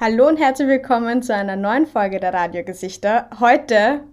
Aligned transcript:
Hallo 0.00 0.28
und 0.28 0.36
herzlich 0.36 0.68
willkommen 0.68 1.24
zu 1.24 1.34
einer 1.34 1.56
neuen 1.56 1.84
Folge 1.84 2.20
der 2.20 2.32
Radiogesichter. 2.32 3.28
Heute 3.40 4.04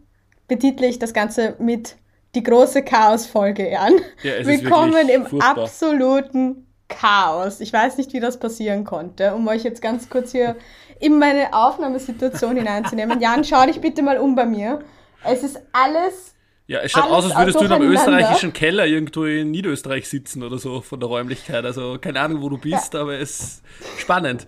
betitle 0.47 0.87
ich 0.87 0.97
das 0.97 1.13
Ganze 1.13 1.57
mit 1.59 1.97
die 2.33 2.41
große 2.41 2.81
Chaos-Folge 2.81 3.79
an. 3.79 3.93
Ja, 4.23 4.43
Willkommen 4.47 5.07
im 5.09 5.27
furchtbar. 5.27 5.59
absoluten 5.59 6.65
Chaos. 6.87 7.59
Ich 7.59 7.71
weiß 7.71 7.97
nicht, 7.97 8.13
wie 8.13 8.19
das 8.19 8.39
passieren 8.39 8.83
konnte, 8.83 9.35
um 9.35 9.47
euch 9.47 9.63
jetzt 9.63 9.79
ganz 9.79 10.09
kurz 10.09 10.31
hier 10.31 10.55
in 10.99 11.19
meine 11.19 11.53
Aufnahmesituation 11.53 12.55
hineinzunehmen. 12.55 13.21
Jan, 13.21 13.43
schau 13.43 13.63
dich 13.67 13.79
bitte 13.79 14.01
mal 14.01 14.17
um 14.17 14.33
bei 14.33 14.47
mir. 14.47 14.79
Es 15.23 15.43
ist 15.43 15.61
alles 15.71 16.35
ja, 16.67 16.79
es 16.79 16.93
schaut 16.93 17.11
aus, 17.11 17.25
als 17.25 17.35
würdest 17.37 17.59
du 17.61 17.65
in 17.65 17.71
einem 17.71 17.91
österreichischen 17.91 18.51
Keller 18.51 18.87
irgendwo 18.87 19.25
in 19.25 19.51
Niederösterreich 19.51 20.09
sitzen 20.09 20.41
oder 20.41 20.57
so 20.57 20.81
von 20.81 20.99
der 20.99 21.07
Räumlichkeit. 21.07 21.63
Also 21.63 21.99
keine 22.01 22.19
Ahnung, 22.19 22.41
wo 22.41 22.49
du 22.49 22.57
bist, 22.57 22.95
ja. 22.95 23.01
aber 23.01 23.19
es 23.19 23.39
ist 23.39 23.63
spannend. 23.99 24.47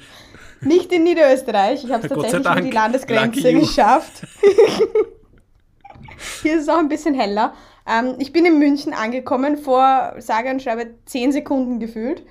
Nicht 0.62 0.92
in 0.92 1.04
Niederösterreich. 1.04 1.84
Ich 1.84 1.92
habe 1.92 2.04
es 2.04 2.10
tatsächlich 2.10 2.46
über 2.46 2.62
die 2.62 2.72
Landesgrenze 2.72 3.54
geschafft. 3.54 4.24
Hier 6.42 6.56
ist 6.56 6.64
es 6.64 6.70
auch 6.70 6.80
ein 6.80 6.90
bisschen 6.90 7.14
heller. 7.14 7.54
Ähm, 7.88 8.16
ich 8.20 8.34
bin 8.34 8.46
in 8.46 8.60
München 8.60 8.94
angekommen, 8.94 9.58
vor 9.58 10.14
sage 10.18 10.50
und 10.50 10.62
schreibe 10.62 10.96
zehn 11.06 11.32
Sekunden 11.32 11.80
gefühlt. 11.80 12.24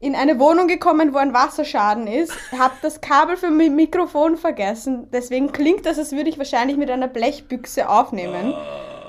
In 0.00 0.14
eine 0.14 0.38
Wohnung 0.38 0.68
gekommen, 0.68 1.14
wo 1.14 1.18
ein 1.18 1.32
Wasserschaden 1.32 2.06
ist, 2.06 2.32
habe 2.58 2.74
das 2.82 3.00
Kabel 3.00 3.36
für 3.36 3.50
mein 3.50 3.74
Mikrofon 3.74 4.36
vergessen. 4.36 5.08
Deswegen 5.12 5.50
klingt 5.52 5.86
das, 5.86 5.98
als 5.98 6.12
würde 6.12 6.28
ich 6.28 6.36
wahrscheinlich 6.36 6.76
mit 6.76 6.90
einer 6.90 7.08
Blechbüchse 7.08 7.88
aufnehmen. 7.88 8.54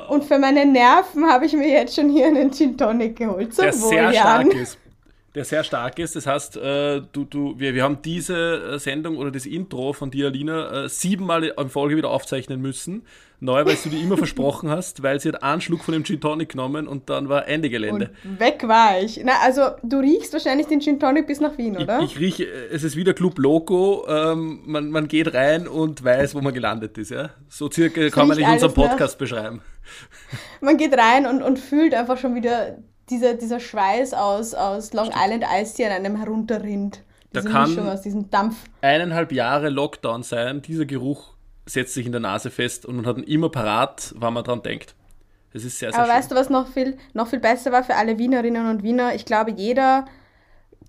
Und 0.07 0.23
für 0.23 0.37
meine 0.37 0.65
Nerven 0.65 1.29
habe 1.29 1.45
ich 1.45 1.53
mir 1.53 1.67
jetzt 1.67 1.95
schon 1.95 2.09
hier 2.09 2.27
einen 2.27 2.53
Gin 2.53 2.77
Tonic 2.77 3.17
geholt. 3.17 3.53
Zum 3.53 3.65
Der 3.65 3.73
sehr 3.73 4.13
stark 4.13 4.53
ist 4.53 4.77
der 5.35 5.43
sehr 5.43 5.63
stark 5.63 5.99
ist. 5.99 6.15
Das 6.15 6.25
heißt, 6.25 6.57
äh, 6.57 7.01
du, 7.11 7.25
du, 7.25 7.59
wir, 7.59 7.75
wir 7.75 7.83
haben 7.83 7.99
diese 8.01 8.73
äh, 8.75 8.79
Sendung 8.79 9.17
oder 9.17 9.31
das 9.31 9.45
Intro 9.45 9.91
von 9.93 10.09
dir, 10.09 10.27
Alina, 10.27 10.85
äh, 10.85 10.89
siebenmal 10.89 11.43
in 11.43 11.69
Folge 11.69 11.97
wieder 11.97 12.09
aufzeichnen 12.09 12.61
müssen. 12.61 13.03
Neu, 13.41 13.65
weil 13.65 13.75
du 13.83 13.89
dir 13.89 14.01
immer 14.01 14.15
versprochen 14.25 14.69
hast, 14.69 15.03
weil 15.03 15.19
sie 15.19 15.27
hat 15.27 15.43
einen 15.43 15.59
Schluck 15.59 15.83
von 15.83 15.93
dem 15.93 16.05
Gin 16.05 16.21
Tonic 16.21 16.49
genommen 16.49 16.87
und 16.87 17.09
dann 17.09 17.27
war 17.27 17.49
Ende 17.49 17.69
Gelände. 17.69 18.11
Und 18.23 18.39
weg 18.39 18.63
war 18.65 19.01
ich. 19.01 19.21
Na, 19.25 19.33
also 19.43 19.71
du 19.83 19.99
riechst 19.99 20.31
wahrscheinlich 20.31 20.67
den 20.67 20.79
Gin 20.79 21.01
Tonic 21.01 21.27
bis 21.27 21.41
nach 21.41 21.57
Wien, 21.57 21.75
oder? 21.77 21.99
Ich, 21.99 22.13
ich 22.15 22.19
rieche, 22.19 22.45
es 22.71 22.83
ist 22.83 22.95
wieder 22.95 23.13
Club 23.13 23.37
Loco. 23.37 24.05
Ähm, 24.07 24.61
man, 24.65 24.89
man 24.89 25.09
geht 25.09 25.33
rein 25.33 25.67
und 25.67 26.01
weiß, 26.01 26.33
wo 26.33 26.41
man 26.41 26.53
gelandet 26.53 26.97
ist. 26.97 27.11
Ja? 27.11 27.31
So 27.49 27.69
circa 27.69 28.09
kann 28.09 28.29
man 28.29 28.37
nicht 28.37 28.47
unseren 28.47 28.73
Podcast 28.73 29.15
nach. 29.15 29.19
beschreiben. 29.19 29.61
Man 30.61 30.77
geht 30.77 30.97
rein 30.97 31.27
und, 31.27 31.41
und 31.43 31.59
fühlt 31.59 31.93
einfach 31.93 32.17
schon 32.17 32.35
wieder 32.35 32.77
dieser, 33.09 33.35
dieser 33.35 33.59
Schweiß 33.59 34.13
aus, 34.13 34.53
aus 34.53 34.93
Long. 34.93 35.11
Island 35.13 35.45
Ice 35.61 35.75
Tea 35.75 35.85
an 35.85 35.91
einem 35.91 36.15
herunterrinnt. 36.17 37.01
Diese 37.33 37.45
da 37.47 37.51
kann 37.51 37.69
Mischung 37.69 37.87
aus 37.89 38.01
diesem 38.01 38.29
Dampf. 38.29 38.55
eineinhalb 38.81 39.31
Jahre 39.31 39.69
Lockdown 39.69 40.23
sein. 40.23 40.61
Dieser 40.61 40.85
Geruch 40.85 41.33
setzt 41.65 41.93
sich 41.93 42.05
in 42.05 42.11
der 42.11 42.21
Nase 42.21 42.49
fest 42.49 42.85
und 42.85 42.95
man 42.95 43.05
hat 43.05 43.17
ihn 43.17 43.23
immer 43.23 43.49
parat, 43.49 44.13
wann 44.17 44.33
man 44.33 44.43
dran 44.43 44.61
denkt. 44.61 44.95
Das 45.53 45.63
ist 45.63 45.79
sehr, 45.79 45.91
sehr 45.91 45.99
Aber 45.99 46.07
schön. 46.07 46.17
weißt 46.17 46.31
du, 46.31 46.35
was 46.35 46.49
noch 46.49 46.67
viel, 46.67 46.97
noch 47.13 47.27
viel 47.27 47.39
besser 47.39 47.71
war 47.71 47.83
für 47.83 47.95
alle 47.95 48.17
Wienerinnen 48.17 48.67
und 48.69 48.83
Wiener? 48.83 49.15
Ich 49.15 49.25
glaube, 49.25 49.51
jeder 49.51 50.05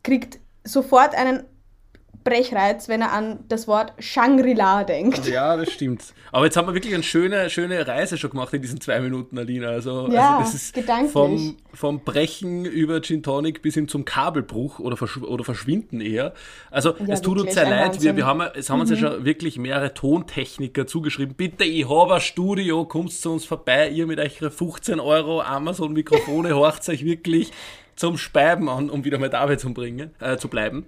kriegt 0.03 0.39
sofort 0.64 1.14
einen 1.14 1.44
Brechreiz, 2.27 2.88
wenn 2.88 3.00
er 3.00 3.12
an 3.12 3.38
das 3.48 3.69
Wort 3.69 3.92
Shangri-La 3.98 4.84
denkt. 4.84 5.27
Ja, 5.27 5.56
das 5.56 5.72
stimmt. 5.72 6.02
Aber 6.32 6.44
jetzt 6.44 6.56
haben 6.56 6.66
wir 6.66 6.74
wirklich 6.74 6.92
eine 6.92 7.05
schöne, 7.05 7.48
schöne 7.48 7.86
Reise 7.86 8.19
schon 8.19 8.30
gemacht 8.30 8.52
in 8.52 8.60
diesen 8.60 8.80
zwei 8.80 9.00
Minuten, 9.00 9.38
Alina. 9.38 9.69
Also, 9.69 10.08
ja, 10.10 10.38
also 10.38 10.42
das 10.42 10.54
ist 10.54 10.74
gedanklich. 10.74 11.12
Vom, 11.12 11.56
vom 11.72 12.00
Brechen 12.00 12.64
über 12.64 13.00
Gin 13.00 13.22
Tonic 13.22 13.62
bis 13.62 13.74
hin 13.74 13.88
zum 13.88 14.04
Kabelbruch 14.04 14.80
oder, 14.80 14.97
Verschw 14.97 15.24
oder 15.24 15.44
Verschwinden 15.44 16.00
eher. 16.00 16.34
Also 16.70 16.94
ja, 16.98 17.14
es 17.14 17.22
tut 17.22 17.41
uns 17.41 17.54
sehr 17.54 17.70
leid. 17.70 18.02
Wir, 18.02 18.16
wir 18.16 18.27
haben, 18.27 18.42
es 18.54 18.69
haben 18.69 18.78
mhm. 18.78 18.80
uns 18.82 18.91
ja 18.91 18.97
mhm. 18.97 19.00
schon 19.00 19.24
wirklich 19.24 19.58
mehrere 19.58 19.94
Tontechniker 19.94 20.86
zugeschrieben. 20.86 21.36
Bitte, 21.36 21.64
ich 21.64 21.88
habe 21.88 22.16
ein 22.16 22.20
Studio, 22.20 22.84
kommt 22.84 23.12
zu 23.12 23.32
uns 23.32 23.44
vorbei, 23.44 23.88
ihr 23.88 24.06
mit 24.06 24.19
euren 24.19 24.50
15 24.50 24.98
Euro 24.98 25.41
Amazon-Mikrofone, 25.42 26.54
horcht 26.54 26.88
euch 26.88 27.04
wirklich 27.04 27.53
zum 27.94 28.19
Speiben 28.19 28.69
an, 28.69 28.91
um 28.91 29.04
wieder 29.04 29.19
mal 29.19 29.31
dabei 29.31 29.56
zu, 29.56 29.72
bringen, 29.72 30.10
äh, 30.20 30.36
zu 30.36 30.48
bleiben. 30.48 30.84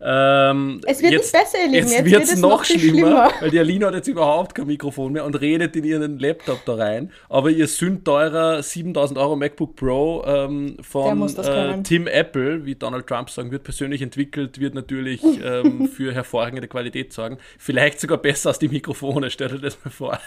Ähm, 0.00 0.80
es 0.86 1.02
wird 1.02 1.12
jetzt, 1.12 1.32
nicht 1.32 1.44
besser, 1.44 1.64
Lieben. 1.64 1.74
Jetzt, 1.74 1.92
jetzt 1.92 2.04
wird 2.04 2.22
es 2.22 2.36
noch, 2.36 2.50
noch 2.50 2.64
schlimmer, 2.64 2.80
schlimmer, 2.80 3.30
weil 3.40 3.50
die 3.50 3.58
Alina 3.58 3.86
hat 3.86 3.94
jetzt 3.94 4.08
überhaupt 4.08 4.54
kein 4.54 4.66
Mikrofon 4.66 5.12
mehr 5.12 5.24
und 5.24 5.40
redet 5.40 5.74
in 5.74 5.84
ihren 5.84 6.18
Laptop 6.18 6.64
da 6.66 6.74
rein. 6.74 7.10
Aber 7.28 7.50
ihr 7.50 7.66
sündteurer 7.66 8.62
7000 8.62 9.18
Euro 9.18 9.36
MacBook 9.36 9.74
Pro 9.74 10.22
ähm, 10.26 10.76
von 10.82 11.28
äh, 11.38 11.82
Tim 11.82 12.06
Apple, 12.06 12.66
wie 12.66 12.74
Donald 12.74 13.06
Trump 13.06 13.30
sagen 13.30 13.50
wird, 13.50 13.64
persönlich 13.64 14.02
entwickelt, 14.02 14.60
wird 14.60 14.74
natürlich 14.74 15.22
ähm, 15.44 15.88
für 15.88 16.12
hervorragende 16.12 16.68
Qualität 16.68 17.12
sorgen. 17.12 17.38
Vielleicht 17.58 17.98
sogar 18.00 18.18
besser 18.18 18.50
als 18.50 18.58
die 18.58 18.68
Mikrofone, 18.68 19.30
stellt 19.30 19.54
euch 19.54 19.62
das 19.62 19.78
mal 19.82 19.90
vor. 19.90 20.20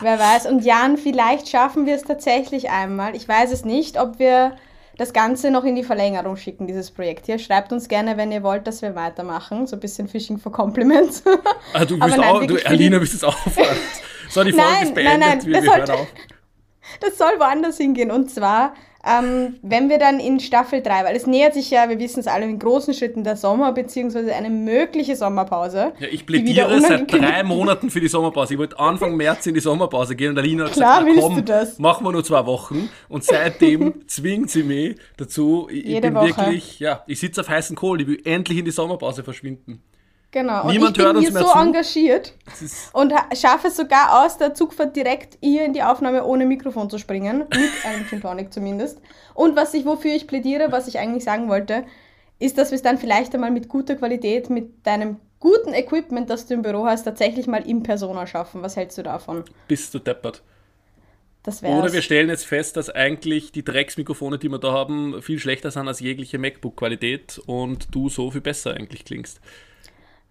Wer 0.00 0.18
weiß. 0.18 0.46
Und 0.46 0.64
Jan, 0.64 0.98
vielleicht 0.98 1.48
schaffen 1.48 1.86
wir 1.86 1.94
es 1.94 2.02
tatsächlich 2.02 2.68
einmal. 2.70 3.16
Ich 3.16 3.26
weiß 3.26 3.50
es 3.50 3.64
nicht, 3.64 3.98
ob 3.98 4.18
wir 4.18 4.52
das 5.00 5.14
Ganze 5.14 5.50
noch 5.50 5.64
in 5.64 5.76
die 5.76 5.82
Verlängerung 5.82 6.36
schicken, 6.36 6.66
dieses 6.66 6.90
Projekt 6.90 7.24
hier. 7.24 7.38
Schreibt 7.38 7.72
uns 7.72 7.88
gerne, 7.88 8.18
wenn 8.18 8.30
ihr 8.30 8.42
wollt, 8.42 8.66
dass 8.66 8.82
wir 8.82 8.94
weitermachen. 8.94 9.66
So 9.66 9.76
ein 9.76 9.80
bisschen 9.80 10.08
Fishing 10.08 10.36
for 10.36 10.52
Compliments. 10.52 11.22
Ah, 11.72 11.84
du 11.84 11.98
willst 11.98 12.18
nein, 12.18 12.28
auch, 12.28 12.44
du, 12.44 12.56
Alina, 12.66 13.00
willst 13.00 13.14
es 13.14 13.24
aufhören? 13.24 13.76
So, 14.28 14.42
die 14.44 14.52
Folge 14.52 14.68
nein, 14.70 14.82
ist 14.82 14.94
beendet, 14.94 15.20
nein, 15.20 15.38
nein, 15.38 15.46
wir, 15.46 15.62
wir 15.62 15.76
hören 15.76 15.90
auf. 15.90 16.06
Das 17.00 17.16
soll 17.16 17.38
woanders 17.38 17.78
hingehen. 17.78 18.10
Und 18.10 18.30
zwar 18.30 18.74
ähm, 19.02 19.56
wenn 19.62 19.88
wir 19.88 19.98
dann 19.98 20.20
in 20.20 20.40
Staffel 20.40 20.82
3, 20.82 21.04
weil 21.04 21.16
es 21.16 21.26
nähert 21.26 21.54
sich 21.54 21.70
ja, 21.70 21.88
wir 21.88 21.98
wissen 21.98 22.20
es 22.20 22.26
alle, 22.26 22.44
in 22.44 22.58
großen 22.58 22.92
Schritten 22.92 23.24
der 23.24 23.36
Sommer, 23.36 23.72
beziehungsweise 23.72 24.34
eine 24.34 24.50
mögliche 24.50 25.16
Sommerpause. 25.16 25.92
Ja, 25.98 26.08
ich 26.10 26.26
plädiere 26.26 26.80
seit 26.82 27.10
drei 27.10 27.42
Monaten 27.44 27.90
für 27.90 28.00
die 28.00 28.08
Sommerpause. 28.08 28.54
Ich 28.54 28.58
wollte 28.60 28.78
Anfang 28.78 29.16
März 29.16 29.46
in 29.46 29.54
die 29.54 29.60
Sommerpause 29.60 30.16
gehen 30.16 30.32
und 30.32 30.38
Alina 30.38 30.64
hat 30.66 30.72
Klar, 30.72 31.04
gesagt, 31.04 31.46
komm, 31.46 31.82
machen 31.82 32.04
wir 32.04 32.12
nur 32.12 32.24
zwei 32.24 32.44
Wochen. 32.44 32.90
Und 33.08 33.24
seitdem 33.24 33.94
zwingt 34.06 34.50
sie 34.50 34.64
mich 34.64 34.96
dazu. 35.16 35.68
Ich, 35.70 35.86
ich 35.86 36.00
bin 36.00 36.14
Woche. 36.14 36.26
wirklich, 36.26 36.78
ja, 36.78 37.02
ich 37.06 37.18
sitze 37.20 37.40
auf 37.40 37.48
heißen 37.48 37.76
Kohl, 37.76 38.02
ich 38.02 38.06
will 38.06 38.20
endlich 38.24 38.58
in 38.58 38.66
die 38.66 38.70
Sommerpause 38.70 39.24
verschwinden. 39.24 39.82
Genau. 40.32 40.68
Niemand 40.68 40.96
und 40.98 41.06
ich 41.06 41.12
bin 41.12 41.20
hier 41.20 41.32
so 41.32 41.52
zu. 41.52 41.58
engagiert 41.58 42.34
und 42.92 43.12
schaffe 43.36 43.68
es 43.68 43.76
sogar 43.76 44.24
aus 44.24 44.38
der 44.38 44.54
Zugfahrt 44.54 44.94
direkt 44.94 45.38
hier 45.40 45.64
in 45.64 45.72
die 45.72 45.82
Aufnahme 45.82 46.24
ohne 46.24 46.46
Mikrofon 46.46 46.88
zu 46.88 46.98
springen. 46.98 47.38
Mit 47.38 47.70
einem 47.84 48.06
Gin 48.06 48.20
Tonic 48.20 48.52
zumindest. 48.52 49.00
Und 49.34 49.56
was 49.56 49.74
ich, 49.74 49.84
wofür 49.84 50.14
ich 50.14 50.28
plädiere, 50.28 50.70
was 50.70 50.86
ich 50.86 50.98
eigentlich 50.98 51.24
sagen 51.24 51.48
wollte, 51.48 51.84
ist, 52.38 52.58
dass 52.58 52.70
wir 52.70 52.76
es 52.76 52.82
dann 52.82 52.98
vielleicht 52.98 53.34
einmal 53.34 53.50
mit 53.50 53.68
guter 53.68 53.96
Qualität, 53.96 54.50
mit 54.50 54.86
deinem 54.86 55.16
guten 55.40 55.74
Equipment, 55.74 56.30
das 56.30 56.46
du 56.46 56.54
im 56.54 56.62
Büro 56.62 56.86
hast, 56.86 57.04
tatsächlich 57.04 57.46
mal 57.46 57.66
in 57.68 57.82
Persona 57.82 58.26
schaffen. 58.26 58.62
Was 58.62 58.76
hältst 58.76 58.98
du 58.98 59.02
davon? 59.02 59.44
Bist 59.66 59.92
du 59.94 59.98
deppert. 59.98 60.42
Das 61.42 61.62
Oder 61.62 61.92
wir 61.92 62.02
stellen 62.02 62.28
jetzt 62.28 62.44
fest, 62.44 62.76
dass 62.76 62.90
eigentlich 62.90 63.50
die 63.50 63.64
Drecksmikrofone, 63.64 64.38
die 64.38 64.50
wir 64.50 64.58
da 64.58 64.72
haben, 64.72 65.22
viel 65.22 65.38
schlechter 65.38 65.70
sind 65.70 65.88
als 65.88 66.00
jegliche 66.00 66.38
MacBook-Qualität 66.38 67.40
und 67.46 67.94
du 67.94 68.10
so 68.10 68.30
viel 68.30 68.42
besser 68.42 68.74
eigentlich 68.74 69.06
klingst. 69.06 69.40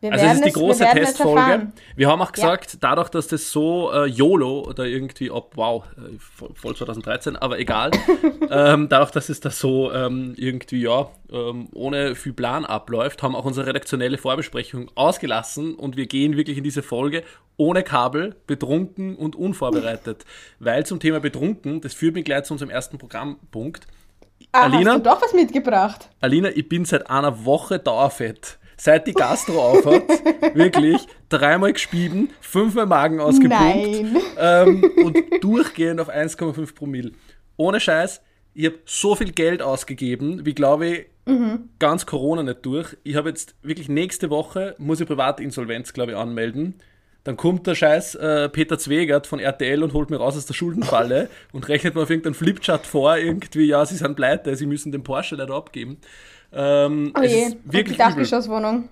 Wir 0.01 0.13
also 0.13 0.25
es 0.25 0.33
ist 0.35 0.45
die 0.45 0.51
große 0.51 0.85
es, 0.85 0.91
Testfolge. 0.93 1.73
Wir 1.97 2.07
haben 2.07 2.21
auch 2.21 2.31
gesagt, 2.31 2.73
ja. 2.73 2.79
dadurch, 2.79 3.09
dass 3.09 3.27
das 3.27 3.51
so 3.51 3.91
äh, 3.91 4.05
YOLO 4.05 4.61
oder 4.61 4.85
irgendwie 4.85 5.29
ob 5.29 5.57
wow, 5.57 5.83
äh, 5.97 6.17
voll 6.19 6.75
2013, 6.75 7.35
aber 7.35 7.59
egal, 7.59 7.91
ähm, 8.49 8.87
dadurch, 8.87 9.11
dass 9.11 9.27
es 9.27 9.41
da 9.41 9.49
so 9.49 9.91
ähm, 9.91 10.35
irgendwie 10.37 10.83
ja 10.83 11.09
ähm, 11.31 11.67
ohne 11.73 12.15
viel 12.15 12.31
Plan 12.31 12.63
abläuft, 12.63 13.23
haben 13.23 13.35
auch 13.35 13.43
unsere 13.43 13.67
redaktionelle 13.67 14.17
Vorbesprechung 14.17 14.89
ausgelassen 14.95 15.75
und 15.75 15.97
wir 15.97 16.07
gehen 16.07 16.37
wirklich 16.37 16.57
in 16.57 16.63
diese 16.63 16.81
Folge 16.81 17.23
ohne 17.57 17.83
Kabel, 17.83 18.37
betrunken 18.47 19.17
und 19.17 19.35
unvorbereitet. 19.35 20.25
Weil 20.59 20.85
zum 20.85 21.01
Thema 21.01 21.19
betrunken, 21.19 21.81
das 21.81 21.93
führt 21.93 22.15
mich 22.15 22.23
gleich 22.23 22.45
zu 22.45 22.53
unserem 22.53 22.69
ersten 22.69 22.97
Programmpunkt. 22.97 23.85
Ah, 24.53 24.63
Alina, 24.63 24.93
hast 24.93 24.99
du 24.99 25.09
doch 25.09 25.21
was 25.21 25.33
mitgebracht? 25.33 26.09
Alina, 26.21 26.49
ich 26.49 26.69
bin 26.69 26.85
seit 26.85 27.09
einer 27.09 27.43
Woche 27.43 27.79
dauerfett 27.79 28.58
seit 28.79 29.07
die 29.07 29.13
Gastro 29.13 29.61
aufhat, 29.61 30.03
wirklich 30.55 31.05
dreimal 31.27 31.73
gespieben, 31.73 32.29
fünfmal 32.39 32.85
Magen 32.85 33.19
ausgepumpt 33.19 34.23
ähm, 34.37 34.91
und 35.03 35.17
durchgehend 35.41 35.99
auf 35.99 36.09
1,5 36.09 36.73
Promille. 36.73 37.11
Ohne 37.57 37.79
Scheiß, 37.79 38.21
ich 38.53 38.65
habe 38.65 38.77
so 38.85 39.15
viel 39.15 39.31
Geld 39.31 39.61
ausgegeben, 39.61 40.45
wie 40.45 40.53
glaube 40.53 40.87
ich, 40.87 41.05
mhm. 41.25 41.69
ganz 41.77 42.05
Corona 42.05 42.41
nicht 42.41 42.65
durch. 42.65 42.97
Ich 43.03 43.15
habe 43.15 43.29
jetzt 43.29 43.55
wirklich 43.61 43.89
nächste 43.89 44.29
Woche, 44.29 44.75
muss 44.77 45.01
ich 45.01 45.07
Privatinsolvenz, 45.07 45.93
glaube 45.93 46.13
ich, 46.13 46.17
anmelden. 46.17 46.75
Dann 47.25 47.35
kommt 47.35 47.67
der 47.67 47.75
Scheiß 47.75 48.15
äh, 48.15 48.47
Peter 48.47 48.79
Zwegert 48.79 49.27
von 49.27 49.39
RTL 49.39 49.83
und 49.83 49.93
holt 49.93 50.09
mir 50.09 50.17
raus 50.17 50.37
aus 50.37 50.45
der 50.45 50.53
Schuldenfalle 50.53 51.29
und 51.51 51.67
rechnet 51.67 51.95
mir 51.95 52.03
auf 52.03 52.09
irgendeinen 52.09 52.33
Flipchart 52.33 52.87
vor, 52.87 53.17
irgendwie, 53.17 53.65
ja, 53.65 53.85
sie 53.85 53.97
sind 53.97 54.15
pleite, 54.15 54.55
sie 54.55 54.65
müssen 54.65 54.93
den 54.93 55.03
Porsche 55.03 55.35
leider 55.35 55.53
abgeben. 55.53 55.97
Ähm, 56.51 57.13
oh 57.17 57.21
je, 57.21 57.55
wirklich 57.65 57.97
die 57.97 58.03
Dachgeschosswohnung. 58.03 58.89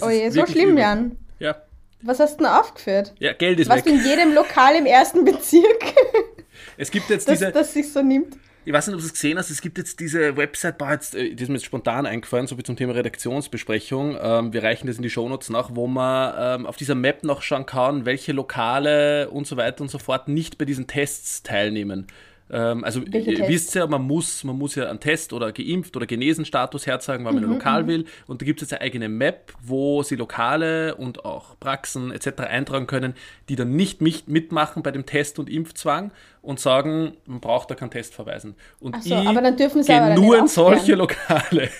Oh 0.00 0.10
je, 0.10 0.28
so 0.30 0.44
schlimm, 0.46 0.70
übel. 0.70 0.80
Jan. 0.80 1.16
Ja. 1.38 1.56
Was 2.02 2.20
hast 2.20 2.34
du 2.34 2.44
denn 2.44 2.52
aufgeführt? 2.52 3.14
Ja, 3.18 3.32
Geld 3.32 3.60
ist 3.60 3.68
Was 3.68 3.84
weg. 3.84 3.86
Was 3.86 3.92
in 3.92 4.04
jedem 4.04 4.34
Lokal 4.34 4.76
im 4.76 4.86
ersten 4.86 5.24
Bezirk. 5.24 5.84
Es 6.78 6.90
gibt 6.90 7.08
jetzt 7.08 7.28
diese. 7.28 7.52
Das 7.52 7.72
sich 7.72 7.90
so 7.90 8.02
nimmt. 8.02 8.36
ich 8.64 8.72
weiß 8.72 8.86
nicht, 8.86 8.94
ob 8.94 9.00
du 9.00 9.06
es 9.06 9.12
gesehen 9.12 9.38
hast, 9.38 9.48
es 9.50 9.62
gibt 9.62 9.78
jetzt 9.78 9.98
diese 10.00 10.36
Website, 10.36 10.76
boah, 10.76 10.92
jetzt, 10.92 11.14
äh, 11.14 11.34
die 11.34 11.42
ist 11.42 11.48
mir 11.48 11.54
jetzt 11.54 11.64
spontan 11.64 12.04
eingefallen, 12.06 12.46
so 12.46 12.58
wie 12.58 12.62
zum 12.62 12.76
Thema 12.76 12.94
Redaktionsbesprechung. 12.94 14.16
Ähm, 14.20 14.52
wir 14.52 14.62
reichen 14.62 14.86
das 14.86 14.96
in 14.96 15.02
die 15.02 15.10
Shownotes 15.10 15.48
nach, 15.48 15.70
wo 15.74 15.86
man 15.86 16.34
ähm, 16.38 16.66
auf 16.66 16.76
dieser 16.76 16.94
Map 16.94 17.24
noch 17.24 17.40
schauen 17.42 17.64
kann, 17.64 18.04
welche 18.04 18.32
Lokale 18.32 19.30
und 19.30 19.46
so 19.46 19.56
weiter 19.56 19.82
und 19.82 19.90
so 19.90 19.98
fort 19.98 20.28
nicht 20.28 20.58
bei 20.58 20.64
diesen 20.64 20.86
Tests 20.86 21.42
teilnehmen. 21.42 22.08
Ähm, 22.50 22.84
also 22.84 23.00
ihr 23.00 23.48
wisst 23.48 23.74
ja, 23.74 23.86
man 23.86 24.02
muss, 24.02 24.44
man 24.44 24.56
muss 24.56 24.74
ja 24.74 24.88
einen 24.88 25.00
Test 25.00 25.32
oder 25.32 25.52
geimpft 25.52 25.96
oder 25.96 26.06
genesen 26.06 26.44
Status 26.44 26.86
herzeigen, 26.86 27.24
weil 27.24 27.32
man 27.32 27.44
mhm, 27.44 27.52
Lokal 27.54 27.82
mhm. 27.82 27.88
will. 27.88 28.04
Und 28.26 28.40
da 28.40 28.46
gibt 28.46 28.62
es 28.62 28.70
jetzt 28.70 28.78
eine 28.78 28.86
eigene 28.86 29.08
Map, 29.08 29.52
wo 29.62 30.02
sie 30.02 30.16
Lokale 30.16 30.94
und 30.94 31.24
auch 31.24 31.58
Praxen 31.58 32.12
etc. 32.12 32.40
eintragen 32.48 32.86
können, 32.86 33.14
die 33.48 33.56
dann 33.56 33.74
nicht 33.74 34.00
mitmachen 34.00 34.82
bei 34.82 34.92
dem 34.92 35.06
Test 35.06 35.38
und 35.38 35.50
Impfzwang 35.50 36.12
und 36.42 36.60
sagen, 36.60 37.16
man 37.26 37.40
braucht 37.40 37.70
da 37.70 37.74
keinen 37.74 37.90
Test 37.90 38.14
verweisen. 38.14 38.54
Und 38.78 39.02
so, 39.02 39.14
aber 39.14 39.42
dann 39.42 39.56
dürfen 39.56 39.82
sie 39.82 39.92
gehe 39.92 40.14
nur 40.14 40.38
in 40.38 40.46
solche 40.46 40.94
Lokale. 40.94 41.70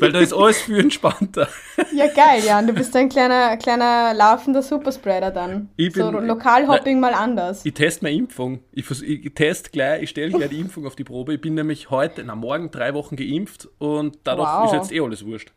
Weil 0.00 0.12
da 0.12 0.20
ist 0.20 0.32
alles 0.32 0.60
viel 0.60 0.78
entspannter. 0.78 1.48
Ja, 1.94 2.06
geil, 2.08 2.42
Jan. 2.44 2.66
Du 2.66 2.72
bist 2.72 2.94
ein 2.96 3.08
kleiner, 3.08 3.56
kleiner 3.56 4.14
laufender 4.14 4.62
Superspreader 4.62 5.30
dann. 5.30 5.70
Ich 5.76 5.92
bin, 5.92 6.02
so 6.02 6.10
Lokalhopping 6.10 7.00
mal 7.00 7.14
anders. 7.14 7.64
Ich 7.64 7.74
teste 7.74 8.04
meine 8.04 8.16
Impfung. 8.16 8.60
Ich, 8.72 8.88
ich 9.02 9.34
teste 9.34 9.70
gleich, 9.70 10.02
ich 10.02 10.10
stelle 10.10 10.32
gleich 10.32 10.50
die 10.50 10.60
Impfung 10.60 10.86
auf 10.86 10.96
die 10.96 11.04
Probe. 11.04 11.34
Ich 11.34 11.40
bin 11.40 11.54
nämlich 11.54 11.90
heute, 11.90 12.22
na 12.24 12.34
morgen, 12.34 12.70
drei 12.70 12.94
Wochen 12.94 13.16
geimpft 13.16 13.68
und 13.78 14.18
dadurch 14.24 14.48
wow. 14.48 14.66
ist 14.66 14.72
jetzt 14.72 14.92
eh 14.92 15.00
alles 15.00 15.24
wurscht. 15.24 15.52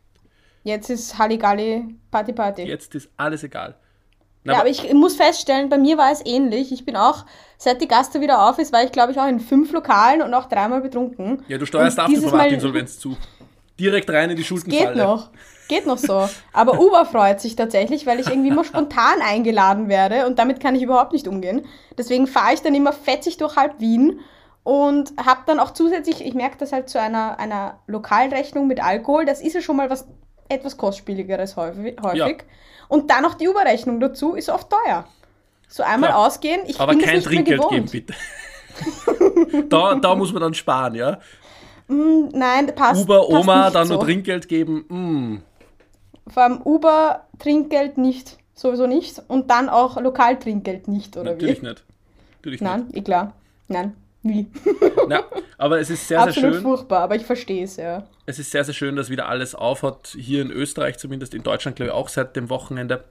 Jetzt 0.62 0.90
ist 0.90 1.18
Halligalli 1.18 1.94
Party 2.10 2.32
Party. 2.32 2.62
Jetzt 2.62 2.94
ist 2.94 3.10
alles 3.16 3.42
egal. 3.44 3.76
Na, 4.44 4.54
ja, 4.54 4.60
aber 4.60 4.68
ich 4.68 4.90
muss 4.94 5.16
feststellen, 5.16 5.68
bei 5.68 5.76
mir 5.76 5.98
war 5.98 6.10
es 6.10 6.24
ähnlich. 6.24 6.72
Ich 6.72 6.86
bin 6.86 6.96
auch, 6.96 7.26
seit 7.58 7.82
die 7.82 7.88
Gaster 7.88 8.22
wieder 8.22 8.48
auf 8.48 8.58
ist, 8.58 8.72
war 8.72 8.82
ich 8.82 8.92
glaube 8.92 9.12
ich 9.12 9.20
auch 9.20 9.28
in 9.28 9.38
fünf 9.38 9.70
Lokalen 9.72 10.22
und 10.22 10.32
auch 10.32 10.46
dreimal 10.46 10.80
betrunken. 10.80 11.42
Ja, 11.48 11.58
du 11.58 11.66
steuerst 11.66 12.00
auf 12.00 12.06
die 12.06 12.16
Privatinsolvenz 12.16 12.98
zu 12.98 13.16
direkt 13.80 14.10
rein 14.10 14.30
in 14.30 14.36
die 14.36 14.44
Schuldenfalle. 14.44 14.94
Geht 14.94 14.96
noch. 14.96 15.30
Geht 15.68 15.86
noch 15.86 15.98
so. 15.98 16.28
Aber 16.52 16.80
Uber 16.80 17.06
freut 17.06 17.40
sich 17.40 17.54
tatsächlich, 17.54 18.04
weil 18.04 18.18
ich 18.18 18.28
irgendwie 18.28 18.48
immer 18.48 18.64
spontan 18.64 19.22
eingeladen 19.22 19.88
werde 19.88 20.26
und 20.26 20.38
damit 20.38 20.60
kann 20.60 20.74
ich 20.74 20.82
überhaupt 20.82 21.12
nicht 21.12 21.28
umgehen. 21.28 21.64
Deswegen 21.96 22.26
fahre 22.26 22.54
ich 22.54 22.60
dann 22.60 22.74
immer 22.74 22.92
fetzig 22.92 23.36
durch 23.36 23.56
halb 23.56 23.78
Wien 23.78 24.20
und 24.64 25.12
habe 25.24 25.42
dann 25.46 25.60
auch 25.60 25.70
zusätzlich, 25.70 26.24
ich 26.24 26.34
merke 26.34 26.56
das 26.58 26.72
halt 26.72 26.88
zu 26.88 27.00
einer, 27.00 27.38
einer 27.38 27.78
Lokalrechnung 27.86 28.66
mit 28.66 28.82
Alkohol, 28.82 29.24
das 29.24 29.40
ist 29.40 29.54
ja 29.54 29.60
schon 29.60 29.76
mal 29.76 29.90
was 29.90 30.06
etwas 30.48 30.76
kostspieligeres 30.76 31.56
häufig. 31.56 31.96
Ja. 32.14 32.28
Und 32.88 33.10
dann 33.10 33.22
noch 33.22 33.34
die 33.34 33.48
Uber-Rechnung 33.48 34.00
dazu 34.00 34.34
ist 34.34 34.48
oft 34.48 34.68
teuer. 34.68 35.06
So 35.68 35.84
einmal 35.84 36.10
ja. 36.10 36.16
ausgehen, 36.16 36.62
ich 36.66 36.80
Aber 36.80 36.98
kein 36.98 37.22
Trinkgeld 37.22 37.68
geben, 37.68 37.88
bitte. 37.88 38.14
da, 39.68 39.94
da 39.94 40.14
muss 40.16 40.32
man 40.32 40.42
dann 40.42 40.54
sparen, 40.54 40.96
ja. 40.96 41.20
Mm, 41.90 42.28
nein, 42.32 42.72
passt. 42.74 43.02
Uber, 43.02 43.20
passt 43.20 43.30
Oma, 43.30 43.70
dann 43.70 43.88
so. 43.88 43.94
nur 43.94 44.04
Trinkgeld 44.04 44.48
geben. 44.48 44.84
Mm. 44.88 45.42
Vor 46.30 46.42
allem 46.42 46.60
Uber, 46.64 47.26
Trinkgeld 47.38 47.98
nicht, 47.98 48.38
sowieso 48.54 48.86
nicht. 48.86 49.20
Und 49.28 49.50
dann 49.50 49.68
auch 49.68 50.00
Lokaltrinkgeld 50.00 50.86
nicht, 50.88 51.16
oder 51.16 51.32
Natürlich 51.32 51.62
wie? 51.62 51.66
nicht. 51.66 51.84
Natürlich 52.38 52.60
Nein, 52.60 52.84
nicht. 52.86 52.96
eh 52.96 53.02
klar. 53.02 53.34
Nein, 53.68 53.94
wie? 54.22 54.46
Ja, 55.08 55.24
aber 55.58 55.80
es 55.80 55.90
ist 55.90 56.06
sehr, 56.08 56.18
sehr 56.20 56.28
Absolut 56.28 56.54
schön. 56.54 56.62
furchtbar, 56.62 57.00
aber 57.00 57.16
ich 57.16 57.24
verstehe 57.26 57.64
es, 57.64 57.76
ja. 57.76 58.04
Es 58.26 58.38
ist 58.38 58.50
sehr, 58.52 58.64
sehr 58.64 58.74
schön, 58.74 58.94
dass 58.96 59.10
wieder 59.10 59.28
alles 59.28 59.54
aufhat. 59.54 60.14
Hier 60.16 60.42
in 60.42 60.50
Österreich 60.52 60.98
zumindest, 60.98 61.34
in 61.34 61.42
Deutschland 61.42 61.76
glaube 61.76 61.88
ich 61.88 61.94
auch 61.94 62.08
seit 62.08 62.36
dem 62.36 62.48
Wochenende 62.50 63.04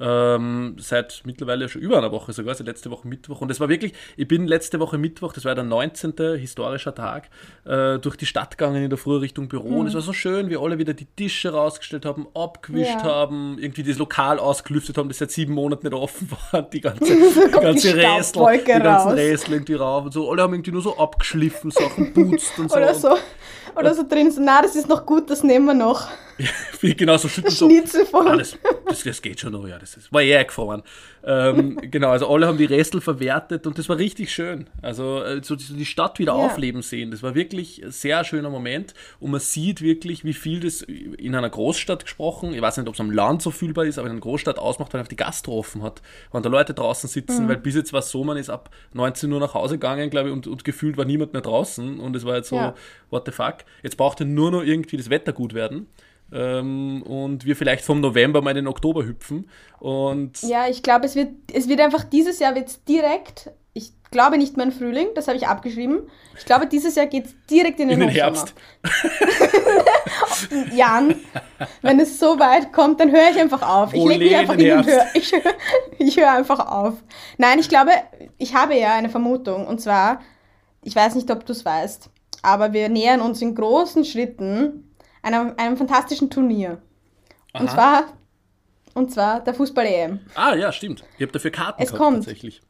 ähm, 0.00 0.76
seit 0.78 1.22
mittlerweile 1.24 1.68
schon 1.68 1.82
über 1.82 1.98
einer 1.98 2.12
Woche 2.12 2.32
sogar, 2.32 2.54
seit 2.54 2.66
letzte 2.66 2.90
Woche 2.90 3.08
Mittwoch. 3.08 3.40
Und 3.40 3.50
es 3.50 3.60
war 3.60 3.68
wirklich, 3.68 3.92
ich 4.16 4.28
bin 4.28 4.46
letzte 4.46 4.80
Woche 4.80 4.98
Mittwoch, 4.98 5.32
das 5.32 5.44
war 5.44 5.54
der 5.54 5.64
19. 5.64 6.14
historischer 6.38 6.94
Tag, 6.94 7.30
äh, 7.64 7.98
durch 7.98 8.16
die 8.16 8.26
Stadt 8.26 8.56
gegangen 8.56 8.82
in 8.82 8.90
der 8.90 8.98
Früh 8.98 9.16
Richtung 9.16 9.48
Büro. 9.48 9.70
Mhm. 9.70 9.76
Und 9.78 9.86
es 9.88 9.94
war 9.94 10.00
so 10.00 10.12
schön, 10.12 10.50
wie 10.50 10.56
alle 10.56 10.78
wieder 10.78 10.94
die 10.94 11.06
Tische 11.06 11.52
rausgestellt 11.52 12.04
haben, 12.04 12.26
abgewischt 12.34 12.90
ja. 12.90 13.04
haben, 13.04 13.58
irgendwie 13.58 13.82
das 13.82 13.98
Lokal 13.98 14.38
ausgelüftet 14.38 14.98
haben, 14.98 15.08
das 15.08 15.18
seit 15.18 15.30
sieben 15.30 15.54
Monaten 15.54 15.86
nicht 15.86 15.96
offen 15.96 16.30
war. 16.52 16.62
Die 16.62 16.80
ganze, 16.80 17.04
die 17.14 17.50
ganze 17.50 17.92
die 17.92 18.00
Räsel, 18.00 18.58
die 18.58 18.64
ganzen 18.64 19.12
Räsel 19.12 19.52
irgendwie 19.54 19.74
rauf 19.74 20.04
und 20.04 20.12
so. 20.12 20.30
Alle 20.30 20.42
haben 20.42 20.54
irgendwie 20.54 20.72
nur 20.72 20.82
so 20.82 20.96
abgeschliffen, 20.96 21.70
Sachen 21.70 22.12
putzt 22.12 22.58
und 22.58 22.70
so. 22.70 22.76
Oder 22.76 22.94
so. 22.94 23.16
Oder 23.76 23.94
so 23.94 24.02
drin, 24.08 24.30
so, 24.30 24.40
na, 24.42 24.62
das 24.62 24.74
ist 24.74 24.88
noch 24.88 25.06
gut, 25.06 25.30
das 25.30 25.44
nehmen 25.44 25.66
wir 25.66 25.74
noch. 25.74 26.08
Ja, 26.82 26.94
genau, 26.94 27.16
so 27.16 27.28
schütteln 27.28 27.54
so. 27.54 27.68
Schnitzel 27.68 28.06
von. 28.06 28.28
Ah, 28.28 28.36
das, 28.36 28.56
das, 28.86 29.02
das, 29.02 29.22
geht 29.22 29.40
schon 29.40 29.52
noch, 29.52 29.66
ja, 29.66 29.78
das 29.78 29.96
ist, 29.96 30.12
war 30.12 30.22
eher 30.22 30.44
gefahren. 30.44 30.82
Ähm, 31.24 31.76
genau, 31.90 32.10
also 32.10 32.28
alle 32.32 32.46
haben 32.46 32.58
die 32.58 32.66
Restel 32.66 33.00
verwertet 33.00 33.66
und 33.66 33.78
das 33.78 33.88
war 33.88 33.98
richtig 33.98 34.32
schön. 34.32 34.68
Also 34.80 35.22
äh, 35.22 35.42
so 35.42 35.56
die 35.56 35.84
Stadt 35.84 36.18
wieder 36.18 36.32
ja. 36.32 36.38
aufleben 36.38 36.82
sehen, 36.82 37.10
das 37.10 37.22
war 37.22 37.34
wirklich 37.34 37.82
ein 37.82 37.90
sehr 37.90 38.22
schöner 38.24 38.50
Moment 38.50 38.94
und 39.18 39.32
man 39.32 39.40
sieht 39.40 39.82
wirklich, 39.82 40.24
wie 40.24 40.34
viel 40.34 40.60
das 40.60 40.82
in 40.82 41.34
einer 41.34 41.50
Großstadt 41.50 42.04
gesprochen, 42.04 42.54
ich 42.54 42.62
weiß 42.62 42.76
nicht, 42.76 42.88
ob 42.88 42.94
es 42.94 43.00
am 43.00 43.10
Land 43.10 43.42
so 43.42 43.50
fühlbar 43.50 43.84
ist, 43.84 43.98
aber 43.98 44.06
in 44.06 44.12
einer 44.12 44.20
Großstadt 44.20 44.58
ausmacht, 44.58 44.92
wenn 44.92 44.98
man 44.98 45.04
auf 45.04 45.08
die 45.08 45.16
Gastro 45.16 45.58
offen 45.58 45.82
hat, 45.82 46.00
wenn 46.32 46.42
da 46.42 46.48
Leute 46.48 46.74
draußen 46.74 47.08
sitzen, 47.08 47.44
mhm. 47.44 47.48
weil 47.48 47.56
bis 47.56 47.74
jetzt 47.74 47.92
war 47.92 48.00
es 48.00 48.10
so, 48.10 48.22
man 48.22 48.36
ist 48.36 48.50
ab 48.50 48.70
19 48.92 49.32
Uhr 49.32 49.40
nach 49.40 49.54
Hause 49.54 49.74
gegangen, 49.74 50.10
glaube 50.10 50.28
ich, 50.28 50.34
und, 50.34 50.46
und 50.46 50.64
gefühlt 50.64 50.96
war 50.96 51.04
niemand 51.04 51.32
mehr 51.32 51.42
draußen 51.42 51.98
und 51.98 52.14
es 52.14 52.24
war 52.24 52.36
jetzt 52.36 52.50
so, 52.50 52.56
ja. 52.56 52.74
what 53.10 53.26
the 53.26 53.32
fuck. 53.32 53.56
Jetzt 53.82 53.96
brauchte 53.96 54.24
nur 54.24 54.52
noch 54.52 54.62
irgendwie 54.62 54.96
das 54.96 55.10
Wetter 55.10 55.32
gut 55.32 55.54
werden 55.54 55.88
ähm, 56.32 57.02
und 57.02 57.44
wir 57.44 57.56
vielleicht 57.56 57.84
vom 57.84 58.00
November 58.00 58.42
mal 58.42 58.50
in 58.50 58.56
den 58.56 58.66
Oktober 58.68 59.04
hüpfen. 59.04 59.48
Und 59.78 60.42
ja, 60.42 60.68
ich 60.68 60.82
glaube, 60.82 61.06
es 61.06 61.14
wird, 61.14 61.30
es 61.52 61.68
wird 61.68 61.80
einfach 61.80 62.04
dieses 62.04 62.38
Jahr 62.38 62.54
wird's 62.54 62.84
direkt, 62.84 63.50
ich 63.72 63.92
glaube 64.10 64.38
nicht 64.38 64.56
mehr 64.56 64.66
in 64.66 64.72
Frühling, 64.72 65.08
das 65.14 65.28
habe 65.28 65.38
ich 65.38 65.46
abgeschrieben. 65.46 66.02
Ich 66.36 66.44
glaube, 66.44 66.66
dieses 66.66 66.94
Jahr 66.96 67.06
geht 67.06 67.26
es 67.26 67.34
direkt 67.50 67.80
in 67.80 67.88
den, 67.88 68.00
in 68.00 68.08
den 68.08 68.14
Herbst. 68.14 68.54
Jan, 70.74 71.16
wenn 71.82 72.00
es 72.00 72.18
so 72.18 72.38
weit 72.38 72.72
kommt, 72.72 73.00
dann 73.00 73.10
höre 73.10 73.30
ich 73.30 73.40
einfach 73.40 73.62
auf. 73.62 73.94
Ich 73.94 74.04
lege 74.04 74.24
mich 74.24 74.36
einfach 74.36 74.54
hin 74.54 74.78
und 74.78 74.86
höre. 74.86 75.06
Ich, 75.14 75.32
ich 75.98 76.16
höre 76.16 76.32
einfach 76.32 76.60
auf. 76.70 76.94
Nein, 77.38 77.58
ich 77.58 77.68
glaube, 77.68 77.92
ich 78.36 78.54
habe 78.54 78.76
ja 78.76 78.94
eine 78.94 79.08
Vermutung. 79.08 79.66
Und 79.66 79.80
zwar, 79.80 80.20
ich 80.82 80.94
weiß 80.94 81.14
nicht, 81.14 81.30
ob 81.30 81.46
du 81.46 81.52
es 81.52 81.64
weißt, 81.64 82.10
aber 82.42 82.72
wir 82.72 82.88
nähern 82.88 83.20
uns 83.20 83.42
in 83.42 83.54
großen 83.54 84.04
Schritten 84.04 84.87
einem, 85.22 85.54
einem 85.56 85.76
fantastischen 85.76 86.30
Turnier. 86.30 86.80
Aha. 87.52 87.62
Und 87.62 87.70
zwar, 87.70 88.04
und 88.94 89.12
zwar 89.12 89.40
der 89.40 89.54
Fußball-EM. 89.54 90.20
Ah, 90.34 90.54
ja, 90.54 90.72
stimmt. 90.72 91.04
Ihr 91.18 91.26
habt 91.26 91.34
dafür 91.34 91.50
Karten 91.50 91.82
es 91.82 91.88
gehabt, 91.90 92.02
kommt. 92.02 92.16
tatsächlich. 92.18 92.60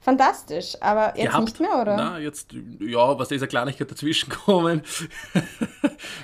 Fantastisch, 0.00 0.76
aber 0.80 1.16
jetzt 1.16 1.26
Gehabt. 1.26 1.44
nicht 1.44 1.60
mehr, 1.60 1.80
oder? 1.80 1.96
Na, 1.96 2.18
jetzt, 2.18 2.52
ja, 2.80 3.18
was 3.18 3.28
da 3.28 3.34
ist 3.34 3.42
eine 3.42 3.48
Kleinigkeit 3.48 3.90
dazwischen 3.90 4.28
gekommen. 4.30 4.82
so 4.84 4.98
ein 5.38 5.44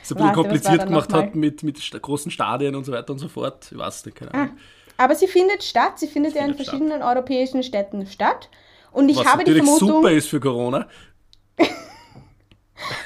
bisschen 0.01 0.19
Warte, 0.19 0.35
kompliziert 0.35 0.87
gemacht 0.87 1.13
hat 1.13 1.35
mit, 1.35 1.63
mit 1.65 1.81
großen 2.01 2.31
Stadien 2.31 2.77
und 2.77 2.85
so 2.85 2.93
weiter 2.93 3.13
und 3.13 3.19
so 3.19 3.29
fort. 3.29 3.69
Ich 3.71 3.77
weiß 3.77 4.07
nicht, 4.07 4.17
keine 4.17 4.33
ah, 4.33 4.43
Ahnung. 4.43 4.57
Ah, 4.97 5.05
aber 5.05 5.17
sie 5.17 5.27
findet 5.27 5.65
statt, 5.65 5.99
sie 5.99 6.07
findet, 6.07 6.35
sie 6.35 6.39
ja 6.39 6.45
in 6.45 6.55
verschiedenen 6.55 7.01
statt. 7.01 7.17
europäischen 7.17 7.63
Städten 7.65 8.07
statt. 8.07 8.49
Und 8.93 9.09
ich 9.09 9.17
was 9.17 9.27
habe 9.27 9.43
die 9.43 9.53
Vermutung. 9.53 9.89
super 9.89 10.13
ist 10.13 10.29
für 10.29 10.39
Corona. 10.39 10.87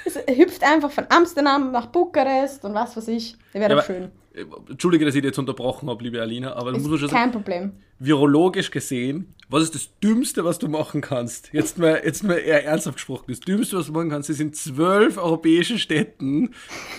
Es 0.05 0.17
hüpft 0.37 0.63
einfach 0.65 0.91
von 0.91 1.07
Amsterdam 1.11 1.73
nach 1.73 1.87
Bukarest 1.87 2.65
und 2.65 2.75
was 2.75 2.97
weiß 2.97 3.09
ich. 3.09 3.37
Das 3.53 3.61
wäre 3.61 3.77
ja, 3.77 3.83
schön. 3.83 4.11
Äh, 4.35 4.45
Entschuldige, 4.71 5.05
dass 5.05 5.15
ich 5.15 5.23
dich 5.23 5.29
jetzt 5.29 5.39
unterbrochen 5.39 5.89
habe, 5.89 6.03
liebe 6.03 6.21
Alina, 6.21 6.55
aber 6.55 6.73
da 6.73 6.79
muss 6.79 6.89
man 6.89 6.99
schon 6.99 7.09
kein 7.09 7.31
sagen, 7.31 7.33
Problem. 7.33 7.73
virologisch 7.99 8.71
gesehen, 8.71 9.35
was 9.49 9.65
ist 9.65 9.75
das 9.75 9.99
Dümmste, 10.01 10.45
was 10.45 10.59
du 10.59 10.69
machen 10.69 11.01
kannst? 11.01 11.51
Jetzt 11.53 11.79
mal, 11.79 12.01
jetzt 12.05 12.23
mal 12.23 12.35
eher 12.35 12.65
ernsthaft 12.65 12.97
gesprochen. 12.97 13.25
Das 13.29 13.41
Dümmste, 13.41 13.79
was 13.79 13.87
du 13.87 13.93
machen 13.93 14.11
kannst, 14.11 14.31
ist 14.31 14.41
in 14.41 14.53
zwölf 14.53 15.17
europäischen 15.17 15.79
Städten 15.79 16.55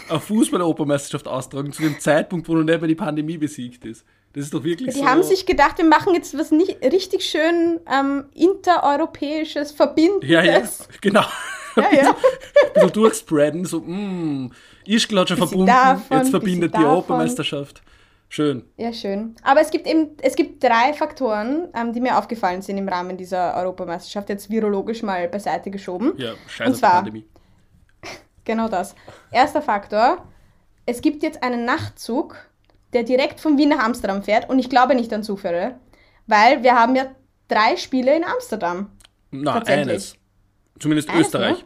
eine 0.09 0.19
Fußball-Europameisterschaft 0.19 1.27
austragen, 1.27 1.71
zu 1.71 1.83
dem 1.83 1.99
Zeitpunkt, 1.99 2.47
wo 2.49 2.55
noch 2.55 2.63
nicht 2.63 2.79
mehr 2.79 2.87
die 2.87 2.95
Pandemie 2.95 3.37
besiegt 3.37 3.85
ist. 3.85 4.05
Das 4.33 4.45
ist 4.45 4.53
doch 4.53 4.63
wirklich 4.63 4.93
Die 4.93 4.99
so. 4.99 5.05
Haben 5.05 5.23
sich 5.23 5.45
gedacht, 5.45 5.77
wir 5.77 5.85
machen 5.85 6.13
jetzt 6.13 6.37
was 6.37 6.51
nicht 6.51 6.83
richtig 6.83 7.25
schön 7.25 7.79
ähm, 7.91 8.25
intereuropäisches, 8.33 9.71
verbindendes. 9.71 10.29
Ja, 10.29 10.43
ja, 10.43 10.61
genau. 11.01 11.25
Ja, 11.75 11.93
ja. 11.93 12.09
ein 12.11 12.73
bisschen 12.73 12.91
durchspreaden, 12.91 13.65
so, 13.65 13.79
mh, 13.79 13.87
mm, 13.87 14.51
Ischgl 14.85 15.19
hat 15.19 15.29
schon 15.29 15.37
verbunden, 15.37 15.67
davon, 15.67 16.17
jetzt 16.17 16.29
verbindet 16.29 16.75
die 16.75 16.83
Europameisterschaft. 16.83 17.81
Schön. 18.31 18.63
Ja, 18.77 18.93
schön. 18.93 19.35
Aber 19.41 19.61
es 19.61 19.71
gibt 19.71 19.87
eben, 19.87 20.11
es 20.21 20.35
gibt 20.35 20.63
drei 20.63 20.93
Faktoren, 20.93 21.69
ähm, 21.75 21.93
die 21.93 21.99
mir 21.99 22.17
aufgefallen 22.17 22.61
sind 22.61 22.77
im 22.77 22.87
Rahmen 22.87 23.17
dieser 23.17 23.55
Europameisterschaft, 23.55 24.29
jetzt 24.29 24.51
virologisch 24.51 25.01
mal 25.01 25.27
beiseite 25.27 25.71
geschoben. 25.71 26.13
Ja, 26.17 26.33
scheiße 26.47 26.69
Und 26.69 26.77
zwar, 26.77 26.91
Pandemie. 26.91 27.25
Genau 28.45 28.67
das. 28.67 28.95
Erster 29.31 29.61
Faktor, 29.61 30.25
es 30.85 31.01
gibt 31.01 31.21
jetzt 31.21 31.43
einen 31.43 31.65
Nachtzug, 31.65 32.35
der 32.93 33.03
direkt 33.03 33.39
von 33.39 33.57
Wien 33.57 33.69
nach 33.69 33.83
Amsterdam 33.83 34.23
fährt 34.23 34.49
und 34.49 34.59
ich 34.59 34.69
glaube 34.69 34.95
nicht 34.95 35.13
an 35.13 35.23
Zufälle, 35.23 35.79
weil 36.27 36.63
wir 36.63 36.75
haben 36.75 36.95
ja 36.95 37.07
drei 37.47 37.77
Spiele 37.77 38.15
in 38.15 38.23
Amsterdam. 38.23 38.91
Na, 39.31 39.61
eines. 39.63 40.15
Zumindest 40.79 41.09
Eines, 41.09 41.27
Österreich. 41.27 41.57
Ne? 41.57 41.63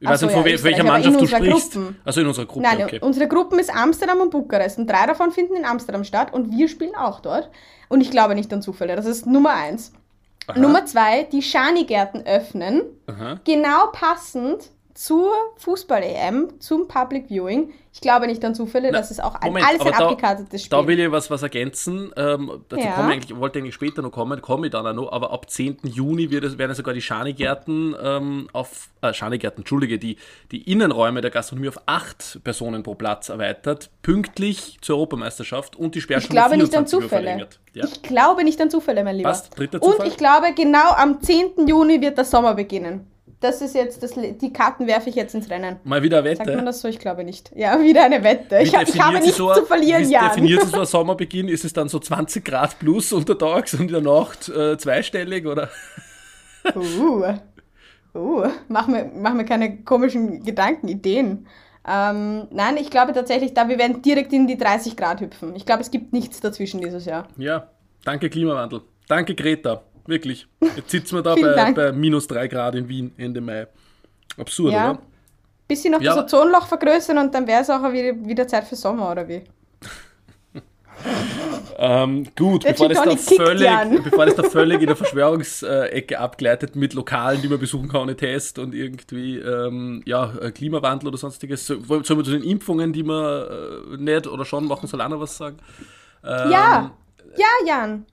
Ich 0.00 0.08
weiß 0.08 0.20
so, 0.20 0.26
nicht, 0.26 0.34
von 0.34 0.46
ja, 0.46 0.62
welcher 0.62 0.84
Mannschaft 0.84 1.20
du 1.20 1.26
sprichst. 1.26 1.72
Gruppen. 1.72 1.96
Also 2.04 2.20
in 2.20 2.26
unserer 2.26 2.46
Gruppe. 2.46 2.60
Nein, 2.60 2.82
okay. 2.82 2.98
unsere 3.00 3.28
Gruppen 3.28 3.58
ist 3.58 3.74
Amsterdam 3.74 4.20
und 4.20 4.30
Bukarest 4.30 4.78
und 4.78 4.86
drei 4.86 5.06
davon 5.06 5.30
finden 5.30 5.56
in 5.56 5.64
Amsterdam 5.64 6.04
statt 6.04 6.32
und 6.32 6.50
wir 6.50 6.68
spielen 6.68 6.94
auch 6.94 7.20
dort. 7.20 7.48
Und 7.88 8.00
ich 8.00 8.10
glaube 8.10 8.34
nicht 8.34 8.52
an 8.52 8.60
Zufälle. 8.60 8.96
Das 8.96 9.06
ist 9.06 9.24
Nummer 9.26 9.54
eins. 9.54 9.92
Aha. 10.46 10.58
Nummer 10.58 10.84
zwei, 10.84 11.22
die 11.22 11.42
Schanigärten 11.42 12.26
öffnen. 12.26 12.82
Aha. 13.06 13.40
Genau 13.44 13.86
passend 13.92 14.70
zur 14.94 15.32
Fußball-EM, 15.56 16.60
zum 16.60 16.86
Public 16.86 17.26
Viewing. 17.28 17.72
Ich 17.92 18.00
glaube 18.00 18.26
nicht 18.26 18.44
an 18.44 18.54
Zufälle, 18.54 18.90
Na, 18.92 18.98
das 18.98 19.10
ist 19.10 19.22
auch 19.22 19.40
Moment, 19.42 19.66
alles 19.66 19.80
ein 19.80 19.92
da, 19.92 20.08
abgekartetes 20.08 20.64
Spiel. 20.64 20.78
Da 20.78 20.86
will 20.86 20.98
ich 20.98 21.10
was, 21.10 21.30
was 21.30 21.42
ergänzen. 21.42 22.12
Ähm, 22.16 22.62
dazu 22.68 22.84
ja. 22.84 22.92
ich 22.92 23.12
eigentlich, 23.12 23.36
wollte 23.36 23.58
eigentlich 23.58 23.74
später 23.74 24.02
noch 24.02 24.12
kommen, 24.12 24.40
komme 24.40 24.66
ich 24.66 24.72
dann 24.72 24.86
auch 24.86 24.92
noch, 24.92 25.12
aber 25.12 25.32
ab 25.32 25.50
10. 25.50 25.78
Juni 25.82 26.30
wird 26.30 26.58
werden 26.58 26.74
sogar 26.74 26.94
die 26.94 27.02
Schanigärten 27.02 27.94
ähm, 28.00 28.48
auf, 28.52 28.88
äh, 29.02 29.12
Schanigärten, 29.12 29.62
Entschuldige, 29.62 29.98
die, 29.98 30.16
die 30.52 30.70
Innenräume 30.70 31.20
der 31.20 31.30
Gastronomie 31.30 31.68
auf 31.68 31.80
acht 31.86 32.40
Personen 32.44 32.84
pro 32.84 32.94
Platz 32.94 33.28
erweitert, 33.28 33.90
pünktlich 34.02 34.78
zur 34.80 34.96
Europameisterschaft 34.96 35.74
und 35.74 35.96
die 35.96 36.00
Sperrstunde 36.00 36.40
Ich 36.40 36.46
glaube 36.46 36.56
nicht 36.56 36.76
an 36.76 36.86
Zufälle. 36.86 37.48
Ja. 37.72 37.84
Ich 37.84 38.02
glaube 38.02 38.44
nicht 38.44 38.60
an 38.60 38.70
Zufälle, 38.70 39.02
mein 39.02 39.16
Lieber. 39.16 39.30
Was? 39.30 39.50
Dritter 39.50 39.80
Zufall? 39.80 40.06
Und 40.06 40.06
ich 40.06 40.16
glaube, 40.16 40.52
genau 40.54 40.92
am 40.92 41.20
10. 41.20 41.66
Juni 41.66 42.00
wird 42.00 42.16
der 42.16 42.24
Sommer 42.24 42.54
beginnen 42.54 43.10
das 43.44 43.60
ist 43.60 43.74
jetzt, 43.74 44.02
das, 44.02 44.12
die 44.14 44.52
Karten 44.52 44.86
werfe 44.86 45.10
ich 45.10 45.16
jetzt 45.16 45.34
ins 45.34 45.50
Rennen. 45.50 45.76
Mal 45.84 46.02
wieder 46.02 46.18
eine 46.18 46.30
Wette. 46.30 46.44
Sagt 46.44 46.56
man 46.56 46.64
das 46.64 46.80
so? 46.80 46.88
Ich 46.88 46.98
glaube 46.98 47.24
nicht. 47.24 47.52
Ja, 47.54 47.78
wieder 47.78 48.04
eine 48.04 48.24
Wette. 48.24 48.58
ich, 48.60 48.72
ich 48.72 49.00
habe 49.00 49.18
nichts 49.20 49.36
so, 49.36 49.52
zu 49.52 49.66
verlieren, 49.66 50.08
ja. 50.08 50.30
Definiert 50.30 50.62
es 50.62 50.70
so 50.70 50.80
ein 50.80 50.86
Sommerbeginn? 50.86 51.48
Ist 51.48 51.64
es 51.64 51.74
dann 51.74 51.88
so 51.88 51.98
20 51.98 52.42
Grad 52.42 52.78
plus 52.78 53.12
untertags 53.12 53.74
und 53.74 53.82
in 53.82 53.88
der 53.88 54.00
Nacht 54.00 54.48
äh, 54.48 54.78
zweistellig, 54.78 55.46
oder? 55.46 55.68
Uh, 56.74 57.34
uh, 58.14 58.46
mach 58.68 58.86
mir, 58.86 59.10
mach 59.14 59.34
mir 59.34 59.44
keine 59.44 59.82
komischen 59.82 60.42
Gedanken, 60.42 60.88
Ideen. 60.88 61.46
Ähm, 61.86 62.46
nein, 62.50 62.78
ich 62.78 62.88
glaube 62.88 63.12
tatsächlich, 63.12 63.52
da 63.52 63.68
wir 63.68 63.78
werden 63.78 64.00
direkt 64.00 64.32
in 64.32 64.46
die 64.46 64.56
30 64.56 64.96
Grad 64.96 65.20
hüpfen. 65.20 65.54
Ich 65.54 65.66
glaube, 65.66 65.82
es 65.82 65.90
gibt 65.90 66.14
nichts 66.14 66.40
dazwischen 66.40 66.80
dieses 66.80 67.04
Jahr. 67.04 67.28
Ja, 67.36 67.68
danke 68.04 68.30
Klimawandel. 68.30 68.80
Danke 69.06 69.34
Greta. 69.34 69.82
Wirklich. 70.06 70.46
Jetzt 70.76 70.90
sitzen 70.90 71.16
wir 71.16 71.22
da 71.22 71.34
bei, 71.34 71.72
bei, 71.72 71.92
minus 71.92 72.26
3 72.26 72.48
Grad 72.48 72.74
in 72.74 72.88
Wien 72.88 73.12
Ende 73.16 73.40
Mai. 73.40 73.66
Absurd, 74.36 74.72
ja. 74.72 74.90
oder? 74.90 75.02
Bisschen 75.66 75.92
noch 75.92 76.00
ja. 76.00 76.14
das 76.14 76.24
Ozonloch 76.24 76.66
vergrößern 76.66 77.16
und 77.18 77.34
dann 77.34 77.46
wäre 77.46 77.62
es 77.62 77.70
auch 77.70 77.80
wieder, 77.90 78.14
wieder 78.26 78.46
Zeit 78.46 78.64
für 78.64 78.76
Sommer, 78.76 79.10
oder 79.10 79.26
wie? 79.26 79.42
ähm, 81.78 82.26
gut, 82.36 82.64
bevor 82.64 82.88
das, 82.88 83.02
da 83.02 83.16
völlig, 83.16 84.02
bevor 84.04 84.26
das 84.26 84.34
da 84.36 84.42
völlig 84.42 84.80
in 84.80 84.86
der 84.86 84.96
Verschwörungsecke 84.96 86.18
abgleitet 86.18 86.76
mit 86.76 86.92
Lokalen, 86.92 87.40
die 87.40 87.48
man 87.48 87.58
besuchen 87.58 87.88
kann 87.88 88.02
ohne 88.02 88.16
Test 88.16 88.58
und 88.58 88.74
irgendwie 88.74 89.38
ähm, 89.38 90.02
ja, 90.04 90.34
äh, 90.40 90.50
Klimawandel 90.50 91.08
oder 91.08 91.18
sonstiges. 91.18 91.66
Sollen 91.66 91.88
wir 91.88 92.04
zu 92.04 92.30
den 92.30 92.42
Impfungen, 92.42 92.92
die 92.92 93.02
man 93.02 93.24
äh, 93.24 93.96
nicht 93.96 94.26
oder 94.26 94.44
schon 94.44 94.66
machen 94.66 94.86
soll, 94.86 95.00
auch 95.00 95.08
noch 95.08 95.20
was 95.20 95.36
sagen? 95.36 95.56
Ähm, 96.22 96.50
ja, 96.50 96.90
ja, 97.36 97.46
Jan. 97.66 98.06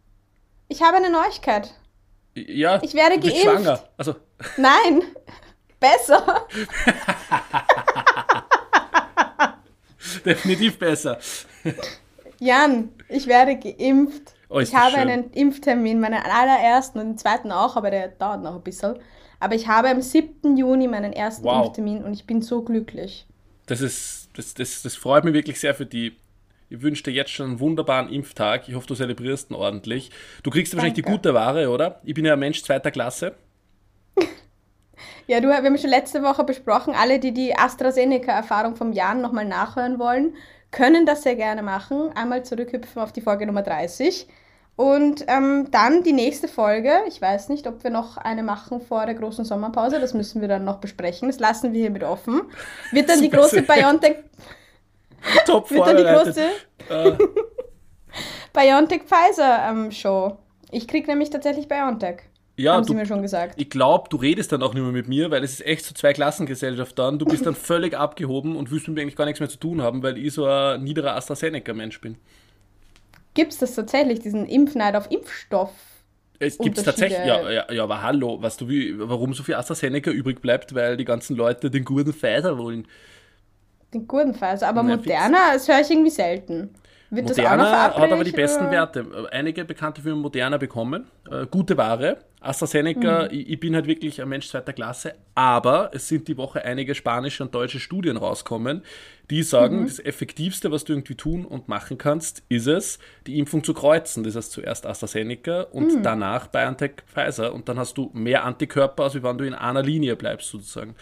Ich 0.67 0.81
habe 0.81 0.97
eine 0.97 1.11
Neuigkeit. 1.11 1.73
Ja, 2.35 2.81
ich 2.81 2.93
werde 2.93 3.19
du 3.19 3.27
geimpft. 3.27 3.43
schwanger. 3.43 3.83
Also. 3.97 4.15
Nein, 4.57 5.03
besser. 5.79 6.45
Definitiv 10.25 10.79
besser. 10.79 11.19
Jan, 12.39 12.89
ich 13.09 13.27
werde 13.27 13.57
geimpft. 13.57 14.33
Oh, 14.49 14.59
ich 14.59 14.75
habe 14.75 14.91
schön. 14.91 15.09
einen 15.09 15.31
Impftermin, 15.31 15.99
meinen 15.99 16.21
allerersten 16.21 16.99
und 16.99 17.07
den 17.07 17.17
zweiten 17.17 17.51
auch, 17.51 17.77
aber 17.77 17.91
der 17.91 18.09
dauert 18.09 18.43
noch 18.43 18.55
ein 18.55 18.61
bisschen. 18.61 18.99
Aber 19.39 19.55
ich 19.55 19.67
habe 19.67 19.89
am 19.89 20.01
7. 20.01 20.57
Juni 20.57 20.87
meinen 20.87 21.13
ersten 21.13 21.45
wow. 21.45 21.65
Impftermin 21.65 22.03
und 22.03 22.13
ich 22.13 22.25
bin 22.25 22.41
so 22.41 22.61
glücklich. 22.61 23.25
Das 23.65 23.81
ist, 23.81 24.29
das, 24.35 24.53
das, 24.53 24.81
das 24.81 24.95
freut 24.95 25.23
mich 25.23 25.33
wirklich 25.33 25.59
sehr 25.59 25.73
für 25.73 25.85
die 25.85 26.17
ich 26.71 26.81
wünsche 26.81 27.03
dir 27.03 27.11
jetzt 27.11 27.31
schon 27.31 27.47
einen 27.47 27.59
wunderbaren 27.59 28.09
Impftag. 28.09 28.69
Ich 28.69 28.75
hoffe, 28.75 28.87
du 28.87 28.95
zelebrierst 28.95 29.51
ihn 29.51 29.55
ordentlich. 29.55 30.09
Du 30.41 30.49
kriegst 30.49 30.71
Danke. 30.71 30.83
wahrscheinlich 30.83 31.05
die 31.05 31.11
gute 31.11 31.33
Ware, 31.33 31.69
oder? 31.69 31.99
Ich 32.05 32.13
bin 32.13 32.23
ja 32.23 32.33
ein 32.33 32.39
Mensch 32.39 32.63
zweiter 32.63 32.91
Klasse. 32.91 33.35
ja, 35.27 35.41
du, 35.41 35.49
wir 35.49 35.55
haben 35.55 35.77
schon 35.77 35.89
letzte 35.89 36.23
Woche 36.23 36.45
besprochen, 36.45 36.93
alle, 36.95 37.19
die 37.19 37.33
die 37.33 37.53
AstraZeneca-Erfahrung 37.57 38.77
vom 38.77 38.93
Jahr 38.93 39.15
nochmal 39.15 39.45
nachhören 39.45 39.99
wollen, 39.99 40.33
können 40.71 41.05
das 41.05 41.23
sehr 41.23 41.35
gerne 41.35 41.61
machen. 41.61 42.09
Einmal 42.15 42.45
zurückhüpfen 42.45 43.01
auf 43.01 43.11
die 43.11 43.21
Folge 43.21 43.45
Nummer 43.45 43.63
30. 43.63 44.27
Und 44.77 45.25
ähm, 45.27 45.67
dann 45.71 46.03
die 46.03 46.13
nächste 46.13 46.47
Folge. 46.47 46.93
Ich 47.09 47.21
weiß 47.21 47.49
nicht, 47.49 47.67
ob 47.67 47.83
wir 47.83 47.91
noch 47.91 48.15
eine 48.15 48.43
machen 48.43 48.79
vor 48.79 49.05
der 49.05 49.15
großen 49.15 49.43
Sommerpause. 49.43 49.99
Das 49.99 50.13
müssen 50.13 50.39
wir 50.39 50.47
dann 50.47 50.63
noch 50.63 50.77
besprechen. 50.77 51.27
Das 51.27 51.39
lassen 51.39 51.73
wir 51.73 51.81
hiermit 51.81 52.05
offen. 52.05 52.43
Wird 52.91 53.09
dann 53.09 53.21
die 53.21 53.29
große 53.29 53.63
BioNTech. 53.63 54.15
Top 55.45 55.69
dann 55.69 55.97
die 55.97 56.03
große 56.03 56.41
äh. 56.89 57.11
BioNTech 58.53 59.03
Pfizer 59.03 59.69
ähm, 59.69 59.91
Show. 59.91 60.37
Ich 60.71 60.87
krieg 60.87 61.07
nämlich 61.07 61.29
tatsächlich 61.29 61.67
BioNTech. 61.67 62.23
Ja, 62.57 62.73
haben 62.73 62.85
du, 62.85 62.89
sie 62.89 62.95
mir 62.95 63.05
schon 63.05 63.21
gesagt. 63.21 63.59
Ich 63.59 63.69
glaube, 63.69 64.09
du 64.09 64.17
redest 64.17 64.51
dann 64.51 64.61
auch 64.61 64.73
nicht 64.73 64.83
mehr 64.83 64.91
mit 64.91 65.07
mir, 65.07 65.31
weil 65.31 65.43
es 65.43 65.53
ist 65.53 65.65
echt 65.65 65.85
so 65.85 65.93
zwei 65.93 66.13
Klassengesellschaft 66.13 66.97
dann. 66.99 67.17
Du 67.17 67.25
bist 67.25 67.45
dann 67.45 67.55
völlig 67.55 67.97
abgehoben 67.97 68.55
und 68.55 68.71
willst 68.71 68.87
mit 68.87 68.95
mir 68.95 69.01
eigentlich 69.01 69.15
gar 69.15 69.25
nichts 69.25 69.39
mehr 69.39 69.49
zu 69.49 69.57
tun 69.57 69.81
haben, 69.81 70.03
weil 70.03 70.17
ich 70.17 70.33
so 70.33 70.45
ein 70.45 70.83
niederer 70.83 71.15
AstraZeneca-Mensch 71.15 72.01
bin. 72.01 72.17
Gibt 73.33 73.53
es 73.53 73.59
das 73.59 73.75
tatsächlich, 73.75 74.19
diesen 74.19 74.45
Impfneid 74.45 74.95
auf 74.95 75.09
Impfstoff? 75.09 75.71
Es 76.39 76.57
gibt 76.57 76.77
es 76.77 76.83
tatsächlich, 76.83 77.19
ja, 77.19 77.49
ja, 77.49 77.71
ja, 77.71 77.83
aber 77.83 78.01
hallo, 78.01 78.41
weißt 78.41 78.61
du, 78.61 78.67
wie, 78.67 78.97
warum 78.97 79.33
so 79.33 79.43
viel 79.43 79.55
AstraZeneca 79.55 80.09
übrig 80.09 80.41
bleibt, 80.41 80.73
weil 80.73 80.97
die 80.97 81.05
ganzen 81.05 81.35
Leute 81.35 81.69
den 81.69 81.85
guten 81.85 82.13
Pfizer 82.13 82.57
wollen. 82.57 82.87
Den 83.93 84.07
guten 84.07 84.33
Pfizer. 84.33 84.67
Aber 84.67 84.83
Nein, 84.83 84.97
Moderna, 84.97 85.53
das 85.53 85.67
höre 85.67 85.81
ich 85.81 85.91
irgendwie 85.91 86.11
selten. 86.11 86.73
Wird 87.13 87.27
Moderna 87.27 87.93
hat 87.93 87.97
aber 87.97 88.23
die 88.23 88.31
besten 88.31 88.63
oder? 88.63 88.71
Werte. 88.71 89.29
Einige 89.31 89.65
bekannte 89.65 90.01
Firmen 90.01 90.21
Moderna 90.21 90.55
bekommen. 90.55 91.07
Äh, 91.29 91.45
gute 91.45 91.75
Ware. 91.75 92.19
AstraZeneca, 92.39 93.23
mhm. 93.23 93.27
ich, 93.31 93.49
ich, 93.49 93.59
bin 93.59 93.75
halt 93.75 93.85
wirklich 93.85 94.21
ein 94.21 94.29
Mensch 94.29 94.47
zweiter 94.47 94.71
Klasse, 94.73 95.13
aber 95.35 95.91
es 95.93 96.07
sind 96.07 96.27
die 96.27 96.37
Woche 96.37 96.63
einige 96.63 96.95
spanische 96.95 97.43
und 97.43 97.53
deutsche 97.53 97.79
Studien 97.79 98.17
rauskommen, 98.17 98.81
die 99.29 99.43
sagen, 99.43 99.81
mhm. 99.81 99.85
das 99.87 99.99
Effektivste, 99.99 100.71
was 100.71 100.85
du 100.85 100.93
irgendwie 100.93 101.13
tun 101.13 101.45
und 101.45 101.67
machen 101.67 101.99
kannst, 101.99 102.43
ist 102.49 102.65
es, 102.65 102.97
die 103.27 103.37
Impfung 103.37 103.63
zu 103.63 103.73
kreuzen. 103.73 104.23
Das 104.23 104.35
heißt 104.35 104.53
zuerst 104.53 104.87
AstraZeneca 104.87 105.63
und 105.63 105.97
mhm. 105.97 106.03
danach 106.03 106.47
BioNTech 106.47 106.93
Pfizer 107.13 107.53
und 107.53 107.67
dann 107.67 107.77
hast 107.77 107.95
du 107.97 108.09
mehr 108.13 108.45
Antikörper, 108.45 109.03
als 109.03 109.21
wenn 109.21 109.37
du 109.37 109.45
in 109.45 109.53
einer 109.53 109.83
Linie 109.83 110.15
bleibst 110.15 110.49
sozusagen. 110.49 110.95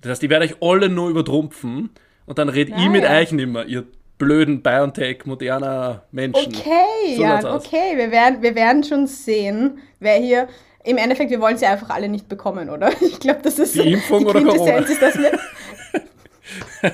Das 0.00 0.12
heißt, 0.12 0.22
ich 0.22 0.30
werde 0.30 0.44
euch 0.44 0.56
alle 0.62 0.88
nur 0.88 1.10
übertrumpfen 1.10 1.90
und 2.28 2.38
dann 2.38 2.48
red 2.48 2.68
ich 2.68 2.88
mit 2.88 3.04
euch 3.04 3.32
nicht 3.32 3.48
mehr, 3.48 3.64
ihr 3.66 3.86
blöden 4.18 4.62
BioNTech, 4.62 5.24
moderner 5.24 6.02
Menschen. 6.10 6.54
Okay, 6.54 7.16
so 7.16 7.22
ja, 7.22 7.54
okay. 7.54 7.96
Wir 7.96 8.10
werden, 8.10 8.42
wir 8.42 8.54
werden 8.54 8.84
schon 8.84 9.06
sehen, 9.06 9.78
wer 10.00 10.16
hier. 10.16 10.48
Im 10.84 10.96
Endeffekt, 10.96 11.30
wir 11.30 11.40
wollen 11.40 11.56
sie 11.56 11.66
einfach 11.66 11.90
alle 11.90 12.08
nicht 12.08 12.28
bekommen, 12.28 12.70
oder? 12.70 12.90
Ich 13.00 13.18
glaube, 13.20 13.40
das 13.42 13.58
ist 13.58 13.74
die 13.74 13.92
Impfung 13.92 14.20
die 14.20 14.26
oder 14.26 14.42
Corona? 14.44 14.76
Ist, 14.76 15.02
dass 15.02 15.18
wir 15.18 15.32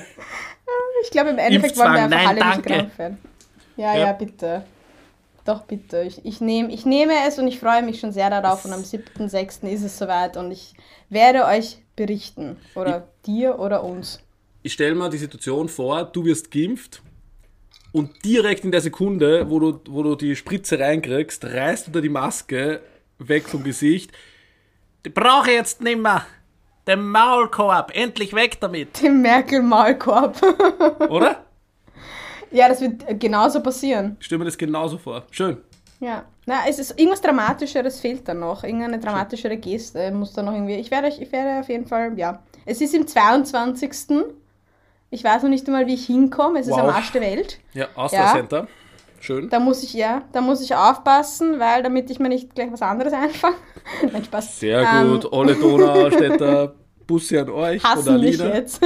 ich 1.03 1.11
glaube, 1.11 1.29
im 1.29 1.37
Endeffekt 1.37 1.77
wollen 1.77 1.93
wir 1.93 2.03
einfach 2.03 2.17
Nein, 2.17 2.27
alle 2.27 2.39
danke. 2.39 2.55
nicht 2.57 2.65
krank 2.65 2.97
werden. 2.97 3.17
Ja, 3.77 3.93
ja, 3.93 4.05
ja, 4.05 4.13
bitte. 4.13 4.63
Doch, 5.45 5.63
bitte. 5.63 6.01
Ich, 6.01 6.25
ich, 6.25 6.41
nehm, 6.41 6.69
ich 6.69 6.85
nehme 6.85 7.13
es 7.27 7.37
und 7.37 7.47
ich 7.47 7.59
freue 7.59 7.83
mich 7.83 7.99
schon 7.99 8.11
sehr 8.11 8.29
darauf. 8.29 8.65
Und 8.65 8.73
am 8.73 8.81
7.6. 8.81 9.67
ist 9.67 9.83
es 9.83 9.97
soweit 9.97 10.37
und 10.37 10.51
ich 10.51 10.73
werde 11.09 11.45
euch 11.45 11.77
berichten. 11.95 12.57
Oder 12.73 13.07
dir 13.25 13.59
oder 13.59 13.83
uns 13.83 14.24
ich 14.65 14.73
stelle 14.73 14.95
mir 14.95 15.09
die 15.11 15.19
Situation 15.19 15.69
vor, 15.69 16.05
du 16.05 16.25
wirst 16.25 16.49
geimpft 16.49 17.03
und 17.91 18.25
direkt 18.25 18.65
in 18.65 18.71
der 18.71 18.81
Sekunde, 18.81 19.47
wo 19.47 19.59
du, 19.59 19.79
wo 19.87 20.01
du 20.01 20.15
die 20.15 20.35
Spritze 20.35 20.79
reinkriegst, 20.79 21.45
reißt 21.45 21.85
du 21.85 21.91
dir 21.91 22.01
die 22.01 22.09
Maske 22.09 22.81
weg 23.19 23.47
vom 23.47 23.63
Gesicht. 23.63 24.11
Die 25.05 25.09
brauche 25.09 25.51
ich 25.51 25.55
jetzt 25.55 25.81
nimmer. 25.81 26.25
Den 26.87 27.07
Maulkorb, 27.07 27.95
endlich 27.95 28.33
weg 28.33 28.59
damit. 28.59 28.99
Den 29.03 29.21
Merkel-Maulkorb. 29.21 30.41
Oder? 31.11 31.45
Ja, 32.49 32.67
das 32.67 32.81
wird 32.81 33.19
genauso 33.19 33.61
passieren. 33.61 34.17
Ich 34.19 34.25
stelle 34.25 34.39
mir 34.39 34.45
das 34.45 34.57
genauso 34.57 34.97
vor. 34.97 35.27
Schön. 35.29 35.57
Ja. 35.99 36.25
Na, 36.47 36.61
es 36.67 36.79
ist 36.79 36.97
irgendwas 36.99 37.21
Dramatischeres 37.21 37.99
fehlt 37.99 38.27
da 38.27 38.33
noch. 38.33 38.63
Irgendeine 38.63 38.99
dramatischere 38.99 39.57
Geste 39.57 40.09
muss 40.11 40.33
da 40.33 40.41
noch 40.41 40.53
irgendwie. 40.53 40.75
Ich 40.75 40.89
werde, 40.89 41.09
ich 41.09 41.31
werde 41.31 41.59
auf 41.59 41.69
jeden 41.69 41.85
Fall, 41.85 42.17
ja. 42.17 42.41
Es 42.65 42.81
ist 42.81 42.95
im 42.95 43.05
22. 43.05 43.91
Ich 45.09 45.23
weiß 45.23 45.43
noch 45.43 45.49
nicht 45.49 45.65
einmal, 45.67 45.87
wie 45.87 45.93
ich 45.93 46.05
hinkomme. 46.05 46.59
Es 46.59 46.67
wow. 46.67 46.77
ist 46.77 46.83
am 46.83 46.89
Arsch 46.89 47.11
der 47.11 47.21
Welt. 47.21 47.59
Ja, 47.73 47.87
Astra 47.95 48.25
ja. 48.25 48.31
Center. 48.33 48.67
Schön. 49.19 49.49
Da 49.49 49.59
muss 49.59 49.81
ich, 49.81 49.93
ja, 49.93 50.23
da 50.33 50.41
muss 50.41 50.61
ich 50.61 50.75
aufpassen, 50.75 51.59
weil 51.59 51.81
damit 51.81 52.09
ich 52.11 52.19
mir 52.19 52.29
nicht 52.29 52.53
gleich 52.53 52.71
was 52.71 52.81
anderes 52.81 53.13
einfange. 53.13 53.55
Nein, 54.11 54.23
Spaß. 54.23 54.59
Sehr 54.59 54.81
ähm, 54.81 55.13
gut. 55.13 55.33
Alle 55.33 55.55
Donaustädter 55.55 56.75
Busse 57.07 57.41
an 57.41 57.49
euch 57.49 57.83
Hassen 57.83 58.09
oder 58.09 58.17
mich 58.19 58.37
jetzt. 58.37 58.83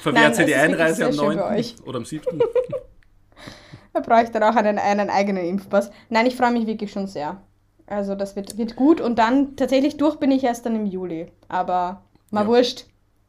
Verwehrt 0.00 0.36
sie 0.36 0.46
die 0.46 0.54
Einreise 0.54 1.06
am 1.06 1.14
9. 1.14 1.64
oder 1.84 1.98
am 1.98 2.04
7. 2.04 2.24
da 3.92 4.00
brauche 4.00 4.24
ich 4.24 4.30
dann 4.30 4.42
auch 4.42 4.56
einen, 4.56 4.78
einen 4.78 5.10
eigenen 5.10 5.44
Impfpass. 5.44 5.90
Nein, 6.08 6.26
ich 6.26 6.36
freue 6.36 6.52
mich 6.52 6.66
wirklich 6.66 6.92
schon 6.92 7.06
sehr. 7.06 7.40
Also 7.86 8.14
das 8.14 8.36
wird, 8.36 8.56
wird 8.56 8.76
gut 8.76 9.00
und 9.00 9.18
dann 9.18 9.56
tatsächlich 9.56 9.96
durch 9.96 10.16
bin 10.16 10.30
ich 10.30 10.44
erst 10.44 10.64
dann 10.64 10.76
im 10.76 10.86
Juli. 10.86 11.30
Aber 11.48 12.02
mal 12.30 12.42
ja. 12.42 12.48
wurscht 12.48 12.86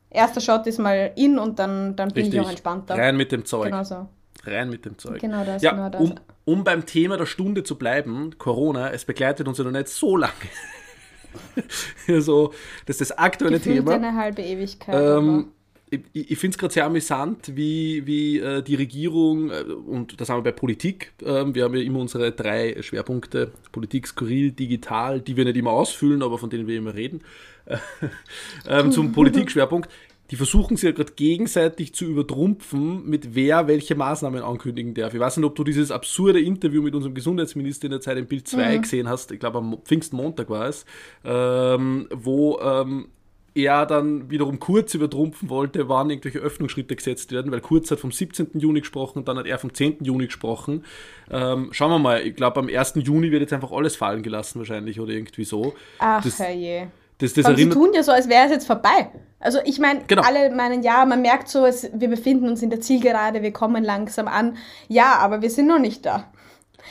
erster 0.09 0.41
Shot 0.41 0.67
ist 0.67 0.79
mal 0.79 1.11
in 1.15 1.37
und 1.39 1.59
dann, 1.59 1.95
dann 1.95 2.09
bin 2.09 2.23
Richtig. 2.23 2.39
ich 2.39 2.45
auch 2.45 2.49
entspannter. 2.49 2.95
Rein 2.95 3.17
mit 3.17 3.31
dem 3.31 3.45
Zeug. 3.45 3.65
Genau 3.65 3.83
so. 3.83 4.07
Rein 4.43 4.69
mit 4.69 4.85
dem 4.85 4.97
Zeug. 4.97 5.19
Genau 5.19 5.43
das, 5.43 5.61
ja, 5.61 5.71
genau 5.71 5.89
das. 5.89 6.01
Um, 6.01 6.15
um 6.45 6.63
beim 6.63 6.85
Thema 6.85 7.17
der 7.17 7.25
Stunde 7.25 7.63
zu 7.63 7.77
bleiben, 7.77 8.37
Corona, 8.37 8.91
es 8.91 9.05
begleitet 9.05 9.47
uns 9.47 9.57
ja 9.57 9.63
noch 9.63 9.71
nicht 9.71 9.87
so 9.87 10.17
lange. 10.17 10.33
so, 12.21 12.53
das 12.85 13.01
ist 13.01 13.11
das 13.11 13.17
aktuelle 13.17 13.57
Gefühlt 13.57 13.77
Thema. 13.77 13.93
eine 13.93 14.15
halbe 14.15 14.41
Ewigkeit. 14.41 14.95
Ähm, 14.95 15.47
ich, 15.89 16.31
ich 16.31 16.37
finde 16.37 16.55
es 16.55 16.57
gerade 16.57 16.73
sehr 16.73 16.85
amüsant, 16.85 17.55
wie, 17.55 18.05
wie 18.05 18.39
äh, 18.39 18.61
die 18.61 18.75
Regierung, 18.75 19.51
äh, 19.51 19.63
und 19.63 20.19
das 20.19 20.29
haben 20.29 20.39
wir 20.39 20.51
bei 20.51 20.57
Politik, 20.57 21.13
äh, 21.21 21.45
wir 21.53 21.63
haben 21.63 21.75
ja 21.75 21.81
immer 21.81 21.99
unsere 21.99 22.31
drei 22.31 22.81
Schwerpunkte, 22.81 23.51
Politik, 23.71 24.07
Skurril, 24.07 24.51
Digital, 24.51 25.21
die 25.21 25.37
wir 25.37 25.45
nicht 25.45 25.57
immer 25.57 25.71
ausfüllen, 25.71 26.23
aber 26.23 26.37
von 26.37 26.49
denen 26.49 26.67
wir 26.67 26.77
immer 26.77 26.95
reden, 26.95 27.21
ähm, 28.67 28.91
zum 28.91 29.11
Politikschwerpunkt. 29.11 29.89
Die 30.31 30.37
versuchen 30.37 30.75
sich 30.75 30.85
ja 30.85 30.91
gerade 30.91 31.13
gegenseitig 31.13 31.93
zu 31.93 32.05
übertrumpfen, 32.05 33.07
mit 33.07 33.35
wer 33.35 33.67
welche 33.67 33.93
Maßnahmen 33.93 34.41
ankündigen 34.41 34.95
darf. 34.95 35.13
Ich 35.13 35.19
weiß 35.19 35.37
nicht, 35.37 35.45
ob 35.45 35.55
du 35.55 35.63
dieses 35.63 35.91
absurde 35.91 36.41
Interview 36.41 36.81
mit 36.81 36.95
unserem 36.95 37.13
Gesundheitsminister 37.13 37.85
in 37.85 37.91
der 37.91 38.01
Zeit 38.01 38.17
im 38.17 38.25
Bild 38.25 38.47
2 38.47 38.77
mhm. 38.77 38.81
gesehen 38.81 39.07
hast. 39.07 39.31
Ich 39.31 39.39
glaube, 39.39 39.59
am 39.59 39.77
Pfingstmontag 39.83 40.49
war 40.49 40.67
es, 40.67 40.85
ähm, 41.23 42.07
wo 42.11 42.59
ähm, 42.59 43.09
er 43.55 43.85
dann 43.85 44.29
wiederum 44.31 44.59
Kurz 44.59 44.95
übertrumpfen 44.95 45.49
wollte, 45.49 45.87
wann 45.89 46.09
irgendwelche 46.09 46.39
Öffnungsschritte 46.39 46.95
gesetzt 46.95 47.31
werden, 47.31 47.51
weil 47.51 47.61
Kurz 47.61 47.89
hat 47.89 47.99
vom 47.99 48.11
17. 48.11 48.59
Juni 48.59 48.81
gesprochen 48.81 49.19
und 49.19 49.27
dann 49.27 49.37
hat 49.37 49.45
er 49.45 49.59
vom 49.59 49.73
10. 49.73 50.03
Juni 50.03 50.25
gesprochen. 50.25 50.83
Ähm, 51.31 51.69
schauen 51.71 51.91
wir 51.91 51.99
mal, 51.99 52.21
ich 52.21 52.35
glaube, 52.35 52.59
am 52.59 52.67
1. 52.67 52.95
Juni 52.95 53.31
wird 53.31 53.41
jetzt 53.41 53.53
einfach 53.53 53.71
alles 53.71 53.95
fallen 53.95 54.23
gelassen, 54.23 54.59
wahrscheinlich, 54.59 54.99
oder 54.99 55.13
irgendwie 55.13 55.45
so. 55.45 55.75
Ach, 55.99 56.21
das, 56.23 56.39
herrje. 56.39 56.91
Das, 57.19 57.33
das 57.33 57.45
Aber 57.45 57.55
sie 57.55 57.69
tun 57.69 57.91
ja 57.93 58.03
so, 58.03 58.11
als 58.11 58.27
wäre 58.27 58.45
es 58.45 58.51
jetzt 58.51 58.67
vorbei. 58.67 59.09
Also 59.39 59.59
ich 59.63 59.79
meine, 59.79 60.01
genau. 60.07 60.23
alle 60.23 60.49
meinen, 60.53 60.81
ja, 60.81 61.05
man 61.05 61.21
merkt 61.21 61.49
so, 61.49 61.65
es, 61.65 61.89
wir 61.93 62.09
befinden 62.09 62.49
uns 62.49 62.61
in 62.61 62.69
der 62.69 62.81
Zielgerade, 62.81 63.41
wir 63.41 63.53
kommen 63.53 63.83
langsam 63.83 64.27
an. 64.27 64.57
Ja, 64.87 65.17
aber 65.19 65.41
wir 65.41 65.49
sind 65.49 65.67
noch 65.67 65.79
nicht 65.79 66.05
da. 66.05 66.25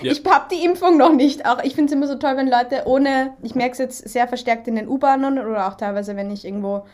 Ja. 0.00 0.12
Ich 0.12 0.25
habe 0.25 0.47
die 0.50 0.64
Impfung 0.64 0.97
noch 0.97 1.12
nicht. 1.12 1.47
Auch 1.47 1.62
ich 1.62 1.75
finde 1.75 1.93
es 1.93 1.97
immer 1.97 2.07
so 2.07 2.16
toll, 2.16 2.37
wenn 2.37 2.49
Leute 2.49 2.83
ohne, 2.87 3.35
ich 3.43 3.54
merke 3.54 3.73
es 3.73 3.78
jetzt 3.78 4.09
sehr 4.09 4.26
verstärkt 4.28 4.66
in 4.66 4.76
den 4.76 4.88
U-Bahnen 4.88 5.38
oder 5.38 5.69
auch 5.69 5.75
teilweise, 5.75 6.16
wenn 6.16 6.31
ich 6.31 6.45
irgendwo 6.45 6.85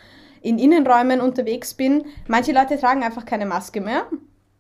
in 0.42 0.58
Innenräumen 0.58 1.20
unterwegs 1.20 1.74
bin. 1.74 2.04
Manche 2.26 2.52
Leute 2.52 2.78
tragen 2.78 3.02
einfach 3.02 3.24
keine 3.24 3.46
Maske 3.46 3.80
mehr. 3.80 4.06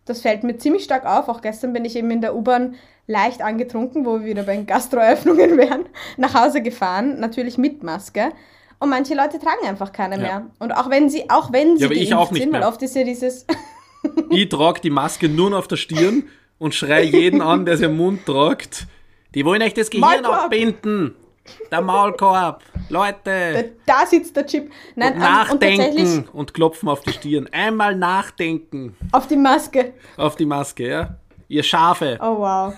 Das 0.04 0.22
fällt 0.22 0.42
mir 0.42 0.56
ziemlich 0.58 0.84
stark 0.84 1.06
auf. 1.06 1.28
Auch 1.28 1.40
gestern 1.40 1.72
bin 1.72 1.84
ich 1.84 1.96
eben 1.96 2.10
in 2.10 2.20
der 2.20 2.34
U-Bahn 2.34 2.76
leicht 3.06 3.42
angetrunken, 3.42 4.06
wo 4.06 4.20
wir 4.20 4.26
wieder 4.26 4.42
bei 4.44 4.56
den 4.56 4.66
Gastroöffnungen 4.66 5.56
wären, 5.58 5.86
nach 6.16 6.34
Hause 6.34 6.62
gefahren, 6.62 7.20
natürlich 7.20 7.58
mit 7.58 7.82
Maske. 7.82 8.30
Und 8.80 8.88
manche 8.88 9.14
Leute 9.14 9.38
tragen 9.38 9.66
einfach 9.66 9.92
keine 9.92 10.16
ja. 10.16 10.20
mehr. 10.20 10.46
Und 10.58 10.72
auch 10.72 10.88
wenn 10.88 11.10
sie, 11.10 11.28
auch 11.28 11.52
wenn 11.52 11.76
sie 11.76 11.84
ja, 11.84 12.16
geimpft 12.16 12.34
sind, 12.34 12.52
weil 12.52 12.62
oft 12.62 12.82
ist 12.82 12.96
ja 12.96 13.04
dieses. 13.04 13.46
ich 14.30 14.48
trage 14.48 14.80
die 14.80 14.90
Maske 14.90 15.28
nur 15.28 15.50
noch 15.50 15.58
auf 15.58 15.68
der 15.68 15.76
Stirn 15.76 16.24
und 16.58 16.74
schrei 16.74 17.02
jeden 17.02 17.42
an, 17.42 17.66
der 17.66 17.76
sie 17.76 17.84
im 17.84 17.96
Mund 17.98 18.24
tragt. 18.24 18.86
Die 19.34 19.44
wollen 19.44 19.62
euch 19.62 19.74
das 19.74 19.90
Gehirn 19.90 20.22
Maulkorb. 20.22 20.44
abbinden. 20.44 21.14
Der 21.70 21.82
Maulkorb. 21.82 22.62
Leute. 22.88 23.74
Da, 23.86 24.00
da 24.00 24.06
sitzt 24.06 24.34
der 24.34 24.46
Chip. 24.46 24.70
Nein, 24.96 25.14
und 25.14 25.18
nachdenken 25.18 26.18
und, 26.18 26.34
und, 26.34 26.54
klopfen 26.54 26.88
auf 26.88 27.02
die 27.02 27.12
Stirn. 27.12 27.48
Einmal 27.52 27.94
nachdenken. 27.94 28.96
Auf 29.12 29.26
die 29.26 29.36
Maske. 29.36 29.92
Auf 30.16 30.36
die 30.36 30.46
Maske, 30.46 30.88
ja. 30.88 31.16
Ihr 31.48 31.62
Schafe. 31.62 32.18
Oh 32.20 32.38
wow. 32.38 32.74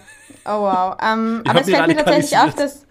Oh 0.47 0.63
wow. 0.63 0.97
Um, 1.01 1.43
aber 1.47 1.61
es 1.61 1.71
fällt 1.71 1.87
mir 1.87 1.97
tatsächlich 1.97 2.39
auf, 2.39 2.55
dass 2.55 2.87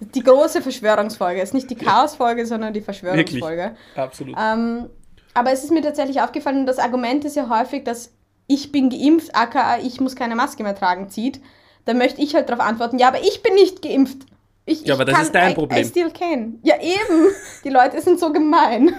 die 0.00 0.22
große 0.22 0.62
Verschwörungsfolge 0.62 1.40
ist 1.40 1.54
nicht 1.54 1.70
die 1.70 1.76
Chaosfolge, 1.76 2.46
sondern 2.46 2.72
die 2.72 2.80
Verschwörungsfolge. 2.80 3.62
Wirklich? 3.62 3.96
Absolut. 3.96 4.36
Um, 4.36 4.88
aber 5.34 5.52
es 5.52 5.64
ist 5.64 5.70
mir 5.70 5.82
tatsächlich 5.82 6.20
aufgefallen, 6.20 6.66
das 6.66 6.78
Argument 6.78 7.24
ist 7.24 7.36
ja 7.36 7.48
häufig, 7.48 7.84
dass 7.84 8.12
ich 8.46 8.72
bin 8.72 8.90
geimpft, 8.90 9.34
aka 9.34 9.78
ich 9.78 10.00
muss 10.00 10.16
keine 10.16 10.36
Maske 10.36 10.62
mehr 10.62 10.76
tragen, 10.76 11.08
zieht, 11.08 11.40
dann 11.84 11.98
möchte 11.98 12.22
ich 12.22 12.34
halt 12.34 12.48
darauf 12.48 12.64
antworten, 12.64 12.98
ja, 12.98 13.08
aber 13.08 13.20
ich 13.20 13.42
bin 13.42 13.54
nicht 13.54 13.82
geimpft. 13.82 14.18
Ich, 14.66 14.86
ja, 14.86 14.94
aber 14.94 15.04
das 15.04 15.14
kann, 15.14 15.24
ist 15.24 15.34
dein 15.34 15.52
I, 15.52 15.54
Problem. 15.54 15.82
I 15.82 15.84
still 15.84 16.10
can. 16.10 16.58
Ja, 16.62 16.76
eben. 16.80 17.28
Die 17.64 17.68
Leute 17.68 18.00
sind 18.00 18.18
so 18.18 18.32
gemein. 18.32 18.94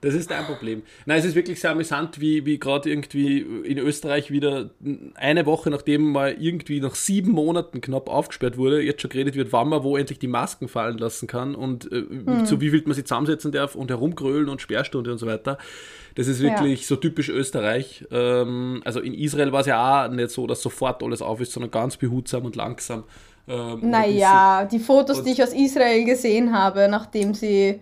Das 0.00 0.14
ist 0.14 0.30
dein 0.30 0.44
Problem. 0.44 0.82
Nein, 1.06 1.18
es 1.18 1.24
ist 1.24 1.34
wirklich 1.34 1.60
sehr 1.60 1.70
amüsant, 1.70 2.20
wie, 2.20 2.44
wie 2.44 2.58
gerade 2.58 2.90
irgendwie 2.90 3.38
in 3.38 3.78
Österreich 3.78 4.30
wieder 4.30 4.70
eine 5.14 5.46
Woche 5.46 5.70
nachdem 5.70 6.10
mal 6.10 6.36
irgendwie 6.38 6.80
nach 6.80 6.94
sieben 6.94 7.32
Monaten 7.32 7.80
knapp 7.80 8.08
aufgesperrt 8.08 8.56
wurde, 8.56 8.82
jetzt 8.82 9.02
schon 9.02 9.10
geredet 9.10 9.36
wird, 9.36 9.52
wann 9.52 9.68
man 9.68 9.84
wo 9.84 9.96
endlich 9.96 10.18
die 10.18 10.26
Masken 10.26 10.68
fallen 10.68 10.98
lassen 10.98 11.28
kann 11.28 11.54
und 11.54 11.90
äh, 11.92 12.04
hm. 12.08 12.44
zu 12.44 12.60
wie 12.60 12.70
viel 12.70 12.82
man 12.84 12.94
sie 12.94 13.04
zusammensetzen 13.04 13.52
darf 13.52 13.74
und 13.74 13.90
herumgrölen 13.90 14.48
und 14.48 14.60
Sperrstunde 14.60 15.12
und 15.12 15.18
so 15.18 15.26
weiter. 15.26 15.58
Das 16.14 16.26
ist 16.26 16.40
wirklich 16.40 16.80
ja. 16.80 16.86
so 16.86 16.96
typisch 16.96 17.28
Österreich. 17.28 18.04
Ähm, 18.10 18.82
also 18.84 19.00
in 19.00 19.14
Israel 19.14 19.52
war 19.52 19.60
es 19.60 19.66
ja 19.66 20.06
auch 20.06 20.10
nicht 20.10 20.30
so, 20.30 20.46
dass 20.46 20.60
sofort 20.60 21.02
alles 21.02 21.22
auf 21.22 21.40
ist, 21.40 21.52
sondern 21.52 21.70
ganz 21.70 21.96
behutsam 21.96 22.44
und 22.44 22.56
langsam. 22.56 23.04
Ähm, 23.48 23.90
naja, 23.90 24.64
die 24.70 24.78
Fotos, 24.78 25.22
die 25.22 25.30
ich 25.30 25.42
aus 25.42 25.52
Israel 25.52 26.04
gesehen 26.04 26.52
habe, 26.52 26.88
nachdem 26.88 27.34
sie 27.34 27.80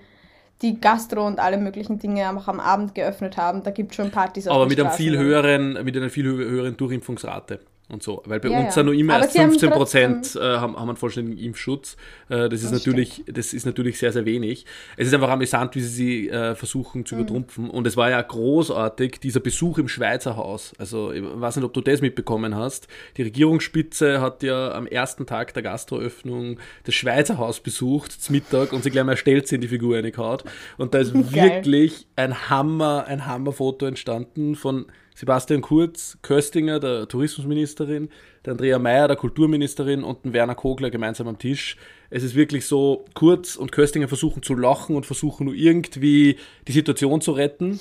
die 0.62 0.81
Gastro 0.81 1.27
und 1.27 1.38
alle 1.38 1.57
möglichen 1.57 1.99
Dinge 1.99 2.29
auch 2.31 2.49
am 2.49 2.61
Abend 2.61 2.94
geöffnet 2.94 3.37
haben, 3.37 3.62
da 3.62 3.70
gibt 3.70 3.92
es 3.92 3.96
schon 3.96 4.11
Partys 4.11 4.46
auf 4.46 4.55
Aber 4.55 4.66
mit, 4.66 4.79
einem 4.79 4.90
viel 4.90 5.16
höheren, 5.16 5.85
mit 5.85 5.96
einer 5.96 6.11
viel 6.11 6.25
höheren 6.27 6.77
Durchimpfungsrate 6.77 7.61
und 7.90 8.03
so. 8.03 8.22
Weil 8.26 8.40
bei 8.40 8.48
ja, 8.48 8.61
uns 8.61 8.74
ja. 8.74 8.83
nur 8.83 8.94
immer 8.94 9.18
erst 9.18 9.37
15 9.37 9.70
Prozent 9.70 10.37
äh, 10.37 10.40
haben, 10.40 10.76
haben 10.76 10.88
einen 10.88 10.96
vollständigen 10.96 11.38
Impfschutz. 11.38 11.96
Äh, 12.29 12.48
das, 12.48 12.62
ist 12.62 12.72
natürlich, 12.72 13.24
das 13.26 13.53
ist 13.53 13.66
natürlich 13.66 13.98
sehr, 13.98 14.12
sehr 14.12 14.24
wenig. 14.24 14.66
Es 14.96 15.09
ist 15.09 15.14
einfach 15.14 15.31
amüsant, 15.31 15.74
wie 15.74 15.81
sie 15.81 15.88
sie 15.88 16.29
äh, 16.29 16.55
versuchen 16.55 17.05
zu 17.05 17.14
mhm. 17.14 17.20
übertrumpfen. 17.22 17.70
Und 17.70 17.87
es 17.87 17.96
war 17.96 18.11
ja 18.11 18.20
großartig, 18.20 19.20
dieser 19.20 19.40
Besuch 19.40 19.79
im 19.79 19.88
Schweizer 19.88 20.37
Haus. 20.37 20.72
Also, 20.79 21.12
ich 21.12 21.22
weiß 21.22 21.57
nicht, 21.57 21.64
ob 21.64 21.72
du 21.72 21.81
das 21.81 22.00
mitbekommen 22.00 22.55
hast. 22.55 22.88
Die 23.16 23.22
Regierungsspitze 23.22 24.20
hat 24.20 24.42
ja 24.42 24.72
am 24.72 24.87
ersten 24.87 25.26
Tag 25.26 25.55
der 25.55 25.62
Gastroöffnung 25.62 26.59
das 26.85 26.94
Schweizer 26.94 27.38
Haus 27.38 27.61
besucht, 27.61 28.12
zum 28.12 28.35
Mittag, 28.35 28.72
und 28.72 28.83
sie 28.83 28.90
gleich 28.90 29.05
mal 29.05 29.16
stellt 29.16 29.48
sie 29.48 29.57
in 29.57 29.61
die 29.61 29.68
Figur 29.68 29.96
reingehauen. 29.96 30.40
Und 30.79 30.94
da 30.94 30.98
ist 30.98 31.14
wirklich 31.35 32.07
ein 32.16 32.48
Hammer, 32.48 33.05
ein 33.07 33.26
Hammerfoto 33.26 33.87
entstanden 33.87 34.55
von 34.55 34.87
Sebastian 35.14 35.61
Kurz, 35.61 36.18
Köstinger, 36.23 36.81
der 36.81 37.09
Tourismusministerin, 37.09 38.09
der 38.44 38.53
Andrea 38.53 38.79
Mayer, 38.79 39.09
der 39.09 39.16
Kulturministerin 39.16 40.03
und 40.03 40.25
den 40.25 40.33
Werner 40.33 40.55
Kogler 40.55 40.90
gemeinsam 40.90 41.29
am 41.29 41.38
Tisch. 41.38 41.77
Es 42.09 42.23
ist 42.23 42.35
wirklich 42.35 42.66
so, 42.66 43.05
Kurz 43.14 43.57
und 43.57 43.73
Köstinger 43.73 44.09
versuchen 44.09 44.42
zu 44.42 44.55
lachen 44.55 44.96
und 44.96 45.07
versuchen 45.07 45.46
nur 45.46 45.55
irgendwie 45.55 46.37
die 46.66 46.73
Situation 46.73 47.20
zu 47.20 47.33
retten. 47.33 47.79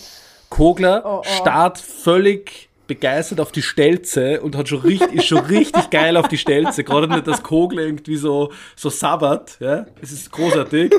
Kogler 0.50 1.04
oh, 1.06 1.20
oh. 1.20 1.24
starrt 1.24 1.78
völlig 1.78 2.70
begeistert 2.90 3.40
auf 3.40 3.52
die 3.52 3.62
Stelze 3.62 4.42
und 4.42 4.58
hat 4.58 4.68
schon 4.68 4.80
richtig, 4.80 5.14
ist 5.14 5.28
schon 5.28 5.46
richtig 5.46 5.90
geil 5.92 6.18
auf 6.18 6.28
die 6.28 6.40
Stelze. 6.40 6.84
Gerade 6.84 7.08
nicht, 7.08 7.28
dass 7.28 7.44
Kogler 7.44 7.84
irgendwie 7.84 8.18
so, 8.18 8.52
so 8.76 8.90
sabbert, 8.90 9.58
ja. 9.60 9.86
Es 10.02 10.12
ist 10.12 10.32
großartig. 10.32 10.92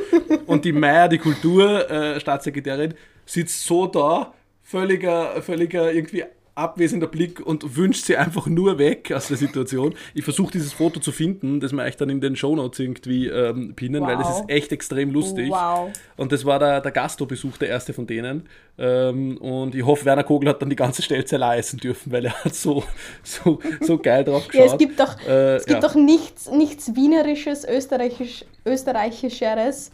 Und 0.47 0.65
die 0.65 0.73
Meier, 0.73 1.09
die 1.09 1.19
Kulturstaatssekretärin, 1.19 2.93
äh, 2.93 2.95
sitzt 3.27 3.65
so 3.65 3.87
da 3.87 4.33
völliger, 4.71 5.43
völliger 5.43 5.93
irgendwie 5.93 6.25
abwesender 6.55 7.07
Blick 7.07 7.41
und 7.41 7.77
wünscht 7.77 8.05
sie 8.05 8.17
einfach 8.17 8.47
nur 8.47 8.79
weg 8.79 9.11
aus 9.13 9.29
der 9.29 9.37
Situation. 9.37 9.95
Ich 10.15 10.25
versuche 10.25 10.53
dieses 10.53 10.73
Foto 10.73 11.01
zu 11.01 11.11
finden, 11.11 11.59
das 11.59 11.73
wir 11.73 11.83
euch 11.83 11.97
dann 11.97 12.11
in 12.11 12.21
den 12.21 12.37
Shownotes 12.37 12.79
irgendwie 12.79 13.29
ähm, 13.29 13.75
pinnen, 13.75 14.03
wow. 14.03 14.09
weil 14.09 14.17
das 14.19 14.41
ist 14.41 14.45
echt 14.49 14.71
extrem 14.73 15.11
lustig. 15.11 15.51
Wow. 15.51 15.91
Und 16.17 16.33
das 16.33 16.45
war 16.45 16.59
der, 16.59 16.81
der 16.81 16.93
Gastro-Besuch, 16.93 17.57
der 17.57 17.69
erste 17.69 17.93
von 17.95 18.07
denen. 18.07 18.49
Ähm, 18.79 19.39
und 19.39 19.75
ich 19.75 19.85
hoffe, 19.85 20.05
Werner 20.05 20.25
Kogel 20.25 20.51
hat 20.51 20.61
dann 20.61 20.71
die 20.71 20.77
ganze 20.77 21.03
Stelze 21.03 21.37
essen 21.37 21.79
dürfen, 21.79 22.13
weil 22.13 22.27
er 22.27 22.45
hat 22.45 22.55
so, 22.55 22.85
so, 23.23 23.59
so 23.81 23.99
geil 23.99 24.25
drauf 24.25 24.47
geschaut. 24.49 24.67
Ja, 24.67 24.73
es 24.73 24.79
gibt 24.79 25.01
doch, 25.01 25.17
äh, 25.27 25.57
es 25.57 25.65
gibt 25.65 25.83
ja. 25.83 25.89
doch 25.89 25.95
nichts, 25.95 26.51
nichts 26.51 26.95
Wienerisches, 26.95 27.67
Österreichisch, 27.67 28.45
Österreichischeres 28.67 29.91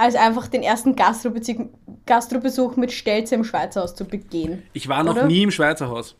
als 0.00 0.14
einfach 0.14 0.48
den 0.48 0.62
ersten 0.62 0.96
Gastrobesuch, 0.96 1.66
Gastrobesuch 2.06 2.76
mit 2.76 2.90
Stelze 2.90 3.34
im 3.34 3.44
Schweizer 3.44 3.82
Haus 3.82 3.94
zu 3.94 4.06
begehen. 4.06 4.62
Ich 4.72 4.88
war 4.88 5.04
noch 5.04 5.12
oder? 5.12 5.26
nie 5.26 5.42
im 5.42 5.50
Schweizer 5.50 5.88
Haus. 5.88 6.16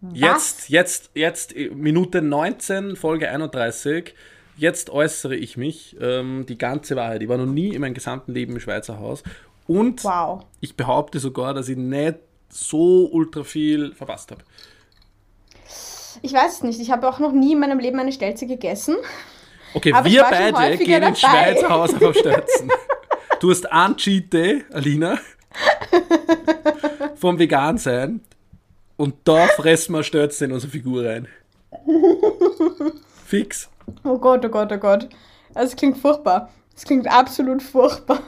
Was? 0.00 0.18
Jetzt, 0.18 0.68
jetzt, 0.70 1.10
jetzt, 1.14 1.54
Minute 1.74 2.22
19, 2.22 2.96
Folge 2.96 3.28
31. 3.28 4.14
Jetzt 4.56 4.90
äußere 4.90 5.36
ich 5.36 5.56
mich, 5.56 5.96
ähm, 6.00 6.46
die 6.48 6.56
ganze 6.56 6.96
Wahrheit. 6.96 7.22
Ich 7.22 7.28
war 7.28 7.36
noch 7.36 7.46
nie 7.46 7.74
in 7.74 7.82
meinem 7.82 7.94
gesamten 7.94 8.32
Leben 8.32 8.54
im 8.54 8.60
Schweizer 8.60 8.98
Haus. 8.98 9.22
Und 9.66 10.02
wow. 10.02 10.44
ich 10.60 10.74
behaupte 10.74 11.20
sogar, 11.20 11.52
dass 11.52 11.68
ich 11.68 11.76
nicht 11.76 12.16
so 12.48 13.08
ultra 13.12 13.44
viel 13.44 13.94
verpasst 13.94 14.30
habe. 14.30 14.42
Ich 16.22 16.32
weiß 16.32 16.54
es 16.54 16.62
nicht. 16.62 16.80
Ich 16.80 16.90
habe 16.90 17.08
auch 17.08 17.18
noch 17.18 17.32
nie 17.32 17.52
in 17.52 17.60
meinem 17.60 17.78
Leben 17.78 17.98
eine 17.98 18.12
Stelze 18.12 18.46
gegessen. 18.46 18.96
Okay, 19.74 19.92
Aber 19.92 20.08
wir 20.08 20.22
beide 20.22 20.78
gehen 20.78 21.02
ins 21.02 21.20
Schweizer 21.20 21.68
Haus 21.68 21.94
auf 21.94 22.16
Stürzen. 22.16 22.70
Du 23.40 23.50
hast 23.50 23.70
einen 23.72 23.96
Cheat 23.96 24.32
Day, 24.32 24.64
Alina, 24.72 25.18
vom 27.16 27.38
Vegan 27.38 27.78
sein. 27.78 28.20
Und 28.96 29.16
da 29.24 29.46
fressen 29.48 29.94
wir 29.94 30.04
Stürzen 30.04 30.50
in 30.50 30.52
unsere 30.52 30.70
Figur 30.70 31.04
rein. 31.04 31.26
Fix. 33.26 33.68
Oh 34.04 34.18
Gott, 34.18 34.44
oh 34.44 34.48
Gott, 34.48 34.70
oh 34.72 34.78
Gott. 34.78 35.08
Das 35.54 35.74
klingt 35.74 35.98
furchtbar. 35.98 36.50
Das 36.74 36.84
klingt 36.84 37.08
absolut 37.08 37.62
furchtbar. 37.62 38.20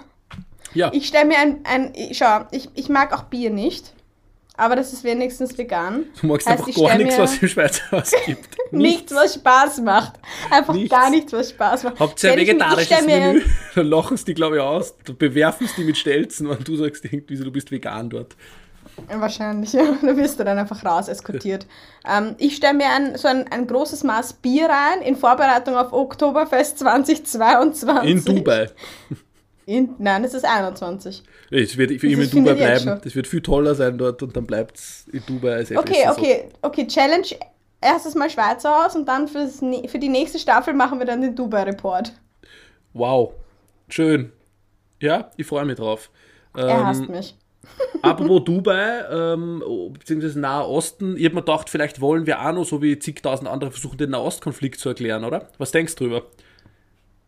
Ja. 0.75 0.91
Ich 0.93 1.07
stelle 1.07 1.27
mir 1.27 1.39
ein, 1.39 1.61
ein 1.65 1.93
schau, 2.13 2.47
ich, 2.51 2.69
ich 2.75 2.89
mag 2.89 3.13
auch 3.13 3.25
Bier 3.25 3.51
nicht. 3.51 3.94
Aber 4.57 4.77
das 4.77 4.93
ist 4.93 5.03
wenigstens 5.03 5.57
vegan. 5.59 6.05
Du 6.21 6.29
magst 6.29 6.49
heißt, 6.49 6.67
einfach 6.67 6.83
gar 6.83 6.99
nichts, 6.99 7.19
was 7.19 7.39
im 7.39 7.49
Schweizer 7.49 7.91
Haus 7.91 8.13
gibt. 8.25 8.49
nichts, 8.71 9.13
was 9.13 9.35
Spaß 9.35 9.81
macht. 9.81 10.15
Einfach 10.51 10.75
nichts. 10.75 10.91
gar 10.91 11.11
nichts, 11.11 11.33
was 11.33 11.51
Spaß 11.51 11.83
macht. 11.85 11.99
Habt 11.99 12.23
ihr 12.23 12.33
ein 12.33 12.39
vegetarisches 12.39 13.05
Menü? 13.05 13.43
Dann 13.75 13.87
lachen 13.87 14.17
sie 14.17 14.27
die, 14.27 14.35
glaube 14.35 14.57
ich, 14.57 14.63
aus. 14.63 14.95
Du 15.05 15.15
bewerfen 15.15 15.67
sie 15.67 15.75
die 15.79 15.85
mit 15.85 15.97
Stelzen, 15.97 16.49
wenn 16.49 16.63
du 16.63 16.77
sagst, 16.77 17.05
irgendwie, 17.05 17.37
du 17.37 17.51
bist 17.51 17.71
vegan 17.73 18.11
dort. 18.11 18.37
Wahrscheinlich, 19.09 19.73
ja. 19.73 19.97
Da 20.03 20.17
wirst 20.17 20.39
du 20.39 20.45
dann 20.45 20.59
einfach 20.59 20.85
raus 20.85 21.09
eskortiert. 21.09 21.67
ähm, 22.09 22.37
ich 22.39 22.57
stelle 22.57 22.75
mir 22.75 22.91
ein, 22.91 23.17
so 23.17 23.27
ein, 23.27 23.51
ein 23.51 23.67
großes 23.67 24.05
Maß 24.05 24.35
Bier 24.35 24.69
rein 24.69 25.03
in 25.03 25.17
Vorbereitung 25.17 25.75
auf 25.77 25.93
Oktoberfest 25.93 26.79
2022. 26.79 28.11
In 28.11 28.25
Dubai. 28.25 28.71
In, 29.67 29.95
nein, 29.99 30.25
es 30.25 30.35
ist 30.35 30.45
21. 30.45 31.23
Es 31.51 31.77
wird 31.77 32.01
für 32.01 32.07
immer 32.07 32.25
in 32.25 32.31
Dubai 32.31 32.55
bleiben. 32.55 33.01
Das 33.03 33.15
wird 33.15 33.27
viel 33.27 33.41
toller 33.41 33.75
sein 33.75 33.97
dort 33.97 34.23
und 34.23 34.37
dann 34.37 34.47
bleibt 34.47 34.77
es 34.77 35.07
in 35.11 35.23
Dubai 35.27 35.55
als 35.57 35.71
Okay, 35.75 36.07
okay, 36.09 36.49
okay. 36.61 36.87
Challenge 36.87 37.27
erstes 37.81 38.15
Mal 38.15 38.31
Schweizer 38.31 38.85
Haus 38.85 38.97
und 38.97 39.07
dann 39.07 39.29
fürs, 39.29 39.59
für 39.59 39.99
die 39.99 40.09
nächste 40.09 40.39
Staffel 40.39 40.75
machen 40.75 40.99
wir 40.99 41.07
dann 41.07 41.21
den 41.21 41.35
Dubai-Report. 41.35 42.13
Wow. 42.93 43.33
Schön. 43.89 44.33
Ja, 45.01 45.31
ich 45.37 45.47
freue 45.47 45.65
mich 45.65 45.77
drauf. 45.77 46.11
Er 46.55 46.69
ähm, 46.69 46.87
hasst 46.87 47.09
mich. 47.09 47.37
Apropos 48.03 48.45
Dubai, 48.45 49.05
ähm, 49.11 49.63
beziehungsweise 49.93 50.39
Nahe 50.39 50.67
Osten, 50.67 51.17
ich 51.17 51.25
habe 51.25 51.37
mir 51.37 51.43
gedacht, 51.43 51.71
vielleicht 51.71 52.01
wollen 52.01 52.27
wir 52.27 52.41
auch 52.41 52.53
noch, 52.53 52.65
so 52.65 52.83
wie 52.83 52.99
zigtausend 52.99 53.49
andere, 53.49 53.71
versuchen, 53.71 53.97
den 53.97 54.11
Nahostkonflikt 54.11 54.79
zu 54.79 54.91
erklären, 54.91 55.25
oder? 55.25 55.49
Was 55.59 55.73
denkst 55.73 55.95
du 55.97 56.05
drüber? 56.05 56.27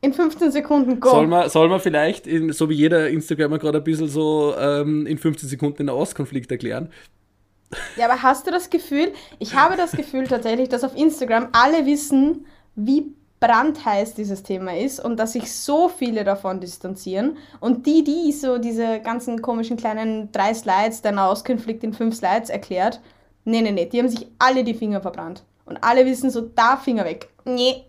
In 0.01 0.13
15 0.13 0.53
Sekunden, 0.53 1.01
go. 1.01 1.11
Soll 1.11 1.27
man, 1.27 1.49
soll 1.49 1.69
man 1.69 1.81
vielleicht, 1.81 2.27
in, 2.27 2.53
so 2.53 2.69
wie 2.69 2.75
jeder 2.75 3.09
Instagramer 3.09 3.59
gerade 3.59 3.79
ein 3.79 3.85
bisschen 3.85 4.09
so 4.09 4.55
ähm, 4.59 5.07
in 5.07 5.19
15 5.19 5.49
Sekunden 5.49 5.79
den 5.79 5.87
Nahostkonflikt 5.87 6.51
erklären? 6.51 6.91
Ja, 7.97 8.05
aber 8.05 8.23
hast 8.23 8.47
du 8.47 8.51
das 8.51 8.71
Gefühl, 8.71 9.13
ich 9.39 9.55
habe 9.55 9.77
das 9.77 9.93
Gefühl 9.93 10.27
tatsächlich, 10.27 10.69
dass 10.69 10.85
auf 10.85 10.97
Instagram 10.97 11.49
alle 11.53 11.87
wissen, 11.87 12.47
wie 12.77 13.15
brandheiß 13.41 14.15
dieses 14.15 14.43
Thema 14.43 14.77
ist 14.77 14.99
und 14.99 15.19
dass 15.19 15.33
sich 15.33 15.53
so 15.53 15.89
viele 15.89 16.25
davon 16.25 16.61
distanzieren. 16.61 17.37
Und 17.61 17.87
die, 17.87 18.03
die 18.03 18.33
so 18.33 18.59
diese 18.59 19.01
ganzen 19.01 19.43
komischen 19.43 19.77
kleinen 19.77 20.33
drei 20.33 20.55
Slides, 20.55 21.03
der 21.03 21.13
Nahostkonflikt 21.13 21.85
in 21.85 21.93
fünf 21.93 22.15
Slides 22.15 22.51
erklärt, 22.51 23.01
nee, 23.45 23.61
nee, 23.61 23.73
nee, 23.73 23.87
die 23.87 23.99
haben 23.99 24.09
sich 24.09 24.27
alle 24.39 24.65
die 24.65 24.75
Finger 24.75 25.01
verbrannt. 25.01 25.45
Und 25.65 25.83
alle 25.83 26.07
wissen 26.07 26.31
so, 26.31 26.43
da 26.43 26.77
Finger 26.77 27.05
weg. 27.05 27.29
Nee, 27.45 27.85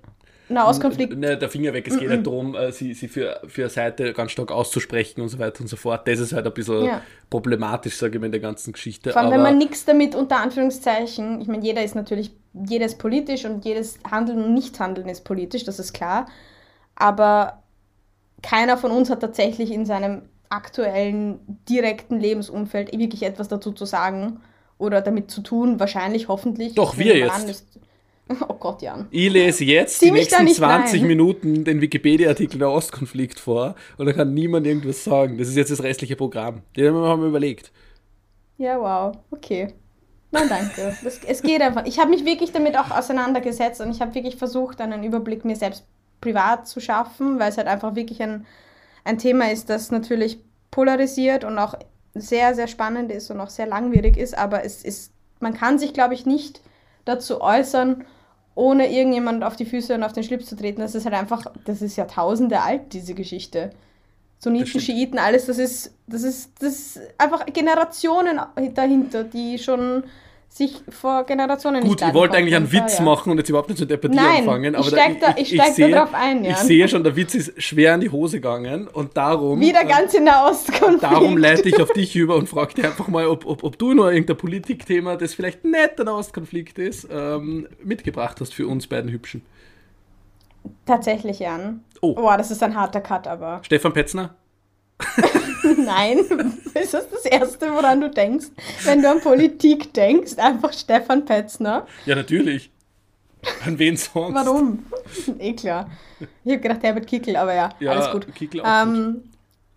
Nahostkonflikt. 0.49 1.17
Ne, 1.17 1.37
der 1.37 1.49
Finger 1.49 1.73
weg, 1.73 1.87
es 1.87 1.97
geht 1.97 2.09
nicht 2.09 2.25
darum, 2.25 2.55
äh, 2.55 2.71
sie, 2.71 2.93
sie 2.93 3.07
für, 3.07 3.41
für 3.47 3.63
eine 3.63 3.69
Seite 3.69 4.13
ganz 4.13 4.31
stark 4.31 4.51
auszusprechen 4.51 5.21
und 5.21 5.29
so 5.29 5.39
weiter 5.39 5.61
und 5.61 5.67
so 5.67 5.75
fort. 5.75 6.07
Das 6.07 6.19
ist 6.19 6.33
halt 6.33 6.45
ein 6.45 6.53
bisschen 6.53 6.85
ja. 6.85 7.01
problematisch, 7.29 7.97
sage 7.97 8.15
ich 8.15 8.19
mal, 8.19 8.27
in 8.27 8.31
der 8.31 8.41
ganzen 8.41 8.73
Geschichte. 8.73 9.11
Vor 9.11 9.21
allem, 9.21 9.31
wenn 9.31 9.41
man 9.41 9.57
nichts 9.57 9.85
damit 9.85 10.15
unter 10.15 10.37
Anführungszeichen, 10.37 11.41
ich 11.41 11.47
meine, 11.47 11.63
jeder 11.63 11.83
ist 11.83 11.95
natürlich, 11.95 12.31
jedes 12.53 12.97
politisch 12.97 13.45
und 13.45 13.65
jedes 13.65 13.99
Handeln 14.09 14.43
und 14.43 14.53
Nichthandeln 14.53 15.09
ist 15.09 15.23
politisch, 15.23 15.63
das 15.63 15.79
ist 15.79 15.93
klar. 15.93 16.27
Aber 16.95 17.63
keiner 18.41 18.77
von 18.77 18.91
uns 18.91 19.09
hat 19.09 19.21
tatsächlich 19.21 19.71
in 19.71 19.85
seinem 19.85 20.23
aktuellen, 20.49 21.39
direkten 21.67 22.19
Lebensumfeld 22.19 22.97
wirklich 22.97 23.23
etwas 23.23 23.47
dazu 23.47 23.71
zu 23.71 23.85
sagen 23.85 24.39
oder 24.77 25.01
damit 25.01 25.31
zu 25.31 25.41
tun, 25.41 25.79
wahrscheinlich, 25.79 26.27
hoffentlich. 26.27 26.75
Doch, 26.75 26.97
wir 26.97 27.17
jetzt. 27.17 27.49
Ist, 27.49 27.79
Oh 28.49 28.53
Gott, 28.55 28.81
Jan. 28.81 29.07
Ich 29.11 29.31
lese 29.31 29.63
jetzt 29.63 29.99
Zieh 29.99 30.05
die 30.07 30.11
nächsten 30.11 30.47
20 30.47 31.01
rein. 31.01 31.07
Minuten 31.07 31.63
den 31.63 31.81
Wikipedia-Artikel 31.81 32.59
der 32.59 32.69
Ostkonflikt 32.69 33.39
vor 33.39 33.75
und 33.97 34.05
da 34.05 34.13
kann 34.13 34.33
niemand 34.33 34.67
irgendwas 34.67 35.03
sagen. 35.03 35.37
Das 35.37 35.47
ist 35.47 35.55
jetzt 35.55 35.71
das 35.71 35.83
restliche 35.83 36.15
Programm. 36.15 36.61
Den 36.75 36.93
haben 36.93 37.21
wir 37.21 37.27
überlegt. 37.27 37.71
Ja, 38.57 38.79
wow. 38.79 39.15
Okay. 39.31 39.73
Nein, 40.31 40.49
danke. 40.49 40.97
Das, 41.03 41.19
es 41.25 41.41
geht 41.41 41.61
einfach. 41.61 41.85
Ich 41.85 41.99
habe 41.99 42.09
mich 42.09 42.25
wirklich 42.25 42.51
damit 42.51 42.77
auch 42.77 42.91
auseinandergesetzt 42.91 43.79
und 43.81 43.91
ich 43.91 44.01
habe 44.01 44.13
wirklich 44.13 44.35
versucht, 44.35 44.81
einen 44.81 45.03
Überblick 45.03 45.45
mir 45.45 45.55
selbst 45.55 45.85
privat 46.19 46.67
zu 46.67 46.79
schaffen, 46.79 47.39
weil 47.39 47.49
es 47.49 47.57
halt 47.57 47.67
einfach 47.67 47.95
wirklich 47.95 48.21
ein, 48.21 48.45
ein 49.03 49.17
Thema 49.17 49.51
ist, 49.51 49.69
das 49.69 49.91
natürlich 49.91 50.39
polarisiert 50.71 51.43
und 51.43 51.57
auch 51.57 51.75
sehr, 52.13 52.55
sehr 52.55 52.67
spannend 52.67 53.11
ist 53.11 53.29
und 53.31 53.39
auch 53.39 53.49
sehr 53.49 53.67
langwierig 53.67 54.17
ist, 54.17 54.37
aber 54.37 54.63
es 54.63 54.83
ist, 54.83 55.13
man 55.39 55.53
kann 55.53 55.79
sich, 55.79 55.93
glaube 55.93 56.13
ich, 56.13 56.25
nicht 56.25 56.61
dazu 57.05 57.41
äußern, 57.41 58.05
ohne 58.57 58.91
irgendjemand 58.91 59.43
auf 59.43 59.55
die 59.55 59.65
Füße 59.65 59.93
und 59.93 60.03
auf 60.03 60.13
den 60.13 60.23
Schlips 60.23 60.47
zu 60.47 60.55
treten. 60.55 60.81
Das 60.81 60.95
ist 60.95 61.05
halt 61.05 61.15
einfach, 61.15 61.45
das 61.65 61.81
ist 61.81 61.95
Jahrtausende 61.95 62.61
alt, 62.61 62.93
diese 62.93 63.13
Geschichte. 63.13 63.69
Sunniten, 64.39 64.81
Schiiten, 64.81 65.17
alles, 65.17 65.45
das 65.45 65.57
ist, 65.57 65.93
das 66.07 66.23
ist, 66.23 66.51
das 66.59 66.73
ist 66.73 66.99
einfach 67.17 67.45
Generationen 67.47 68.39
dahinter, 68.73 69.23
die 69.23 69.57
schon 69.57 70.03
sich 70.49 70.81
vor 70.89 71.23
Generationen 71.25 71.83
Gut, 71.83 72.01
ich 72.01 72.13
wollte 72.13 72.37
eigentlich 72.37 72.55
einen 72.55 72.71
Witz 72.71 72.97
ja. 72.97 73.03
machen 73.03 73.31
und 73.31 73.37
jetzt 73.37 73.49
überhaupt 73.49 73.69
nicht 73.69 73.77
zu 73.77 73.85
debattieren 73.85 74.25
Nein, 74.25 74.39
anfangen. 74.39 74.75
Aber 74.75 74.85
ich 74.85 74.91
steig 74.91 75.19
da, 75.19 75.35
ich, 75.37 75.53
ich, 75.53 75.59
ich 75.59 75.63
sehe, 75.73 75.91
da 75.91 76.09
ein, 76.13 76.43
ja. 76.43 76.51
Ich 76.51 76.57
sehe 76.57 76.87
schon, 76.87 77.03
der 77.03 77.15
Witz 77.15 77.35
ist 77.35 77.61
schwer 77.61 77.93
in 77.93 78.01
die 78.01 78.09
Hose 78.09 78.37
gegangen 78.37 78.87
und 78.87 79.15
darum... 79.15 79.59
Wieder 79.59 79.85
ganz 79.85 80.13
in 80.13 80.25
der 80.25 80.45
Ostkonflikt. 80.45 81.03
Darum 81.03 81.37
leite 81.37 81.69
ich 81.69 81.79
auf 81.79 81.91
dich 81.91 82.15
über 82.15 82.35
und 82.35 82.49
frage 82.49 82.73
dich 82.73 82.85
einfach 82.85 83.07
mal, 83.07 83.27
ob, 83.27 83.45
ob, 83.45 83.63
ob 83.63 83.77
du 83.77 83.93
nur 83.93 84.11
irgendein 84.11 84.37
Politikthema, 84.37 85.15
das 85.15 85.35
vielleicht 85.35 85.63
nicht 85.63 85.99
der 85.99 86.13
Ostkonflikt 86.13 86.79
ist, 86.79 87.07
ähm, 87.11 87.67
mitgebracht 87.83 88.41
hast 88.41 88.53
für 88.53 88.67
uns 88.67 88.87
beiden 88.87 89.11
Hübschen. 89.11 89.43
Tatsächlich, 90.85 91.39
Jan. 91.39 91.83
Oh. 92.01 92.15
Boah, 92.15 92.37
das 92.37 92.51
ist 92.51 92.63
ein 92.63 92.75
harter 92.75 93.01
Cut, 93.01 93.27
aber... 93.27 93.61
Stefan 93.63 93.93
Petzner? 93.93 94.35
Nein, 95.77 96.19
ist 96.73 96.93
das 96.93 97.09
das 97.09 97.25
Erste, 97.25 97.71
woran 97.71 98.01
du 98.01 98.09
denkst, 98.09 98.47
wenn 98.83 99.01
du 99.01 99.09
an 99.09 99.21
Politik 99.21 99.93
denkst? 99.93 100.37
Einfach 100.37 100.73
Stefan 100.73 101.25
Petzner. 101.25 101.85
Ja, 102.05 102.15
natürlich. 102.15 102.71
An 103.65 103.77
wen 103.77 103.95
sonst? 103.95 104.33
Warum? 104.33 104.85
eh 105.39 105.53
klar. 105.53 105.89
Ich 106.43 106.51
habe 106.51 106.61
gedacht 106.61 106.83
Herbert 106.83 107.07
Kickel, 107.07 107.35
aber 107.35 107.53
ja, 107.53 107.69
ja 107.79 107.91
alles 107.91 108.11
gut. 108.11 108.33
Kickel 108.33 108.61
auch 108.61 108.83
ähm, 108.83 109.23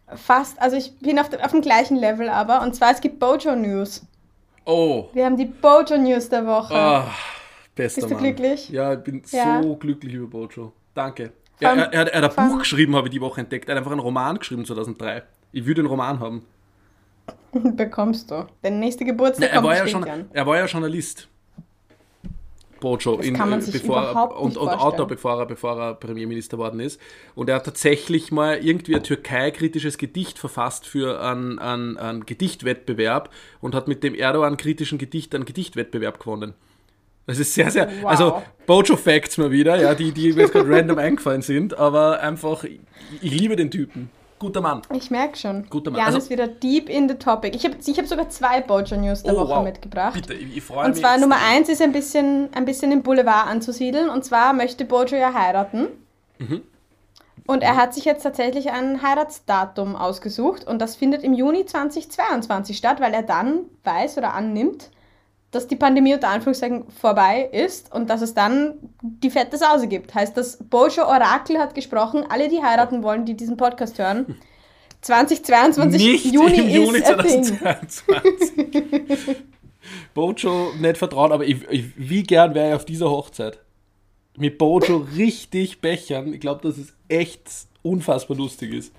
gut. 0.08 0.18
Fast, 0.18 0.60
also 0.60 0.76
ich 0.76 0.98
bin 0.98 1.18
auf, 1.18 1.28
auf 1.32 1.50
dem 1.52 1.60
gleichen 1.60 1.96
Level 1.96 2.28
aber, 2.28 2.62
und 2.62 2.74
zwar 2.74 2.92
es 2.92 3.00
gibt 3.00 3.20
Bojo 3.20 3.54
News. 3.54 4.02
Oh. 4.64 5.08
Wir 5.12 5.26
haben 5.26 5.36
die 5.36 5.44
Bojo 5.44 5.98
News 5.98 6.28
der 6.28 6.46
Woche. 6.46 6.74
Ah, 6.74 7.14
bester 7.74 8.00
Bist 8.00 8.10
du 8.10 8.14
Mann. 8.14 8.24
glücklich? 8.24 8.68
Ja, 8.70 8.94
ich 8.94 9.00
bin 9.00 9.22
ja. 9.30 9.62
so 9.62 9.76
glücklich 9.76 10.14
über 10.14 10.26
Bojo. 10.26 10.72
Danke. 10.94 11.32
Ja, 11.60 11.74
er, 11.74 11.92
er, 11.92 12.14
er, 12.14 12.22
hat 12.22 12.38
ein 12.38 12.48
Buch 12.48 12.58
geschrieben, 12.60 12.96
habe 12.96 13.08
ich 13.08 13.12
die 13.12 13.20
Woche 13.20 13.40
entdeckt. 13.40 13.68
Er 13.68 13.74
hat 13.74 13.78
einfach 13.78 13.92
einen 13.92 14.00
Roman 14.00 14.38
geschrieben 14.38 14.64
2003. 14.64 15.22
Ich 15.52 15.66
würde 15.66 15.82
einen 15.82 15.88
Roman 15.88 16.20
haben. 16.20 16.46
Bekommst 17.52 18.30
du. 18.30 18.46
Der 18.62 18.70
nächste 18.70 19.04
Geburtstag 19.04 19.50
Na, 19.50 19.58
er, 19.58 19.64
war 19.64 19.76
ja 19.76 19.86
schon, 19.86 20.04
er 20.04 20.46
war 20.46 20.56
ja 20.56 20.66
Journalist. 20.66 21.28
Bojo 22.80 23.18
in, 23.18 23.34
bevor, 23.34 24.40
und, 24.40 24.56
und 24.56 24.68
Autor, 24.68 25.06
bevor 25.06 25.38
er, 25.38 25.46
bevor 25.46 25.78
er 25.78 25.94
Premierminister 25.94 26.58
worden 26.58 26.80
ist. 26.80 26.98
Und 27.34 27.50
er 27.50 27.56
hat 27.56 27.66
tatsächlich 27.66 28.32
mal 28.32 28.64
irgendwie 28.64 28.96
ein 28.96 29.02
Türkei-kritisches 29.02 29.98
Gedicht 29.98 30.38
verfasst 30.38 30.86
für 30.86 31.20
einen, 31.20 31.58
einen, 31.58 31.98
einen 31.98 32.26
Gedichtwettbewerb 32.26 33.30
und 33.60 33.74
hat 33.74 33.86
mit 33.86 34.02
dem 34.02 34.14
Erdogan-kritischen 34.14 34.96
Gedicht 34.96 35.34
einen 35.34 35.44
Gedichtwettbewerb 35.44 36.18
gewonnen. 36.18 36.54
Das 37.26 37.38
ist 37.38 37.54
sehr, 37.54 37.70
sehr. 37.70 37.88
Wow. 38.02 38.10
Also, 38.10 38.42
Bojo 38.66 38.96
Facts 38.96 39.38
mal 39.38 39.50
wieder, 39.50 39.80
ja, 39.80 39.94
die, 39.94 40.12
die 40.12 40.32
mir 40.32 40.42
jetzt 40.42 40.52
gerade 40.52 40.68
random 40.68 40.98
eingefallen 40.98 41.42
sind, 41.42 41.78
aber 41.78 42.20
einfach, 42.20 42.64
ich, 42.64 42.80
ich 43.20 43.32
liebe 43.32 43.56
den 43.56 43.70
Typen. 43.70 44.10
Guter 44.40 44.62
Mann. 44.62 44.80
Ich 44.94 45.10
merke 45.10 45.36
schon. 45.36 45.66
Guter 45.68 45.90
Mann. 45.90 45.98
Jan 45.98 46.06
also, 46.06 46.18
ist 46.18 46.30
wieder 46.30 46.48
deep 46.48 46.88
in 46.88 47.10
the 47.10 47.14
topic. 47.14 47.54
Ich 47.54 47.64
habe 47.64 47.76
ich 47.84 47.98
hab 47.98 48.06
sogar 48.06 48.30
zwei 48.30 48.62
Bojo 48.62 48.96
News 48.96 49.22
der 49.22 49.34
oh, 49.34 49.40
Woche 49.40 49.56
wow. 49.56 49.64
mitgebracht. 49.64 50.14
Bitte, 50.14 50.32
ich 50.32 50.62
freue 50.62 50.88
mich. 50.88 50.96
Und 50.96 51.00
zwar 51.00 51.18
Nummer 51.18 51.36
eins 51.46 51.68
ist 51.68 51.82
ein 51.82 51.92
bisschen, 51.92 52.48
ein 52.54 52.64
bisschen 52.64 52.90
im 52.90 53.02
Boulevard 53.02 53.48
anzusiedeln. 53.48 54.08
Und 54.08 54.24
zwar 54.24 54.54
möchte 54.54 54.86
Bojo 54.86 55.14
ja 55.14 55.34
heiraten. 55.34 55.88
Mhm. 56.38 56.62
Und 57.46 57.62
er 57.62 57.76
hat 57.76 57.92
sich 57.92 58.06
jetzt 58.06 58.22
tatsächlich 58.22 58.70
ein 58.70 59.02
Heiratsdatum 59.02 59.94
ausgesucht. 59.94 60.66
Und 60.66 60.80
das 60.80 60.96
findet 60.96 61.22
im 61.22 61.34
Juni 61.34 61.66
2022 61.66 62.78
statt, 62.78 62.98
weil 63.00 63.12
er 63.12 63.22
dann 63.22 63.64
weiß 63.84 64.16
oder 64.16 64.32
annimmt, 64.32 64.90
dass 65.50 65.66
die 65.66 65.76
Pandemie 65.76 66.14
unter 66.14 66.28
Anführungszeichen 66.28 66.88
vorbei 66.90 67.48
ist 67.52 67.92
und 67.92 68.08
dass 68.08 68.22
es 68.22 68.34
dann 68.34 68.74
die 69.02 69.30
fette 69.30 69.58
Sause 69.58 69.88
gibt. 69.88 70.14
Heißt, 70.14 70.36
das 70.36 70.58
Bojo 70.58 71.04
Orakel 71.04 71.58
hat 71.58 71.74
gesprochen, 71.74 72.24
alle, 72.28 72.48
die 72.48 72.62
heiraten 72.62 73.02
wollen, 73.02 73.24
die 73.24 73.36
diesen 73.36 73.56
Podcast 73.56 73.98
hören. 73.98 74.36
2022 75.02 76.02
nicht 76.02 76.26
Juni, 76.26 76.58
im 76.58 76.68
Juni 76.68 77.02
2022. 77.02 78.04
Bojo 80.14 80.72
nicht 80.78 80.98
vertrauen, 80.98 81.32
aber 81.32 81.44
ich, 81.44 81.66
ich, 81.70 81.86
wie 81.96 82.22
gern 82.22 82.54
wäre 82.54 82.68
ich 82.68 82.74
auf 82.74 82.84
dieser 82.84 83.10
Hochzeit. 83.10 83.60
Mit 84.36 84.58
Bojo 84.58 85.06
richtig 85.16 85.80
bechern. 85.80 86.34
Ich 86.34 86.40
glaube, 86.40 86.60
dass 86.62 86.76
es 86.76 86.92
echt 87.08 87.48
unfassbar 87.82 88.36
lustig 88.36 88.74
ist. 88.74 88.92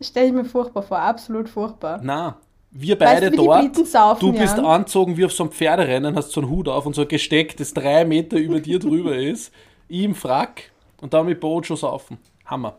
Stelle 0.00 0.26
ich 0.26 0.32
mir 0.32 0.44
furchtbar 0.44 0.82
vor, 0.82 0.98
absolut 0.98 1.48
furchtbar. 1.48 2.00
Na, 2.02 2.40
wir 2.78 2.98
beide 2.98 3.26
weißt, 3.26 3.38
dort, 3.38 3.86
saufen, 3.86 4.20
du 4.20 4.32
bist 4.32 4.56
ja? 4.56 4.64
anzogen 4.64 5.16
wie 5.16 5.24
auf 5.24 5.32
so 5.32 5.44
einem 5.44 5.52
Pferderennen, 5.52 6.14
hast 6.16 6.32
so 6.32 6.40
einen 6.40 6.50
Hut 6.50 6.68
auf 6.68 6.84
und 6.84 6.94
so 6.94 7.02
ein 7.02 7.08
Gesteck, 7.08 7.56
das 7.56 7.72
drei 7.72 8.04
Meter 8.04 8.36
über 8.36 8.60
dir 8.60 8.78
drüber 8.78 9.16
ist, 9.16 9.52
ich 9.88 10.02
im 10.02 10.14
Frack 10.14 10.70
und 11.00 11.14
dann 11.14 11.26
mit 11.26 11.40
Bojo 11.40 11.76
saufen. 11.76 12.18
Hammer. 12.44 12.76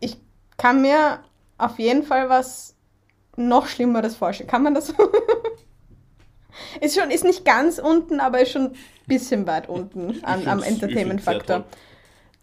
Ich 0.00 0.16
kann 0.56 0.80
mir 0.82 1.20
auf 1.58 1.78
jeden 1.78 2.02
Fall 2.02 2.28
was 2.28 2.74
noch 3.36 3.66
Schlimmeres 3.66 4.16
vorstellen. 4.16 4.48
Kann 4.48 4.62
man 4.62 4.74
das? 4.74 4.94
ist 6.80 6.98
schon, 6.98 7.10
ist 7.10 7.24
nicht 7.24 7.44
ganz 7.44 7.78
unten, 7.78 8.20
aber 8.20 8.40
ist 8.40 8.52
schon 8.52 8.66
ein 8.66 8.76
bisschen 9.06 9.46
weit 9.46 9.68
unten 9.68 10.22
an, 10.24 10.46
am 10.46 10.62
Entertainment-Faktor. 10.62 11.64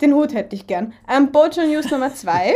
Den 0.01 0.13
Hut 0.13 0.33
hätte 0.33 0.55
ich 0.55 0.67
gern. 0.67 0.93
Ähm, 1.09 1.31
Bojo 1.31 1.65
News 1.65 1.89
Nummer 1.89 2.13
2. 2.13 2.53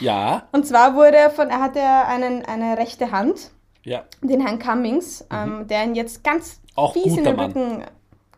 ja. 0.00 0.48
Und 0.52 0.66
zwar 0.66 0.94
wurde 0.94 1.16
er 1.16 1.30
von, 1.30 1.48
er 1.48 1.60
hatte 1.60 1.80
einen, 1.80 2.44
eine 2.44 2.78
rechte 2.78 3.10
Hand. 3.10 3.50
Ja. 3.84 4.04
Den 4.20 4.40
Herrn 4.40 4.58
Cummings, 4.58 5.22
mhm. 5.30 5.36
ähm, 5.36 5.66
der 5.68 5.84
ihn 5.84 5.94
jetzt 5.94 6.22
ganz 6.22 6.60
Auch 6.76 6.92
fies 6.92 7.16
in 7.16 7.24
den 7.24 7.36
Mann. 7.36 7.46
Rücken 7.52 7.84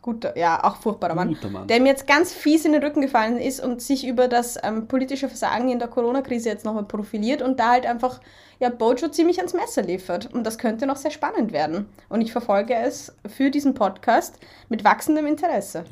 guter, 0.05 0.37
ja, 0.37 0.63
auch 0.63 0.77
furchtbarer 0.77 1.15
Mann, 1.15 1.37
Mann, 1.51 1.67
der 1.67 1.81
mir 1.81 1.89
jetzt 1.89 2.07
ganz 2.07 2.31
fies 2.33 2.67
in 2.67 2.73
den 2.73 2.85
Rücken 2.85 3.01
gefallen 3.01 3.39
ist 3.39 3.61
und 3.61 3.81
sich 3.81 4.07
über 4.07 4.29
das 4.29 4.59
ähm, 4.63 4.87
politische 4.87 5.29
Versagen 5.29 5.71
in 5.71 5.79
der 5.79 5.89
Corona-Krise 5.89 6.51
jetzt 6.51 6.65
nochmal 6.65 6.85
profiliert 6.85 7.41
und 7.41 7.59
da 7.59 7.71
halt 7.71 7.87
einfach 7.87 8.21
ja, 8.61 8.69
Bojo 8.69 9.09
ziemlich 9.09 9.39
ans 9.39 9.55
Messer 9.55 9.83
liefert. 9.83 10.33
Und 10.33 10.45
das 10.45 10.59
könnte 10.59 10.87
noch 10.87 10.97
sehr 10.97 11.11
spannend 11.11 11.53
werden. 11.53 11.87
Und 12.09 12.21
ich 12.21 12.33
verfolge 12.33 12.75
es 12.75 13.17
für 13.27 13.51
diesen 13.51 13.75
Podcast 13.75 14.39
mit 14.69 14.85
wachsendem 14.85 15.27
Interesse. 15.27 15.85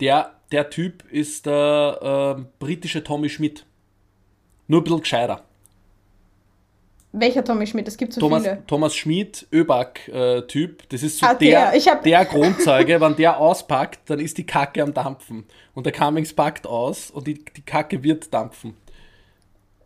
Der, 0.00 0.32
der 0.52 0.70
Typ 0.70 1.04
ist 1.10 1.46
der 1.46 2.36
äh, 2.38 2.44
britische 2.58 3.02
Tommy 3.02 3.28
Schmidt. 3.28 3.66
Nur 4.68 4.80
ein 4.80 4.84
bisschen 4.84 5.00
gescheiter. 5.00 5.42
Welcher 7.18 7.42
Tommy 7.42 7.66
Schmidt? 7.66 7.88
Es 7.88 7.96
gibt 7.96 8.12
so 8.12 8.20
Thomas, 8.20 8.42
viele. 8.42 8.62
Thomas 8.66 8.94
Schmidt, 8.94 9.46
Öback-Typ. 9.50 10.82
Äh, 10.82 10.86
das 10.90 11.02
ist 11.02 11.18
so 11.18 11.26
ah, 11.26 11.34
der, 11.34 11.72
der, 11.72 11.96
der 11.96 12.24
Grundzeuge. 12.26 13.00
wenn 13.00 13.16
der 13.16 13.38
auspackt, 13.38 14.10
dann 14.10 14.20
ist 14.20 14.36
die 14.36 14.44
Kacke 14.44 14.82
am 14.82 14.92
Dampfen. 14.92 15.44
Und 15.74 15.86
der 15.86 15.94
Cummings 15.94 16.34
packt 16.34 16.66
aus 16.66 17.10
und 17.10 17.26
die, 17.26 17.42
die 17.42 17.62
Kacke 17.62 18.02
wird 18.02 18.32
dampfen. 18.34 18.74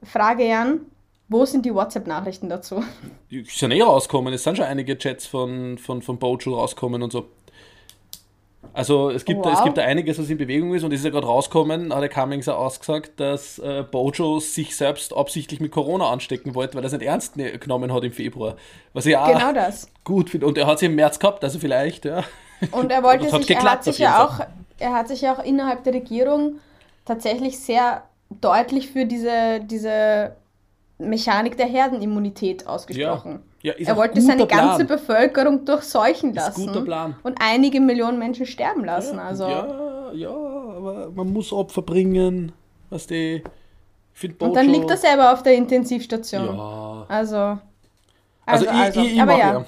Frage, 0.03 0.49
Jan. 0.49 0.81
Wo 1.29 1.45
sind 1.45 1.64
die 1.64 1.73
WhatsApp-Nachrichten 1.73 2.49
dazu? 2.49 2.83
Die 3.31 3.45
sind 3.45 3.71
eh 3.71 3.83
rausgekommen. 3.83 4.35
Es 4.35 4.43
sind 4.43 4.57
schon 4.57 4.66
einige 4.66 4.99
Chats 4.99 5.27
von, 5.27 5.79
von, 5.79 6.03
von 6.03 6.19
Bojo 6.19 6.57
rausgekommen 6.57 7.05
und 7.05 7.12
so. 7.12 7.29
Also 8.72 9.11
es 9.11 9.24
gibt, 9.24 9.44
wow. 9.44 9.52
es 9.52 9.64
gibt 9.64 9.78
da 9.78 9.83
einiges, 9.83 10.18
was 10.18 10.30
in 10.30 10.38
Bewegung 10.38 10.74
ist 10.74 10.85
und 10.85 10.92
es 10.92 11.00
ist 11.00 11.04
ja 11.04 11.11
gerade 11.11 11.26
rausgekommen, 11.26 11.92
hat 11.92 12.02
der 12.02 12.09
Cummings 12.09 12.48
auch 12.48 12.59
ausgesagt, 12.59 13.18
dass 13.18 13.59
äh, 13.59 13.85
Bojo 13.90 14.38
sich 14.38 14.76
selbst 14.76 15.14
absichtlich 15.14 15.61
mit 15.61 15.72
Corona 15.72 16.11
anstecken 16.11 16.54
wollte, 16.54 16.74
weil 16.74 16.85
er 16.85 16.87
es 16.87 16.92
nicht 16.92 17.02
ernst 17.02 17.37
ne-, 17.37 17.59
genommen 17.59 17.92
hat 17.92 18.04
im 18.04 18.12
Februar. 18.12 18.56
Was 18.92 19.06
ich 19.06 19.16
auch 19.16 19.26
genau 19.26 19.52
das. 19.52 19.88
gut 20.04 20.30
finde. 20.30 20.46
Und 20.46 20.59
er 20.59 20.66
hat 20.66 20.76
es 20.76 20.83
im 20.83 20.94
März 20.94 21.18
gehabt, 21.18 21.42
also 21.42 21.59
vielleicht, 21.59 22.04
ja. 22.04 22.24
Und 22.72 22.92
er 22.92 23.02
wollte 23.02 23.28
sich, 23.37 23.50
er 23.50 23.62
hat 23.62 23.85
sich 23.85 23.98
ja 23.98 24.24
auch, 24.24 24.46
er 24.78 24.92
hat 24.92 25.09
sich 25.09 25.22
ja 25.22 25.35
auch 25.35 25.44
innerhalb 25.44 25.85
der 25.85 25.94
Regierung 25.94 26.59
tatsächlich 27.04 27.59
sehr 27.59 28.04
deutlich 28.30 28.90
für 28.90 29.04
diese, 29.04 29.61
diese 29.64 30.37
Mechanik 30.98 31.56
der 31.56 31.66
Herdenimmunität 31.66 32.66
ausgesprochen. 32.66 33.33
Ja. 33.33 33.50
Ja, 33.62 33.75
er 33.75 33.96
wollte 33.96 34.20
seine 34.23 34.46
ganze 34.46 34.85
Plan. 34.85 34.99
Bevölkerung 34.99 35.64
durchseuchen 35.66 36.33
lassen 36.35 36.68
und 37.23 37.38
einige 37.40 37.81
Millionen 37.81 38.18
Menschen 38.18 38.46
sterben 38.46 38.85
lassen. 38.85 39.16
Ja, 39.16 39.25
also. 39.25 39.49
ja, 39.49 40.12
ja, 40.12 40.31
aber 40.31 41.11
man 41.14 41.33
muss 41.33 41.53
Opfer 41.53 41.83
bringen, 41.83 42.53
was 42.88 43.07
die. 43.07 43.42
Und 44.38 44.55
dann 44.55 44.68
liegt 44.68 44.90
er 44.90 44.96
selber 44.96 45.33
auf 45.33 45.42
der 45.42 45.55
Intensivstation. 45.55 46.57
Ja. 46.57 47.07
Also. 47.09 47.37
Also, 47.37 47.59
also, 48.46 48.64
ich, 48.64 48.70
also. 48.70 49.01
ich, 49.01 49.12
ich 49.14 49.23
aber 49.23 49.38
ja. 49.38 49.64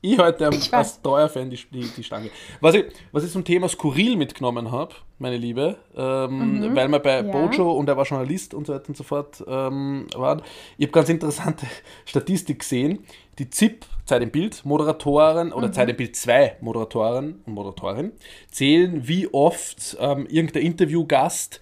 Ich 0.00 0.16
heute 0.16 0.46
am, 0.46 0.54
ich 0.54 0.72
als 0.72 1.02
treuer 1.02 1.28
Fan 1.28 1.50
die, 1.50 1.58
die, 1.72 1.88
die, 1.88 2.04
Stange. 2.04 2.30
Was 2.60 2.74
ich, 2.76 2.84
was 3.10 3.24
ich 3.24 3.32
zum 3.32 3.44
Thema 3.44 3.68
Skurril 3.68 4.16
mitgenommen 4.16 4.70
habe, 4.70 4.94
meine 5.18 5.36
Liebe, 5.36 5.76
ähm, 5.96 6.60
mhm. 6.60 6.76
weil 6.76 6.88
wir 6.88 7.00
bei 7.00 7.16
ja. 7.16 7.22
Bojo 7.22 7.72
und 7.72 7.88
er 7.88 7.96
war 7.96 8.04
Journalist 8.04 8.54
und 8.54 8.68
so 8.68 8.74
weiter 8.74 8.88
und 8.88 8.96
so 8.96 9.02
fort 9.02 9.42
ähm, 9.48 10.06
waren, 10.14 10.42
ich 10.76 10.86
habe 10.86 10.92
ganz 10.92 11.08
interessante 11.08 11.66
Statistik 12.04 12.60
gesehen. 12.60 13.00
Die 13.40 13.50
ZIP, 13.50 13.86
Zeit 14.04 14.22
im 14.22 14.30
Bild, 14.30 14.64
Moderatoren 14.64 15.52
oder 15.52 15.66
mhm. 15.66 15.72
Zeit 15.72 15.88
im 15.88 15.96
Bild 15.96 16.14
2 16.14 16.58
Moderatoren 16.60 17.42
und 17.44 17.54
Moderatorin 17.54 18.12
zählen, 18.52 19.08
wie 19.08 19.26
oft 19.32 19.96
ähm, 19.98 20.26
irgendein 20.30 20.62
Interviewgast 20.62 21.60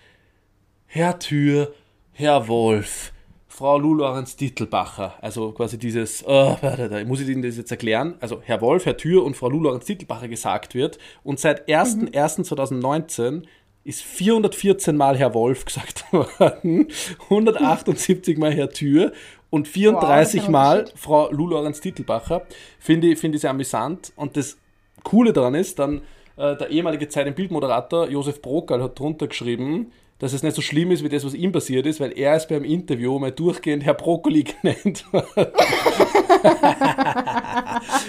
Herr 0.84 1.18
Tür, 1.18 1.72
Herr 2.12 2.48
Wolf, 2.48 3.12
Frau 3.56 3.78
Lulorens 3.78 4.36
Titelbacher, 4.36 5.14
also 5.22 5.50
quasi 5.52 5.78
dieses, 5.78 6.22
oh, 6.26 6.58
muss 7.06 7.20
ich 7.20 7.28
Ihnen 7.30 7.40
das 7.40 7.56
jetzt 7.56 7.70
erklären? 7.70 8.16
Also 8.20 8.42
Herr 8.44 8.60
Wolf, 8.60 8.84
Herr 8.84 8.98
Tür 8.98 9.24
und 9.24 9.34
Frau 9.34 9.48
Lulorens 9.48 9.86
Titelbacher 9.86 10.28
gesagt 10.28 10.74
wird. 10.74 10.98
Und 11.24 11.40
seit 11.40 11.66
1.1.2019 11.66 13.30
mhm. 13.30 13.42
ist 13.82 14.02
414 14.02 14.94
Mal 14.94 15.16
Herr 15.16 15.32
Wolf 15.32 15.64
gesagt 15.64 16.04
worden, 16.12 16.88
178 17.30 18.36
Mal 18.36 18.52
Herr 18.52 18.68
Tür 18.68 19.12
und 19.48 19.68
34 19.68 20.42
wow, 20.42 20.48
Mal 20.50 20.84
Frau 20.94 21.32
Lulorens 21.32 21.80
Titelbacher. 21.80 22.42
Finde 22.78 23.06
ich, 23.06 23.18
find 23.18 23.36
ich 23.36 23.40
sehr 23.40 23.50
amüsant. 23.52 24.12
Und 24.16 24.36
das 24.36 24.58
Coole 25.02 25.32
daran 25.32 25.54
ist, 25.54 25.78
dann 25.78 26.02
äh, 26.36 26.56
der 26.56 26.68
ehemalige 26.68 27.08
Zeit- 27.08 27.26
und 27.26 27.36
Bildmoderator 27.36 28.10
Josef 28.10 28.42
Brokerl 28.42 28.82
hat 28.82 28.98
drunter 28.98 29.28
geschrieben, 29.28 29.92
dass 30.18 30.32
es 30.32 30.42
nicht 30.42 30.56
so 30.56 30.62
schlimm 30.62 30.90
ist 30.90 31.04
wie 31.04 31.08
das, 31.08 31.24
was 31.24 31.34
ihm 31.34 31.52
passiert 31.52 31.86
ist, 31.86 32.00
weil 32.00 32.16
er 32.16 32.36
ist 32.36 32.48
beim 32.48 32.64
Interview 32.64 33.18
mal 33.18 33.32
durchgehend 33.32 33.84
Herr 33.84 33.94
Brokkoli 33.94 34.44
genannt 34.62 35.04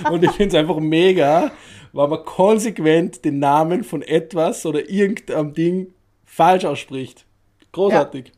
Und 0.09 0.23
ich 0.23 0.31
finde 0.31 0.55
es 0.55 0.59
einfach 0.59 0.79
mega, 0.79 1.51
weil 1.91 2.07
man 2.07 2.23
konsequent 2.23 3.25
den 3.25 3.39
Namen 3.39 3.83
von 3.83 4.01
etwas 4.01 4.65
oder 4.65 4.89
irgendeinem 4.89 5.53
Ding 5.53 5.93
falsch 6.25 6.65
ausspricht. 6.65 7.25
Großartig. 7.73 8.27
Ja. 8.27 8.33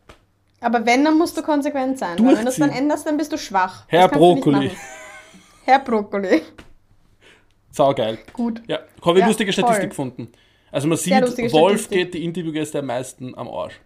Aber 0.61 0.85
wenn, 0.85 1.05
dann 1.05 1.17
musst 1.17 1.37
du 1.37 1.41
konsequent 1.41 1.99
sein. 1.99 2.17
Weil 2.19 2.37
wenn 2.37 2.45
du 2.45 2.49
es 2.49 2.57
dann 2.57 2.71
änderst, 2.71 3.05
dann 3.05 3.17
bist 3.17 3.31
du 3.31 3.37
schwach. 3.37 3.85
Herr 3.87 4.07
Brokkoli. 4.07 4.71
Herr 5.63 5.79
Brokkoli. 5.79 6.41
Saugeil. 7.71 8.17
Gut. 8.33 8.61
Ja, 8.67 8.79
habe 9.05 9.19
ich 9.19 9.21
ja, 9.21 9.27
lustige 9.27 9.53
Statistik 9.53 9.93
voll. 9.93 10.09
gefunden. 10.09 10.31
Also 10.71 10.87
man 10.87 10.97
sieht, 10.97 11.13
Wolf 11.51 11.89
geht 11.89 12.13
die 12.13 12.23
Interviewgäste 12.23 12.79
am 12.79 12.87
meisten 12.87 13.35
am 13.37 13.47
Arsch. 13.47 13.79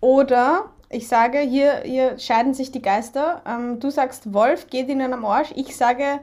Oder 0.00 0.70
ich 0.88 1.06
sage, 1.06 1.38
hier, 1.38 1.82
hier 1.84 2.18
scheiden 2.18 2.54
sich 2.54 2.72
die 2.72 2.82
Geister. 2.82 3.42
Ähm, 3.46 3.80
du 3.80 3.90
sagst, 3.90 4.32
Wolf 4.32 4.68
geht 4.68 4.88
ihnen 4.88 5.12
am 5.12 5.24
Arsch. 5.24 5.52
Ich 5.54 5.76
sage, 5.76 6.20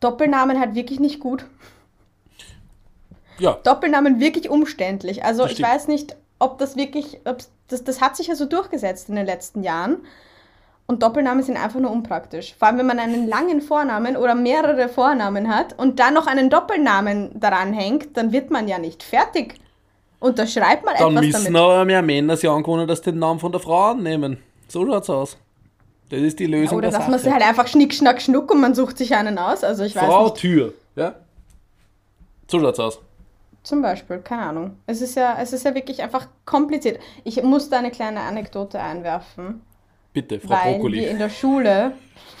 Doppelnamen 0.00 0.58
halt 0.58 0.74
wirklich 0.74 1.00
nicht 1.00 1.20
gut. 1.20 1.46
Ja. 3.38 3.58
Doppelnamen 3.62 4.20
wirklich 4.20 4.50
umständlich. 4.50 5.24
Also 5.24 5.46
ich 5.46 5.60
weiß 5.60 5.88
nicht, 5.88 6.16
ob 6.38 6.58
das 6.58 6.76
wirklich, 6.76 7.20
ob 7.24 7.38
das, 7.68 7.84
das 7.84 8.00
hat 8.00 8.16
sich 8.16 8.26
ja 8.26 8.34
so 8.34 8.44
durchgesetzt 8.44 9.08
in 9.08 9.16
den 9.16 9.26
letzten 9.26 9.62
Jahren. 9.62 9.98
Und 10.92 11.02
Doppelnamen 11.02 11.42
sind 11.42 11.56
einfach 11.56 11.80
nur 11.80 11.90
unpraktisch. 11.90 12.54
Vor 12.58 12.68
allem, 12.68 12.76
wenn 12.76 12.86
man 12.86 12.98
einen 12.98 13.26
langen 13.26 13.62
Vornamen 13.62 14.14
oder 14.14 14.34
mehrere 14.34 14.90
Vornamen 14.90 15.48
hat 15.48 15.78
und 15.78 15.98
dann 15.98 16.12
noch 16.12 16.26
einen 16.26 16.50
Doppelnamen 16.50 17.30
daran 17.40 17.72
hängt, 17.72 18.14
dann 18.14 18.30
wird 18.30 18.50
man 18.50 18.68
ja 18.68 18.78
nicht 18.78 19.02
fertig. 19.02 19.54
Unterschreibt 20.20 20.84
mal 20.84 20.92
dann 20.92 20.98
etwas 20.98 21.14
damit. 21.14 21.34
Dann 21.34 21.42
müssen 21.44 21.56
aber 21.56 21.86
mehr 21.86 22.02
Männer 22.02 22.36
sich 22.36 22.50
angewohnen, 22.50 22.86
dass 22.86 23.00
den 23.00 23.18
Namen 23.18 23.40
von 23.40 23.50
der 23.52 23.62
Frau 23.62 23.92
annehmen. 23.92 24.36
So 24.68 24.84
schaut's 24.84 25.08
aus. 25.08 25.38
Das 26.10 26.20
ist 26.20 26.38
die 26.38 26.44
Lösung 26.44 26.76
Oder 26.76 26.90
dass 26.90 27.08
man 27.08 27.18
sich 27.18 27.32
halt 27.32 27.42
einfach 27.42 27.66
schnick, 27.66 27.94
schnack, 27.94 28.20
schnuck 28.20 28.50
und 28.50 28.60
man 28.60 28.74
sucht 28.74 28.98
sich 28.98 29.14
einen 29.16 29.38
aus. 29.38 29.64
Also 29.64 29.84
ich 29.84 29.96
weiß 29.96 30.04
Frau 30.04 30.24
nicht. 30.24 30.36
Tür, 30.36 30.74
ja? 30.94 31.14
So 32.50 32.60
schaut's 32.60 32.80
aus. 32.80 33.00
Zum 33.62 33.80
Beispiel, 33.80 34.18
keine 34.18 34.42
Ahnung. 34.42 34.76
Es 34.86 35.00
ist 35.00 35.14
ja, 35.14 35.38
es 35.40 35.54
ist 35.54 35.64
ja 35.64 35.74
wirklich 35.74 36.02
einfach 36.02 36.26
kompliziert. 36.44 37.00
Ich 37.24 37.42
muss 37.42 37.70
da 37.70 37.78
eine 37.78 37.90
kleine 37.90 38.20
Anekdote 38.20 38.78
einwerfen. 38.78 39.62
Bitte, 40.12 40.40
Frau 40.40 40.50
weil 40.50 40.74
Brokkoli. 40.74 41.00
wir 41.00 41.10
in 41.10 41.18
der 41.18 41.30
Schule, 41.30 41.92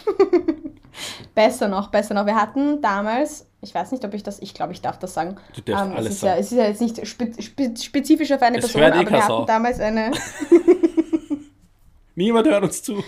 besser 1.34 1.68
noch, 1.68 1.90
besser 1.90 2.14
noch, 2.14 2.26
wir 2.26 2.36
hatten 2.36 2.82
damals, 2.82 3.46
ich 3.60 3.74
weiß 3.74 3.92
nicht, 3.92 4.04
ob 4.04 4.12
ich 4.14 4.22
das, 4.22 4.40
ich 4.40 4.52
glaube, 4.52 4.72
ich 4.72 4.82
darf 4.82 4.98
das 4.98 5.14
sagen. 5.14 5.36
Du 5.54 5.62
darfst 5.62 5.86
ähm, 5.86 5.96
alles 5.96 6.08
es 6.08 6.14
ist 6.14 6.20
sagen. 6.20 6.34
Ja, 6.34 6.40
es 6.40 6.52
ist 6.52 6.58
ja 6.58 6.64
jetzt 6.66 6.80
nicht 6.80 7.06
spe 7.06 7.42
spe 7.42 7.74
spezifisch 7.76 8.30
auf 8.32 8.42
eine 8.42 8.58
es 8.58 8.72
Person, 8.72 8.82
aber 8.82 9.10
wir 9.10 9.24
hatten 9.24 9.46
damals 9.46 9.80
eine... 9.80 10.10
Niemand 12.14 12.46
hört 12.46 12.64
uns 12.64 12.82
zu. 12.82 13.02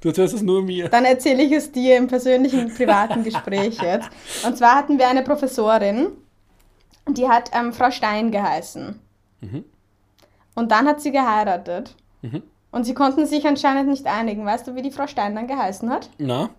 Du 0.00 0.08
erzählst 0.08 0.34
es 0.34 0.42
nur 0.42 0.62
mir. 0.62 0.88
Dann 0.88 1.04
erzähle 1.04 1.42
ich 1.42 1.52
es 1.52 1.70
dir 1.70 1.96
im 1.96 2.08
persönlichen, 2.08 2.74
privaten 2.74 3.22
Gespräch 3.22 3.80
jetzt. 3.80 4.10
Und 4.44 4.56
zwar 4.58 4.74
hatten 4.74 4.98
wir 4.98 5.08
eine 5.08 5.22
Professorin, 5.22 6.08
die 7.08 7.28
hat 7.28 7.50
ähm, 7.52 7.72
Frau 7.72 7.90
Stein 7.90 8.32
geheißen. 8.32 8.98
Mhm. 9.40 9.64
Und 10.54 10.72
dann 10.72 10.86
hat 10.86 11.00
sie 11.00 11.12
geheiratet. 11.12 11.94
Mhm. 12.22 12.42
Und 12.74 12.82
sie 12.82 12.94
konnten 12.94 13.24
sich 13.24 13.46
anscheinend 13.46 13.88
nicht 13.88 14.04
einigen. 14.08 14.44
Weißt 14.44 14.66
du, 14.66 14.74
wie 14.74 14.82
die 14.82 14.90
Frau 14.90 15.06
Stein 15.06 15.36
dann 15.36 15.46
geheißen 15.46 15.88
hat? 15.90 16.10
Na? 16.18 16.50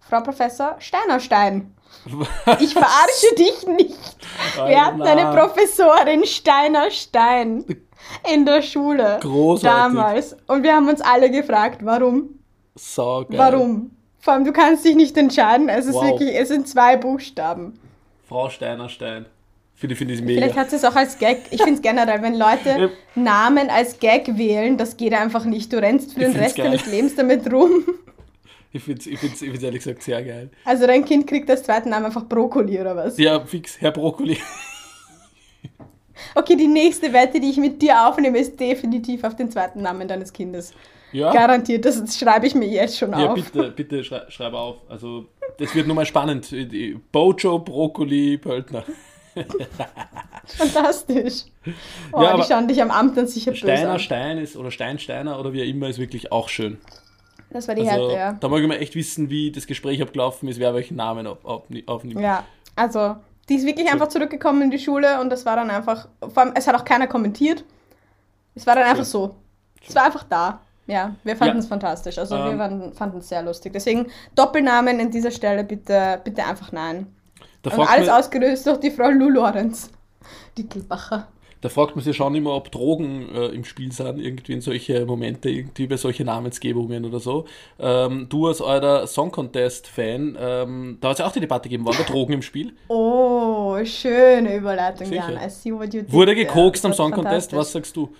Frau 0.00 0.20
Professor 0.20 0.76
Steinerstein. 0.80 1.74
Was? 2.04 2.60
Ich 2.60 2.74
verarsche 2.74 3.34
dich 3.38 3.66
nicht. 3.66 4.18
Wir 4.66 4.84
hatten 4.84 5.00
eine 5.00 5.34
Professorin 5.34 6.26
Steinerstein 6.26 7.64
in 8.30 8.44
der 8.44 8.60
Schule. 8.60 9.18
Großartig. 9.22 9.96
Damals. 9.96 10.36
Und 10.46 10.62
wir 10.62 10.74
haben 10.74 10.90
uns 10.90 11.00
alle 11.00 11.30
gefragt, 11.30 11.80
warum? 11.82 12.40
So 12.74 13.24
geil. 13.26 13.38
Warum? 13.38 13.92
Vor 14.20 14.34
allem, 14.34 14.44
du 14.44 14.52
kannst 14.52 14.84
dich 14.84 14.94
nicht 14.94 15.16
entscheiden. 15.16 15.70
Es 15.70 15.86
ist 15.86 15.94
wow. 15.94 16.04
wirklich, 16.04 16.38
es 16.38 16.48
sind 16.48 16.68
zwei 16.68 16.98
Buchstaben. 16.98 17.80
Frau 18.28 18.50
Steinerstein. 18.50 19.24
Finde 19.74 19.96
find 19.96 20.10
ich 20.12 20.22
mega. 20.22 20.40
Vielleicht 20.40 20.56
hat 20.56 20.70
sie 20.70 20.76
es 20.76 20.84
auch 20.84 20.94
als 20.94 21.18
Gag. 21.18 21.42
Ich 21.50 21.60
finde 21.60 21.74
es 21.74 21.82
generell, 21.82 22.22
wenn 22.22 22.34
Leute. 22.34 22.90
Namen 23.14 23.70
als 23.70 23.98
Gag 23.98 24.38
wählen, 24.38 24.78
das 24.78 24.96
geht 24.96 25.12
einfach 25.12 25.44
nicht. 25.44 25.72
Du 25.72 25.78
rennst 25.80 26.14
für 26.14 26.20
den 26.20 26.32
Rest 26.32 26.56
geil. 26.56 26.66
deines 26.66 26.86
Lebens 26.86 27.16
damit 27.16 27.52
rum. 27.52 27.84
Ich 28.72 28.82
finde 28.82 29.00
es 29.00 29.06
ich 29.06 29.18
find's, 29.20 29.40
ich 29.40 29.48
find's 29.48 29.62
ehrlich 29.62 29.84
gesagt 29.84 30.02
sehr 30.02 30.22
geil. 30.24 30.50
Also 30.64 30.86
dein 30.86 31.04
Kind 31.04 31.28
kriegt 31.28 31.48
als 31.48 31.62
zweiten 31.62 31.90
Namen 31.90 32.06
einfach 32.06 32.24
Brokkoli 32.24 32.80
oder 32.80 32.96
was? 32.96 33.16
Ja, 33.18 33.38
fix, 33.44 33.80
Herr 33.80 33.92
Brokkoli. 33.92 34.36
Okay, 36.34 36.56
die 36.56 36.66
nächste 36.66 37.12
Wette, 37.12 37.40
die 37.40 37.50
ich 37.50 37.56
mit 37.56 37.80
dir 37.82 38.08
aufnehme, 38.08 38.38
ist 38.38 38.58
definitiv 38.58 39.24
auf 39.24 39.36
den 39.36 39.50
zweiten 39.50 39.82
Namen 39.82 40.08
deines 40.08 40.32
Kindes. 40.32 40.72
Ja. 41.12 41.32
Garantiert, 41.32 41.84
das 41.84 42.18
schreibe 42.18 42.46
ich 42.46 42.54
mir 42.54 42.66
jetzt 42.66 42.98
schon 42.98 43.10
ja, 43.10 43.30
auf. 43.30 43.38
Ja, 43.38 43.44
bitte, 43.44 43.70
bitte 43.70 44.04
schrei 44.04 44.22
schreib 44.28 44.54
auf. 44.54 44.78
Also, 44.88 45.26
das 45.58 45.74
wird 45.74 45.86
nochmal 45.86 46.06
spannend. 46.06 46.52
Bojo, 47.12 47.60
Brokkoli, 47.60 48.38
Pöltner. 48.38 48.84
Fantastisch. 50.46 51.44
Oh, 52.12 52.22
ja, 52.22 52.36
die 52.36 52.42
schauen 52.42 52.68
dich 52.68 52.80
am 52.82 52.90
Amt 52.90 53.16
dann 53.16 53.26
sicher 53.26 53.54
Steiner, 53.54 53.74
böse 53.74 53.90
an. 53.90 53.98
Stein 53.98 54.38
ist, 54.38 54.56
oder 54.56 54.70
Steinsteiner 54.70 55.38
oder 55.38 55.52
wie 55.52 55.60
er 55.60 55.66
immer 55.66 55.88
ist 55.88 55.98
wirklich 55.98 56.32
auch 56.32 56.48
schön. 56.48 56.78
Das 57.50 57.68
war 57.68 57.74
die 57.74 57.88
also, 57.88 58.10
Härte, 58.10 58.14
ja. 58.14 58.32
Da 58.32 58.48
mag 58.48 58.60
ich 58.60 58.68
mal 58.68 58.74
echt 58.74 58.94
wissen, 58.94 59.30
wie 59.30 59.52
das 59.52 59.66
Gespräch 59.66 60.02
abgelaufen 60.02 60.48
ist, 60.48 60.58
wer 60.58 60.74
welchen 60.74 60.96
Namen 60.96 61.26
aufnimmt. 61.26 61.88
Auf, 61.88 62.04
ja, 62.04 62.44
also 62.74 63.16
die 63.48 63.54
ist 63.54 63.66
wirklich 63.66 63.86
so. 63.86 63.92
einfach 63.92 64.08
zurückgekommen 64.08 64.62
in 64.62 64.70
die 64.70 64.78
Schule 64.78 65.20
und 65.20 65.30
das 65.30 65.46
war 65.46 65.56
dann 65.56 65.70
einfach, 65.70 66.08
vor 66.20 66.42
allem, 66.42 66.52
es 66.54 66.66
hat 66.66 66.74
auch 66.74 66.84
keiner 66.84 67.06
kommentiert. 67.06 67.64
Es 68.54 68.66
war 68.66 68.74
dann 68.74 68.84
einfach 68.84 69.04
so. 69.04 69.36
Es 69.86 69.94
war 69.94 70.04
einfach 70.04 70.24
da. 70.24 70.60
Ja, 70.86 71.14
wir 71.24 71.36
fanden 71.36 71.58
es 71.58 71.66
fantastisch. 71.66 72.18
Also 72.18 72.36
ähm, 72.36 72.58
wir 72.58 72.92
fanden 72.92 73.18
es 73.18 73.28
sehr 73.28 73.42
lustig. 73.42 73.72
Deswegen 73.72 74.06
Doppelnamen 74.34 75.00
an 75.00 75.10
dieser 75.10 75.30
Stelle 75.30 75.64
bitte, 75.64 76.20
bitte 76.24 76.44
einfach 76.44 76.72
nein. 76.72 77.13
Und 77.64 77.88
alles 77.88 78.08
ausgelöst 78.08 78.66
durch 78.66 78.78
die 78.78 78.90
Frau 78.90 79.10
Lou 79.10 79.28
Lorenz. 79.28 79.90
Die 80.56 80.66
Kilbacher. 80.66 81.28
Da 81.64 81.70
fragt 81.70 81.96
man 81.96 82.04
sich 82.04 82.14
schon 82.14 82.34
immer, 82.34 82.54
ob 82.54 82.70
Drogen 82.70 83.34
äh, 83.34 83.46
im 83.46 83.64
Spiel 83.64 83.90
sind, 83.90 84.18
irgendwie 84.18 84.52
in 84.52 84.60
solche 84.60 85.06
Momente, 85.06 85.48
irgendwie 85.48 85.86
bei 85.86 85.96
solche 85.96 86.22
Namensgebungen 86.22 87.06
oder 87.06 87.20
so. 87.20 87.46
Ähm, 87.78 88.26
du 88.28 88.48
als 88.48 88.60
euer 88.60 89.06
Song 89.06 89.30
Contest-Fan, 89.30 90.36
ähm, 90.38 90.98
da 91.00 91.08
hat 91.08 91.14
es 91.14 91.18
ja 91.20 91.26
auch 91.26 91.32
die 91.32 91.40
Debatte 91.40 91.70
gegeben, 91.70 91.86
waren 91.86 91.96
da 91.96 92.04
Drogen 92.04 92.34
im 92.34 92.42
Spiel? 92.42 92.74
Oh, 92.88 93.78
schöne 93.82 94.56
Überleitung, 94.56 95.06
Sicher. 95.06 95.30
Jan. 95.30 95.42
I 95.42 95.48
see 95.48 95.72
what 95.72 95.94
you 95.94 96.02
did. 96.02 96.12
Wurde 96.12 96.34
gekokst 96.34 96.84
am 96.84 96.92
Song 96.92 97.12
Contest, 97.12 97.54
was 97.54 97.72
sagst 97.72 97.96
du? 97.96 98.10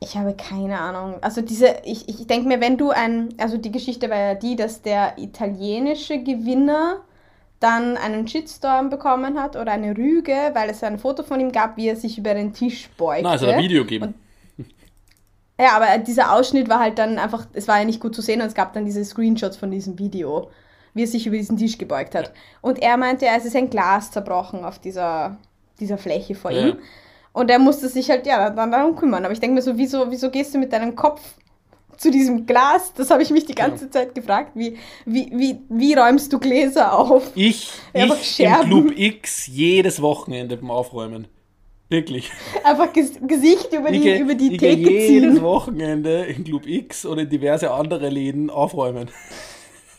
Ich 0.00 0.18
habe 0.18 0.34
keine 0.34 0.78
Ahnung. 0.78 1.14
Also 1.22 1.40
diese, 1.40 1.76
ich, 1.84 2.10
ich 2.10 2.26
denke 2.26 2.46
mir, 2.46 2.60
wenn 2.60 2.76
du 2.76 2.90
ein, 2.90 3.32
also 3.38 3.56
die 3.56 3.72
Geschichte 3.72 4.10
war 4.10 4.18
ja 4.18 4.34
die, 4.34 4.54
dass 4.54 4.82
der 4.82 5.16
italienische 5.16 6.18
Gewinner 6.22 7.00
dann 7.60 7.96
einen 7.96 8.28
Shitstorm 8.28 8.90
bekommen 8.90 9.40
hat 9.40 9.56
oder 9.56 9.72
eine 9.72 9.96
Rüge, 9.96 10.50
weil 10.52 10.70
es 10.70 10.82
ein 10.82 10.98
Foto 10.98 11.22
von 11.22 11.40
ihm 11.40 11.52
gab, 11.52 11.76
wie 11.76 11.88
er 11.88 11.96
sich 11.96 12.18
über 12.18 12.34
den 12.34 12.52
Tisch 12.52 12.90
beugte. 12.96 13.22
Nein, 13.22 13.36
es 13.36 13.42
hat 13.42 13.48
ein 13.50 13.62
Video 13.62 13.82
gegeben. 13.82 14.14
Und, 14.58 14.66
ja, 15.60 15.76
aber 15.76 15.98
dieser 15.98 16.32
Ausschnitt 16.32 16.68
war 16.68 16.80
halt 16.80 16.98
dann 16.98 17.18
einfach, 17.18 17.46
es 17.52 17.68
war 17.68 17.78
ja 17.78 17.84
nicht 17.84 18.00
gut 18.00 18.14
zu 18.14 18.22
sehen 18.22 18.40
und 18.40 18.48
es 18.48 18.54
gab 18.54 18.72
dann 18.74 18.84
diese 18.84 19.04
Screenshots 19.04 19.56
von 19.56 19.70
diesem 19.70 19.98
Video, 19.98 20.50
wie 20.92 21.04
er 21.04 21.08
sich 21.08 21.26
über 21.26 21.36
diesen 21.36 21.56
Tisch 21.56 21.78
gebeugt 21.78 22.14
hat. 22.14 22.26
Ja. 22.26 22.32
Und 22.60 22.82
er 22.82 22.96
meinte, 22.96 23.26
es 23.26 23.44
ist 23.44 23.56
ein 23.56 23.70
Glas 23.70 24.10
zerbrochen 24.10 24.64
auf 24.64 24.78
dieser, 24.78 25.38
dieser 25.80 25.98
Fläche 25.98 26.34
vor 26.34 26.50
ja. 26.50 26.68
ihm. 26.68 26.78
Und 27.32 27.50
er 27.50 27.58
musste 27.58 27.88
sich 27.88 28.10
halt, 28.10 28.26
ja, 28.26 28.50
dann 28.50 28.70
darum 28.70 28.94
kümmern. 28.94 29.24
Aber 29.24 29.32
ich 29.32 29.40
denke 29.40 29.54
mir 29.54 29.62
so, 29.62 29.76
wieso, 29.76 30.10
wieso 30.10 30.30
gehst 30.30 30.54
du 30.54 30.58
mit 30.58 30.72
deinem 30.72 30.94
Kopf 30.94 31.20
zu 31.96 32.10
diesem 32.10 32.46
Glas? 32.46 32.92
Das 32.94 33.10
habe 33.10 33.22
ich 33.22 33.30
mich 33.30 33.46
die 33.46 33.54
ganze 33.54 33.86
ja. 33.86 33.90
Zeit 33.90 34.14
gefragt. 34.14 34.52
Wie, 34.54 34.76
wie, 35.04 35.30
wie, 35.32 35.60
wie 35.68 35.94
räumst 35.94 36.32
du 36.32 36.38
Gläser 36.38 36.98
auf? 36.98 37.32
Ich, 37.34 37.70
ich 37.92 38.40
im 38.40 38.52
Club 38.60 38.92
X 38.96 39.46
jedes 39.46 40.00
Wochenende 40.02 40.56
beim 40.56 40.70
Aufräumen. 40.70 41.28
Wirklich. 41.88 42.30
Einfach 42.64 42.92
Ges 42.92 43.12
Gesicht 43.20 43.72
über 43.72 43.90
die, 43.90 44.08
ich, 44.08 44.20
über 44.20 44.34
die 44.34 44.52
ich 44.52 44.58
Theke 44.58 44.90
jedes 44.90 45.06
ziehen. 45.06 45.22
jedes 45.22 45.42
Wochenende 45.42 46.24
in 46.24 46.44
Club 46.44 46.66
X 46.66 47.04
oder 47.06 47.22
in 47.22 47.28
diverse 47.28 47.70
andere 47.70 48.08
Läden 48.08 48.50
aufräumen. 48.50 49.10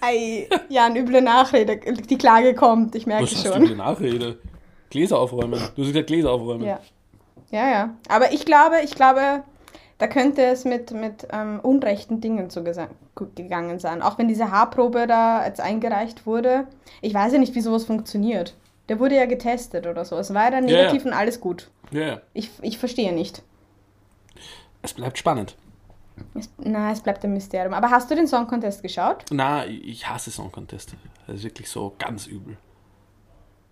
Ei, 0.02 0.48
ja, 0.70 0.86
eine 0.88 1.00
üble 1.00 1.22
Nachrede. 1.22 1.80
Die 2.10 2.18
Klage 2.18 2.54
kommt, 2.54 2.96
ich 2.96 3.06
merke 3.06 3.24
Was 3.24 3.32
schon. 3.42 3.52
Was 3.52 3.58
üble 3.58 3.76
Nachrede? 3.76 4.38
Gläser 4.90 5.20
aufräumen. 5.20 5.60
Du 5.76 5.82
hast 5.82 5.90
gesagt 5.90 6.08
Gläser 6.08 6.32
aufräumen. 6.32 6.66
Ja. 6.66 6.80
Ja, 7.52 7.70
ja. 7.70 7.96
Aber 8.10 8.34
ich 8.34 8.46
glaube, 8.46 8.76
ich 8.84 8.96
glaube, 8.96 9.44
da 9.98 10.08
könnte 10.08 10.44
es 10.44 10.66
mit, 10.66 10.92
mit 10.92 11.28
ähm, 11.32 11.60
unrechten 11.62 12.20
Dingen 12.20 12.50
zugegangen 12.50 13.80
sein. 13.80 14.02
Auch 14.02 14.18
wenn 14.18 14.28
diese 14.28 14.52
Haarprobe 14.52 15.08
da 15.08 15.46
jetzt 15.46 15.62
eingereicht 15.62 16.26
wurde. 16.26 16.68
Ich 17.02 17.14
weiß 17.14 17.34
ja 17.34 17.40
nicht, 17.40 17.56
wie 17.56 17.62
sowas 17.62 17.86
funktioniert. 17.86 18.56
Der 18.90 19.00
wurde 19.00 19.16
ja 19.16 19.26
getestet 19.26 19.88
oder 19.88 20.04
so. 20.04 20.18
Es 20.18 20.34
war 20.34 20.46
ja 20.46 20.52
dann 20.52 20.66
negativ 20.66 21.04
ja. 21.04 21.12
und 21.12 21.18
alles 21.18 21.40
gut. 21.40 21.70
Ja, 21.92 22.02
ja. 22.02 22.22
Ich, 22.34 22.52
ich 22.62 22.78
verstehe 22.78 23.14
nicht. 23.14 23.42
Es 24.82 24.94
bleibt 24.94 25.18
spannend. 25.18 25.56
Es, 26.34 26.50
na, 26.58 26.92
es 26.92 27.02
bleibt 27.02 27.24
ein 27.24 27.34
Mysterium. 27.34 27.74
Aber 27.74 27.90
hast 27.90 28.12
du 28.12 28.16
den 28.16 28.28
Song 28.28 28.48
Contest 28.48 28.84
geschaut? 28.84 29.26
Na, 29.32 29.66
ich 29.66 30.08
hasse 30.08 30.30
Song 30.30 30.52
Contest. 30.52 30.96
Das 31.26 31.38
ist 31.38 31.44
wirklich 31.44 31.70
so 31.70 31.96
ganz 31.98 32.28
übel. 32.28 32.58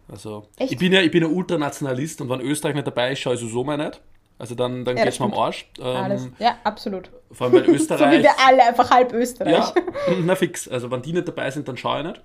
Also, 0.07 0.47
Echt? 0.57 0.71
ich 0.71 0.77
bin 0.77 0.91
ja, 0.91 1.01
ich 1.01 1.11
bin 1.11 1.23
ja 1.23 1.29
Ultranationalist 1.29 2.21
und 2.21 2.29
wenn 2.29 2.41
Österreich 2.41 2.75
nicht 2.75 2.87
dabei 2.87 3.11
ist, 3.11 3.19
schaue 3.19 3.35
ich 3.35 3.39
sowieso 3.39 3.63
mal 3.63 3.77
nicht. 3.77 4.01
Also 4.39 4.55
dann, 4.55 4.83
dann 4.83 4.97
ja, 4.97 5.03
geht 5.03 5.13
es 5.13 5.19
mir 5.19 5.25
am 5.25 5.33
Arsch. 5.33 5.69
Ähm, 5.79 6.33
Ja, 6.39 6.57
absolut. 6.63 7.09
Vor 7.31 7.47
allem, 7.47 7.55
weil 7.55 7.69
Österreich... 7.75 8.13
so 8.13 8.19
wie 8.19 8.23
wir 8.23 8.33
alle, 8.45 8.63
einfach 8.63 8.89
halb 8.89 9.13
Österreich. 9.13 9.53
Ja, 9.53 9.73
na 10.23 10.35
fix. 10.35 10.67
Also 10.67 10.91
wenn 10.91 11.01
die 11.01 11.13
nicht 11.13 11.27
dabei 11.27 11.49
sind, 11.51 11.67
dann 11.67 11.77
schaue 11.77 11.99
ich 11.99 12.07
nicht. 12.07 12.21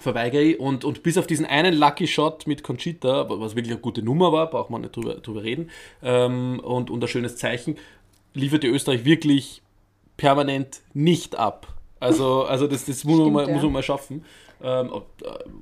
Verweigere 0.00 0.42
ich. 0.42 0.60
Und, 0.60 0.84
und 0.84 1.02
bis 1.02 1.18
auf 1.18 1.26
diesen 1.26 1.46
einen 1.46 1.74
Lucky 1.74 2.06
Shot 2.06 2.46
mit 2.46 2.62
Conchita, 2.62 3.26
was 3.28 3.56
wirklich 3.56 3.72
eine 3.72 3.80
gute 3.80 4.02
Nummer 4.02 4.32
war, 4.32 4.48
braucht 4.48 4.70
man 4.70 4.82
nicht 4.82 4.94
drüber, 4.94 5.14
drüber 5.14 5.42
reden, 5.42 5.70
ähm, 6.02 6.60
und, 6.60 6.90
und 6.90 7.02
ein 7.02 7.08
schönes 7.08 7.36
Zeichen, 7.36 7.76
lieferte 8.34 8.68
Österreich 8.68 9.04
wirklich 9.04 9.62
permanent 10.16 10.82
nicht 10.94 11.36
ab. 11.36 11.66
Also, 12.00 12.44
also 12.44 12.66
das, 12.66 12.84
das 12.84 13.04
muss, 13.04 13.16
Stimmt, 13.16 13.32
man 13.32 13.44
mal, 13.44 13.48
ja. 13.48 13.54
muss 13.54 13.62
man 13.62 13.72
mal 13.72 13.82
schaffen. 13.82 14.24
Ähm, 14.60 14.90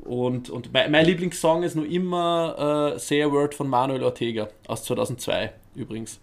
und 0.04 0.48
und 0.48 0.72
mein, 0.72 0.90
mein, 0.90 1.04
Lieblingssong 1.04 1.62
ist 1.62 1.76
nur 1.76 1.86
immer 1.86 2.94
äh, 2.94 2.98
Say 2.98 3.22
a 3.22 3.30
Word 3.30 3.54
von 3.54 3.68
Manuel 3.68 4.02
Ortega 4.02 4.48
aus 4.66 4.84
2002 4.84 5.52
übrigens. 5.74 6.18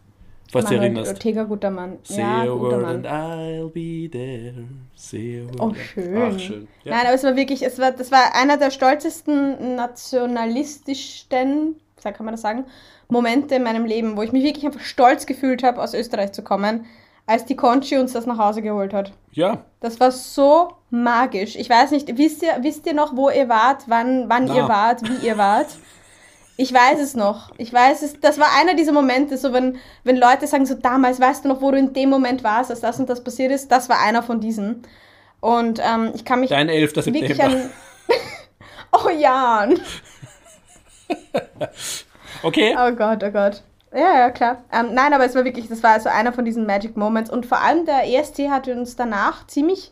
Falls 0.52 0.70
du 0.70 0.76
erinnerst. 0.76 1.14
Ortega, 1.14 1.44
guter 1.44 1.70
Mann. 1.72 1.98
Say 2.04 2.22
ja, 2.22 2.44
a 2.44 2.60
word 2.60 2.82
Mann. 2.82 2.98
and 2.98 3.08
I'll 3.08 3.70
be 3.70 4.10
there. 4.10 4.66
Say 4.96 5.42
a 5.42 5.46
word. 5.46 5.60
Oh, 5.60 5.74
schön. 5.74 6.16
Ach, 6.16 6.40
schön. 6.40 6.68
Ja. 6.84 6.92
Nein, 6.92 7.08
aber 7.08 7.16
es 7.16 7.24
war 7.24 7.36
wirklich, 7.36 7.64
es 7.64 7.80
war, 7.80 7.92
das 7.92 8.12
war 8.12 8.36
einer 8.36 8.58
der 8.58 8.70
stolzesten, 8.70 9.74
nationalistischsten, 9.76 11.78
kann 12.04 12.26
man 12.26 12.34
das 12.34 12.42
sagen, 12.42 12.66
Momente 13.08 13.56
in 13.56 13.64
meinem 13.64 13.86
Leben, 13.86 14.16
wo 14.16 14.22
ich 14.22 14.32
mich 14.32 14.44
wirklich 14.44 14.64
einfach 14.66 14.82
stolz 14.82 15.26
gefühlt 15.26 15.64
habe, 15.64 15.82
aus 15.82 15.96
Österreich 15.96 16.34
zu 16.34 16.44
kommen 16.44 16.86
als 17.26 17.46
die 17.46 17.56
Conchi 17.56 17.98
uns 17.98 18.14
das 18.14 18.26
nach 18.26 18.38
Hause 18.38 18.62
geholt 18.62 18.94
hat. 18.94 19.14
Ja. 19.32 19.64
Das 19.80 20.00
war 20.00 20.12
so 20.12 20.74
magisch. 20.90 21.56
Ich 21.56 21.70
weiß 21.70 21.92
nicht, 21.92 22.18
wisst 22.18 22.44
ihr, 22.44 22.58
wisst 22.62 22.86
ihr 22.86 22.94
noch, 22.94 23.16
wo 23.16 23.30
ihr 23.30 23.50
wart, 23.50 23.84
wann, 23.88 24.30
wann 24.30 24.48
ihr 24.48 24.68
wart, 24.68 25.02
wie 25.04 25.26
ihr 25.26 25.38
wart? 25.38 25.68
Ich 26.56 26.72
weiß 26.72 27.00
es 27.00 27.16
noch. 27.16 27.52
Ich 27.58 27.74
weiß 27.74 28.04
es. 28.04 28.20
Das 28.20 28.40
war 28.40 28.48
einer 28.60 28.76
dieser 28.76 28.92
Momente, 28.92 29.38
so 29.38 29.54
wenn, 29.54 29.78
wenn 30.04 30.18
Leute 30.18 30.46
sagen, 30.46 30.66
so 30.66 30.76
damals, 30.76 31.20
weißt 31.20 31.46
du 31.46 31.50
noch, 31.50 31.62
wo 31.62 31.72
du 31.72 31.78
in 31.78 31.94
dem 31.94 32.10
Moment 32.10 32.44
warst, 32.44 32.70
als 32.70 32.82
das 32.82 33.00
und 33.00 33.10
das 33.10 33.24
passiert 33.24 33.52
ist? 33.52 33.72
Das 33.72 33.90
war 33.90 34.00
einer 34.00 34.22
von 34.22 34.40
diesen. 34.40 34.84
Und 35.40 35.82
ähm, 35.84 36.12
ich 36.14 36.26
kann 36.26 36.40
mich. 36.42 36.52
Dein 36.52 36.70
11. 36.70 36.94
September. 36.94 37.44
An 37.44 37.70
oh 38.92 39.10
Jan. 39.10 39.80
okay. 42.44 42.76
Oh 42.78 42.92
Gott, 42.92 43.24
oh 43.24 43.32
Gott. 43.32 43.64
Ja, 43.94 44.18
ja, 44.18 44.30
klar. 44.32 44.64
Ähm, 44.72 44.94
nein, 44.94 45.14
aber 45.14 45.26
es 45.26 45.36
war 45.36 45.46
wirklich, 45.46 45.68
das 45.68 45.84
war 45.84 45.92
also 45.92 46.10
einer 46.10 46.34
von 46.34 46.46
diesen 46.46 46.66
Magic 46.66 46.98
Moments. 46.98 47.30
Und 47.30 47.46
vor 47.46 47.62
allem 47.62 47.86
der 47.86 48.08
ESC 48.08 48.50
hat 48.50 48.68
uns 48.68 48.96
danach 48.96 49.46
ziemlich, 49.48 49.92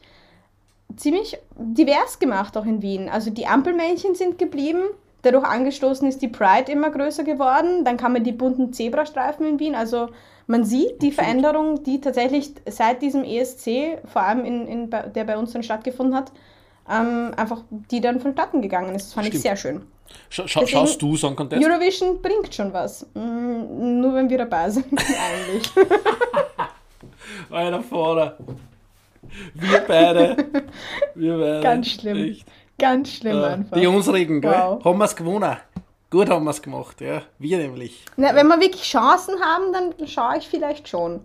ziemlich 0.95 1.37
divers 1.55 2.19
gemacht, 2.19 2.57
auch 2.57 2.65
in 2.65 2.81
Wien. 2.81 3.09
Also 3.09 3.29
die 3.29 3.45
Ampelmännchen 3.45 4.15
sind 4.15 4.39
geblieben. 4.39 4.81
Dadurch 5.21 5.45
angestoßen 5.45 6.07
ist 6.07 6.23
die 6.23 6.27
Pride 6.27 6.71
immer 6.71 6.89
größer 6.89 7.23
geworden. 7.23 7.85
Dann 7.85 7.97
kamen 7.97 8.23
die 8.23 8.31
bunten 8.31 8.73
Zebrastreifen 8.73 9.45
in 9.45 9.59
Wien. 9.59 9.75
Also 9.75 10.09
man 10.47 10.63
sieht 10.65 11.03
die 11.03 11.11
Veränderung, 11.11 11.83
die 11.83 12.01
tatsächlich 12.01 12.55
seit 12.67 13.03
diesem 13.03 13.23
ESC, 13.23 13.99
vor 14.05 14.23
allem 14.23 14.45
in, 14.45 14.67
in, 14.67 14.89
der 14.89 15.23
bei 15.25 15.37
uns 15.37 15.53
dann 15.53 15.61
stattgefunden 15.61 16.15
hat, 16.15 16.31
ähm, 16.89 17.33
einfach 17.37 17.61
die 17.69 18.01
dann 18.01 18.19
vonstatten 18.19 18.63
gegangen 18.63 18.95
ist. 18.95 19.07
Das 19.07 19.13
fand 19.13 19.27
Stimmt. 19.27 19.35
ich 19.35 19.41
sehr 19.43 19.55
schön. 19.55 19.83
Scha 20.29 20.47
scha 20.47 20.65
schaust 20.65 21.01
du 21.01 21.15
Song 21.17 21.35
Contest? 21.35 21.63
Eurovision 21.63 22.21
bringt 22.21 22.53
schon 22.53 22.71
was. 22.73 23.05
Mm, 23.13 23.99
nur 23.99 24.15
wenn 24.15 24.29
wir 24.29 24.37
dabei 24.37 24.69
sind, 24.69 24.87
eigentlich. 24.93 25.71
Einer 27.51 27.81
vorne. 27.81 28.35
Wir 29.53 29.79
beide. 29.87 30.37
Wir 31.15 31.37
beide. 31.37 31.61
Ganz 31.61 31.87
schlimm. 31.87 32.17
Echt. 32.17 32.47
Ganz 32.77 33.11
schlimm 33.11 33.37
ja. 33.37 33.47
einfach. 33.47 33.77
Die 33.77 33.87
unsrigen, 33.87 34.41
gell? 34.41 34.51
Wow. 34.51 34.83
Haben 34.83 34.97
wir 34.97 35.05
es 35.05 35.15
gewonnen. 35.15 35.57
Gut 36.09 36.29
haben 36.29 36.43
wir 36.43 36.51
es 36.51 36.61
gemacht, 36.61 36.99
ja. 36.99 37.21
Wir 37.39 37.57
nämlich. 37.57 38.03
Na, 38.17 38.35
wenn 38.35 38.47
wir 38.47 38.59
wirklich 38.59 38.83
Chancen 38.83 39.35
haben, 39.39 39.71
dann 39.71 40.07
schaue 40.07 40.37
ich 40.37 40.47
vielleicht 40.47 40.89
schon. 40.89 41.21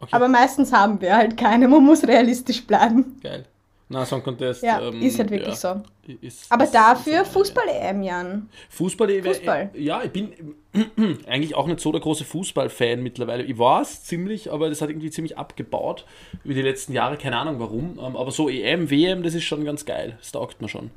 Okay. 0.00 0.10
Aber 0.12 0.28
meistens 0.28 0.72
haben 0.72 1.00
wir 1.00 1.14
halt 1.14 1.36
keine. 1.36 1.68
Man 1.68 1.84
muss 1.84 2.06
realistisch 2.06 2.66
bleiben. 2.66 3.20
Geil. 3.22 3.44
Na, 3.92 4.06
Song 4.06 4.22
Contest. 4.22 4.62
Ja, 4.62 4.80
ähm, 4.80 5.02
ist 5.02 5.18
halt 5.18 5.30
wirklich 5.32 5.60
ja, 5.60 5.74
so. 6.06 6.14
Ist, 6.20 6.50
Aber 6.50 6.62
ist, 6.62 6.72
dafür 6.72 7.24
Fußball-EM, 7.24 8.04
Jan. 8.04 8.48
Fußball-EM, 8.68 9.24
Fußball. 9.24 9.70
ja, 9.74 10.00
ich 10.04 10.12
bin 10.12 10.32
eigentlich 11.26 11.56
auch 11.56 11.66
nicht 11.66 11.80
so 11.80 11.90
der 11.90 12.00
große 12.00 12.24
Fußball-Fan 12.24 13.02
mittlerweile. 13.02 13.42
Ich 13.42 13.58
war 13.58 13.82
es 13.82 14.04
ziemlich, 14.04 14.52
aber 14.52 14.68
das 14.68 14.80
hat 14.80 14.90
irgendwie 14.90 15.10
ziemlich 15.10 15.36
abgebaut 15.36 16.06
über 16.44 16.54
die 16.54 16.62
letzten 16.62 16.92
Jahre, 16.92 17.16
keine 17.16 17.36
Ahnung 17.36 17.58
warum. 17.58 17.98
Ähm, 17.98 18.16
aber 18.16 18.30
so 18.30 18.48
EM, 18.48 18.90
WM, 18.90 19.24
das 19.24 19.34
ist 19.34 19.42
schon 19.42 19.64
ganz 19.64 19.84
geil. 19.84 20.16
Das 20.20 20.30
taugt 20.30 20.62
mir 20.62 20.68
schon. 20.68 20.92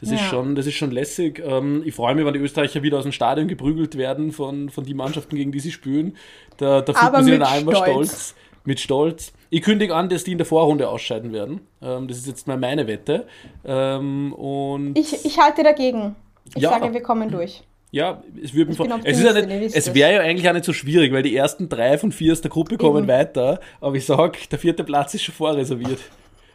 Das, 0.00 0.08
ja. 0.08 0.16
ist 0.16 0.22
schon, 0.22 0.54
das 0.54 0.66
ist 0.66 0.76
schon 0.76 0.92
lässig. 0.92 1.42
Ähm, 1.44 1.82
ich 1.84 1.94
freue 1.94 2.14
mich, 2.14 2.24
wenn 2.24 2.32
die 2.32 2.40
Österreicher 2.40 2.82
wieder 2.82 2.96
aus 2.96 3.02
dem 3.02 3.12
Stadion 3.12 3.48
geprügelt 3.48 3.98
werden 3.98 4.32
von, 4.32 4.70
von 4.70 4.84
den 4.84 4.96
Mannschaften, 4.96 5.36
gegen 5.36 5.52
die 5.52 5.60
sie 5.60 5.72
spielen. 5.72 6.16
Da, 6.56 6.80
da 6.80 6.94
fühlt 6.94 7.12
man 7.12 7.24
sich 7.24 7.38
dann 7.38 7.42
einmal 7.42 7.76
stolz. 7.76 8.34
Mit 8.64 8.80
Stolz. 8.80 9.32
Ich 9.48 9.62
kündige 9.62 9.94
an, 9.94 10.08
dass 10.08 10.24
die 10.24 10.32
in 10.32 10.38
der 10.38 10.46
Vorrunde 10.46 10.88
ausscheiden 10.88 11.32
werden. 11.32 11.60
Ähm, 11.82 12.08
das 12.08 12.18
ist 12.18 12.26
jetzt 12.26 12.46
mal 12.46 12.56
meine 12.56 12.86
Wette. 12.86 13.26
Ähm, 13.64 14.32
und 14.34 14.98
ich, 14.98 15.24
ich 15.24 15.38
halte 15.38 15.62
dagegen. 15.62 16.14
Ich 16.54 16.62
ja. 16.62 16.70
sage, 16.70 16.92
wir 16.92 17.02
kommen 17.02 17.30
durch. 17.30 17.62
Ja, 17.92 18.22
es 18.40 18.54
würde 18.54 18.70
mich 18.70 19.04
Es, 19.04 19.74
es 19.74 19.94
wäre 19.94 20.14
ja 20.14 20.20
eigentlich 20.20 20.48
auch 20.48 20.52
nicht 20.52 20.64
so 20.64 20.72
schwierig, 20.72 21.12
weil 21.12 21.24
die 21.24 21.34
ersten 21.34 21.68
drei 21.68 21.98
von 21.98 22.12
vier 22.12 22.32
aus 22.32 22.40
der 22.40 22.50
Gruppe 22.50 22.76
kommen 22.76 22.98
Eben. 23.04 23.08
weiter. 23.08 23.60
Aber 23.80 23.96
ich 23.96 24.06
sage, 24.06 24.38
der 24.50 24.58
vierte 24.58 24.84
Platz 24.84 25.14
ist 25.14 25.22
schon 25.22 25.34
vorreserviert. 25.34 25.98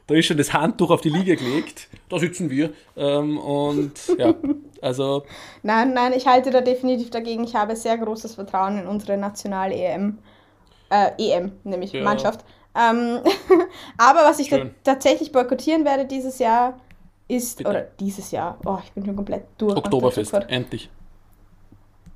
Da 0.07 0.15
ist 0.15 0.27
schon 0.27 0.37
das 0.37 0.53
Handtuch 0.53 0.91
auf 0.91 1.01
die 1.01 1.09
Liege 1.09 1.35
gelegt. 1.35 1.89
Da 2.09 2.19
sitzen 2.19 2.49
wir. 2.49 2.71
Ähm, 2.95 3.37
und 3.37 3.93
ja, 4.17 4.33
also. 4.81 5.23
Nein, 5.63 5.93
nein, 5.93 6.13
ich 6.13 6.27
halte 6.27 6.51
da 6.51 6.61
definitiv 6.61 7.09
dagegen. 7.09 7.43
Ich 7.43 7.55
habe 7.55 7.75
sehr 7.75 7.97
großes 7.97 8.35
Vertrauen 8.35 8.77
in 8.77 8.87
unsere 8.87 9.17
National-EM. 9.17 10.19
Äh, 10.95 11.11
EM, 11.17 11.51
nämlich 11.63 11.91
ja. 11.91 12.03
Mannschaft. 12.03 12.45
Ähm, 12.75 13.19
aber 13.97 14.19
was 14.23 14.39
ich 14.39 14.53
tatsächlich 14.83 15.31
boykottieren 15.31 15.85
werde 15.85 16.05
dieses 16.05 16.39
Jahr 16.39 16.79
ist, 17.27 17.57
Bitte. 17.57 17.69
oder 17.69 17.81
dieses 17.99 18.31
Jahr, 18.31 18.57
oh, 18.65 18.77
ich 18.83 18.91
bin 18.91 19.05
schon 19.05 19.15
komplett 19.15 19.45
durch. 19.57 19.75
Oktoberfest, 19.75 20.33
endlich. 20.47 20.89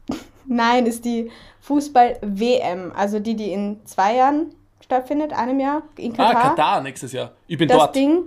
Nein, 0.45 0.86
ist 0.86 1.05
die 1.05 1.32
Fußball-WM, 1.61 2.91
also 2.95 3.19
die, 3.19 3.36
die 3.36 3.51
in 3.51 3.86
zwei 3.86 4.15
Jahren 4.15 4.53
stattfindet, 4.82 5.34
einem 5.34 5.59
Jahr 5.59 5.84
in 5.97 6.13
Katar. 6.13 6.36
Ah, 6.36 6.49
Katar 6.49 6.82
nächstes 6.82 7.11
Jahr. 7.13 7.32
Ich 7.47 7.57
bin 7.57 7.67
das 7.67 7.77
dort. 7.77 7.95
Ding. 7.95 8.23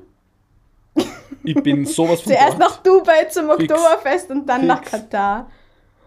Ich 1.45 1.61
bin 1.61 1.85
sowas 1.87 2.21
von 2.21 2.33
Zuerst 2.33 2.53
dort. 2.53 2.59
nach 2.61 2.77
Dubai 2.85 3.25
zum 3.25 3.51
Oktoberfest 3.51 4.31
und 4.31 4.47
dann 4.47 4.61
Fix. 4.61 4.69
nach 4.69 4.83
Katar. 4.85 5.51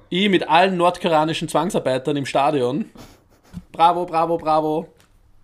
Ich 0.08 0.30
mit 0.30 0.48
allen 0.48 0.78
nordkoreanischen 0.78 1.50
Zwangsarbeitern 1.50 2.16
im 2.16 2.26
Stadion. 2.26 2.90
Bravo, 3.76 4.06
bravo, 4.06 4.38
bravo. 4.38 4.88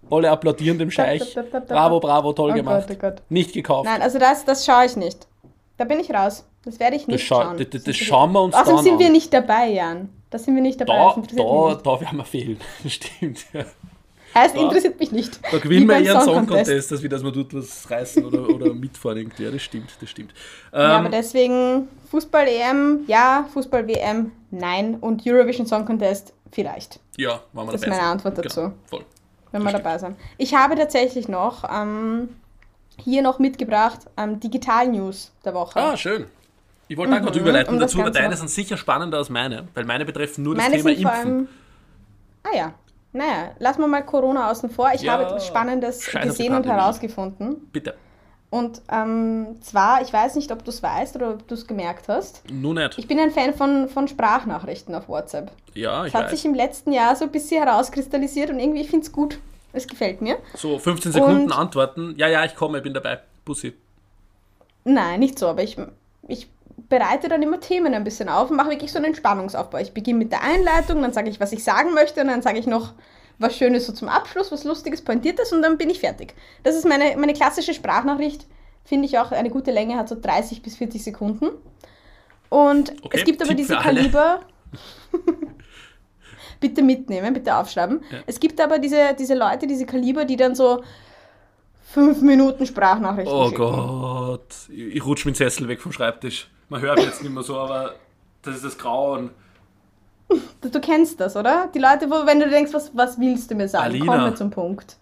Alle 0.09 0.29
applaudieren 0.29 0.79
dem 0.79 0.89
Scheich. 0.89 1.35
Bravo, 1.67 1.99
bravo, 1.99 2.33
toll 2.33 2.51
oh 2.51 2.53
gemacht. 2.53 2.87
Gott, 2.87 2.97
oh 2.97 3.01
Gott. 3.01 3.21
Nicht 3.29 3.53
gekauft. 3.53 3.85
Nein, 3.85 4.01
also 4.01 4.19
das, 4.19 4.45
das 4.45 4.65
schaue 4.65 4.85
ich 4.85 4.95
nicht. 4.95 5.27
Da 5.77 5.85
bin 5.85 5.99
ich 5.99 6.13
raus. 6.13 6.45
Das 6.63 6.79
werde 6.79 6.95
ich 6.95 7.07
nicht 7.07 7.19
das 7.19 7.27
schauen. 7.27 7.57
Das, 7.57 7.69
das, 7.69 7.83
das 7.83 7.97
schauen 7.97 8.31
wir 8.33 8.41
uns 8.41 8.55
Außerdem 8.55 8.83
sind 8.83 8.93
an. 8.93 8.99
wir 8.99 9.09
nicht 9.09 9.33
dabei, 9.33 9.69
Jan. 9.69 10.09
Da 10.29 10.37
sind 10.37 10.55
wir 10.55 10.61
nicht 10.61 10.79
dabei. 10.79 10.93
Da, 10.93 11.21
da, 11.35 11.81
da 11.83 12.01
werden 12.01 12.17
wir 12.17 12.25
fehlen. 12.25 12.57
Stimmt, 12.87 13.45
ja. 13.53 13.65
Es 14.33 14.53
interessiert 14.53 14.97
mich 14.99 15.11
nicht. 15.11 15.39
Da 15.51 15.57
gewinnen 15.57 15.87
wir 15.87 15.97
eher 15.97 16.15
einen 16.15 16.23
Song 16.23 16.47
Contest, 16.47 16.91
als 16.91 17.03
wie 17.03 17.09
dass 17.09 17.23
wir 17.23 17.31
dort 17.31 17.53
was 17.53 17.89
reißen 17.89 18.23
oder, 18.23 18.47
oder 18.47 18.73
mitfahren. 18.73 19.31
Ja, 19.37 19.51
das 19.51 19.61
stimmt, 19.61 19.89
das 19.99 20.09
stimmt. 20.09 20.33
Ähm, 20.73 20.79
ja, 20.79 20.97
aber 20.99 21.09
deswegen 21.09 21.89
Fußball-EM, 22.09 23.01
ja, 23.07 23.49
Fußball-WM, 23.53 24.31
nein 24.51 24.95
und 25.01 25.21
Eurovision 25.25 25.67
Song 25.67 25.85
Contest 25.85 26.33
vielleicht. 26.51 26.99
Ja, 27.17 27.41
machen 27.53 27.67
wir 27.67 27.71
Das 27.73 27.81
ist 27.81 27.87
meine 27.87 28.01
Antwort 28.01 28.35
genau, 28.35 28.47
dazu. 28.47 28.61
Genau, 28.61 28.73
voll. 28.85 29.05
Wenn 29.51 29.63
wir 29.63 29.71
dabei 29.71 29.97
sind. 29.97 30.17
Ich 30.37 30.55
habe 30.55 30.75
tatsächlich 30.75 31.27
noch 31.27 31.65
ähm, 31.69 32.29
hier 32.97 33.21
noch 33.21 33.39
mitgebracht 33.39 33.99
ähm, 34.17 34.39
Digital-News 34.39 35.33
der 35.43 35.53
Woche. 35.53 35.79
Ah, 35.79 35.97
schön. 35.97 36.25
Ich 36.87 36.97
wollte 36.97 37.13
mhm, 37.13 37.23
gerade 37.23 37.39
überleiten 37.39 37.79
dazu, 37.79 38.01
aber 38.01 38.11
deine 38.11 38.35
sind 38.35 38.49
sicher 38.49 38.77
spannender 38.77 39.17
als 39.17 39.29
meine, 39.29 39.67
weil 39.73 39.85
meine 39.85 40.05
betreffen 40.05 40.43
nur 40.43 40.55
meine 40.55 40.75
das 40.75 40.83
Thema 40.83 40.89
Impfen. 40.91 41.07
Allem, 41.07 41.47
ah 42.43 42.55
ja, 42.55 42.73
naja, 43.13 43.51
lassen 43.59 43.81
wir 43.81 43.87
mal 43.87 44.03
Corona 44.03 44.51
außen 44.51 44.69
vor. 44.69 44.91
Ich 44.93 45.01
ja, 45.01 45.13
habe 45.13 45.23
etwas 45.23 45.47
Spannendes 45.47 46.05
gesehen 46.05 46.53
und 46.53 46.65
herausgefunden. 46.65 47.69
Bitte. 47.71 47.95
Und 48.51 48.81
ähm, 48.91 49.55
zwar, 49.61 50.01
ich 50.01 50.11
weiß 50.11 50.35
nicht, 50.35 50.51
ob 50.51 50.65
du 50.65 50.71
es 50.71 50.83
weißt 50.83 51.15
oder 51.15 51.31
ob 51.31 51.47
du 51.47 51.55
es 51.55 51.65
gemerkt 51.65 52.09
hast. 52.09 52.43
Nur 52.51 52.73
nicht. 52.73 52.97
Ich 52.97 53.07
bin 53.07 53.17
ein 53.17 53.31
Fan 53.31 53.53
von, 53.53 53.87
von 53.87 54.09
Sprachnachrichten 54.09 54.93
auf 54.93 55.07
WhatsApp. 55.07 55.51
Ja, 55.73 56.05
ich 56.05 56.11
Das 56.11 56.19
hat 56.21 56.25
weiß. 56.25 56.31
sich 56.31 56.45
im 56.45 56.53
letzten 56.53 56.91
Jahr 56.91 57.15
so 57.15 57.23
ein 57.23 57.31
bisschen 57.31 57.63
herauskristallisiert 57.63 58.49
und 58.49 58.59
irgendwie, 58.59 58.81
ich 58.81 58.89
finde 58.89 59.05
es 59.05 59.11
gut. 59.13 59.39
Es 59.71 59.87
gefällt 59.87 60.21
mir. 60.21 60.37
So, 60.55 60.77
15 60.77 61.13
Sekunden 61.13 61.43
und, 61.43 61.53
antworten. 61.53 62.13
Ja, 62.17 62.27
ja, 62.27 62.43
ich 62.43 62.53
komme, 62.55 62.79
ich 62.79 62.83
bin 62.83 62.93
dabei. 62.93 63.21
Bussi. 63.45 63.73
Nein, 64.83 65.21
nicht 65.21 65.39
so, 65.39 65.47
aber 65.47 65.63
ich, 65.63 65.77
ich 66.27 66.49
bereite 66.89 67.29
dann 67.29 67.41
immer 67.41 67.61
Themen 67.61 67.93
ein 67.93 68.03
bisschen 68.03 68.27
auf 68.27 68.51
und 68.51 68.57
mache 68.57 68.71
wirklich 68.71 68.91
so 68.91 68.97
einen 68.97 69.15
Spannungsaufbau. 69.15 69.77
Ich 69.77 69.93
beginne 69.93 70.19
mit 70.19 70.33
der 70.33 70.43
Einleitung, 70.43 71.01
dann 71.01 71.13
sage 71.13 71.29
ich, 71.29 71.39
was 71.39 71.53
ich 71.53 71.63
sagen 71.63 71.93
möchte 71.93 72.19
und 72.19 72.27
dann 72.27 72.41
sage 72.41 72.59
ich 72.59 72.67
noch 72.67 72.91
was 73.41 73.57
Schönes 73.57 73.87
so 73.87 73.93
zum 73.93 74.09
Abschluss, 74.09 74.51
was 74.51 74.63
Lustiges, 74.63 75.01
Pointiertes 75.01 75.51
und 75.51 75.61
dann 75.61 75.77
bin 75.77 75.89
ich 75.89 75.99
fertig. 75.99 76.33
Das 76.63 76.75
ist 76.75 76.87
meine, 76.87 77.17
meine 77.17 77.33
klassische 77.33 77.73
Sprachnachricht. 77.73 78.45
Finde 78.83 79.05
ich 79.05 79.17
auch 79.19 79.31
eine 79.31 79.49
gute 79.49 79.71
Länge, 79.71 79.95
hat 79.95 80.09
so 80.09 80.19
30 80.19 80.61
bis 80.61 80.77
40 80.77 81.03
Sekunden. 81.03 81.49
Und 82.49 82.93
okay, 83.03 83.17
es 83.19 83.23
gibt 83.23 83.41
aber 83.41 83.49
Tipp 83.49 83.57
diese 83.57 83.75
Kaliber. 83.75 84.41
bitte 86.59 86.81
mitnehmen, 86.81 87.33
bitte 87.33 87.55
aufschreiben. 87.55 88.03
Ja. 88.11 88.19
Es 88.27 88.39
gibt 88.39 88.61
aber 88.61 88.79
diese, 88.79 89.15
diese 89.17 89.35
Leute, 89.35 89.67
diese 89.67 89.85
Kaliber, 89.85 90.25
die 90.25 90.37
dann 90.37 90.55
so 90.55 90.83
fünf 91.81 92.21
Minuten 92.21 92.65
Sprachnachrichten 92.65 93.33
Oh 93.33 93.49
schicken. 93.49 93.57
Gott, 93.57 94.55
ich, 94.69 94.95
ich 94.95 95.05
rutsche 95.05 95.27
mit 95.27 95.35
dem 95.35 95.37
Sessel 95.37 95.67
weg 95.67 95.81
vom 95.81 95.91
Schreibtisch. 95.91 96.49
Man 96.69 96.81
hört 96.81 96.99
jetzt 96.99 97.21
nicht 97.21 97.33
mehr 97.33 97.43
so, 97.43 97.57
aber 97.57 97.95
das 98.43 98.55
ist 98.55 98.63
das 98.63 98.77
Grauen. 98.77 99.31
Du, 100.61 100.69
du 100.69 100.79
kennst 100.79 101.19
das, 101.19 101.35
oder? 101.35 101.69
Die 101.73 101.79
Leute, 101.79 102.09
wo, 102.09 102.25
wenn 102.25 102.39
du 102.39 102.49
denkst, 102.49 102.73
was, 102.73 102.91
was 102.95 103.19
willst 103.19 103.51
du 103.51 103.55
mir 103.55 103.67
sagen? 103.67 103.85
Alina. 103.85 104.05
Kommen 104.05 104.25
wir 104.25 104.35
zum 104.35 104.49
Punkt. 104.49 104.97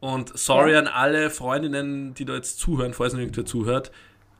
Und 0.00 0.36
sorry 0.38 0.72
ja. 0.72 0.78
an 0.78 0.86
alle 0.86 1.30
Freundinnen, 1.30 2.14
die 2.14 2.24
da 2.24 2.34
jetzt 2.34 2.58
zuhören, 2.58 2.94
falls 2.94 3.12
noch 3.12 3.20
irgendwer 3.20 3.44
zuhört. 3.44 3.90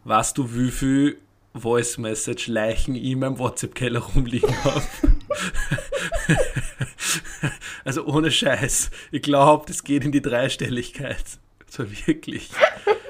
Weißt 0.05 0.39
du, 0.39 0.55
wie 0.55 0.71
viel 0.71 1.19
Voice 1.55 1.99
Message 1.99 2.47
Leichen 2.47 2.95
ich 2.95 3.05
in 3.05 3.19
meinem 3.19 3.39
WhatsApp-Keller 3.39 4.01
rumliegen 4.01 4.65
habe? 4.65 4.83
also 7.85 8.07
ohne 8.07 8.31
Scheiß. 8.31 8.91
Ich 9.11 9.23
glaube, 9.23 9.65
das 9.67 9.83
geht 9.83 10.05
in 10.05 10.13
die 10.13 10.23
Dreistelligkeit. 10.23 11.25
So 11.69 11.85
wirklich 12.07 12.51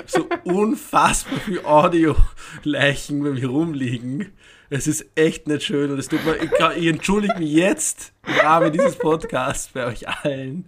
so 0.08 0.26
unfassbar 0.44 1.38
viel 1.40 1.64
Audio-Leichen 1.64 3.22
bei 3.22 3.30
mir 3.30 3.48
rumliegen. 3.48 4.32
Es 4.70 4.86
ist 4.86 5.06
echt 5.14 5.48
nicht 5.48 5.62
schön 5.62 5.90
und 5.90 5.98
es 5.98 6.08
tut 6.08 6.24
mir, 6.24 6.36
ich, 6.36 6.50
ich 6.76 6.86
entschuldige 6.86 7.38
mich 7.38 7.52
jetzt 7.52 8.12
im 8.26 8.34
Rahmen 8.34 8.70
dieses 8.70 8.96
Podcasts 8.96 9.70
bei 9.72 9.86
euch 9.86 10.06
allen. 10.08 10.66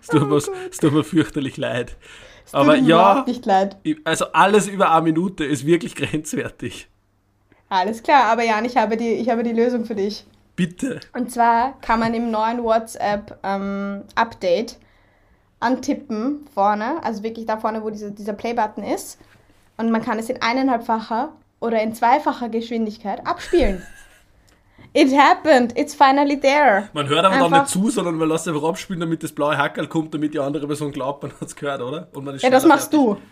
Es 0.00 0.08
tut, 0.08 0.22
oh 0.22 0.26
mir, 0.26 0.36
es 0.36 0.78
tut 0.78 0.92
mir 0.92 1.04
fürchterlich 1.04 1.56
leid. 1.56 1.96
Es 2.44 2.52
Aber 2.52 2.76
ja, 2.76 3.24
also 4.04 4.26
alles 4.32 4.68
über 4.68 4.92
eine 4.92 5.02
Minute 5.02 5.44
ist 5.44 5.64
wirklich 5.64 5.94
grenzwertig. 5.94 6.88
Alles 7.70 8.02
klar, 8.02 8.24
aber 8.24 8.42
Jan, 8.42 8.64
ich 8.64 8.76
habe 8.76 8.96
die, 8.96 9.12
ich 9.12 9.30
habe 9.30 9.42
die 9.42 9.52
Lösung 9.52 9.84
für 9.84 9.94
dich. 9.94 10.26
Bitte. 10.56 11.00
Und 11.14 11.30
zwar 11.30 11.80
kann 11.80 12.00
man 12.00 12.12
im 12.12 12.30
neuen 12.30 12.62
WhatsApp-Update 12.62 14.72
ähm, 14.72 14.78
antippen 15.60 16.46
vorne, 16.52 17.02
also 17.02 17.22
wirklich 17.22 17.46
da 17.46 17.56
vorne, 17.56 17.82
wo 17.82 17.90
diese, 17.90 18.12
dieser 18.12 18.32
Play-Button 18.32 18.84
ist. 18.84 19.18
Und 19.78 19.90
man 19.90 20.02
kann 20.02 20.18
es 20.18 20.28
in 20.28 20.42
eineinhalbfacher 20.42 21.32
oder 21.60 21.80
in 21.82 21.94
zweifacher 21.94 22.48
Geschwindigkeit 22.48 23.26
abspielen. 23.26 23.82
It 24.92 25.16
happened, 25.16 25.78
it's 25.78 25.94
finally 25.94 26.40
there. 26.40 26.88
Man 26.94 27.08
hört 27.08 27.24
aber 27.24 27.34
einfach, 27.34 27.50
dann 27.50 27.60
nicht 27.60 27.70
zu, 27.70 27.90
sondern 27.90 28.16
man 28.16 28.28
lässt 28.28 28.48
einfach 28.48 28.64
abspielen, 28.64 28.98
damit 28.98 29.22
das 29.22 29.30
blaue 29.30 29.56
Hackerl 29.56 29.86
kommt, 29.86 30.12
damit 30.12 30.34
die 30.34 30.40
andere 30.40 30.66
Person 30.66 30.90
glaubt, 30.90 31.22
man 31.22 31.32
hat 31.32 31.42
es 31.42 31.54
gehört, 31.54 31.80
oder? 31.80 32.08
ja, 32.38 32.50
das 32.50 32.66
machst 32.66 32.90
fertig. 32.90 33.22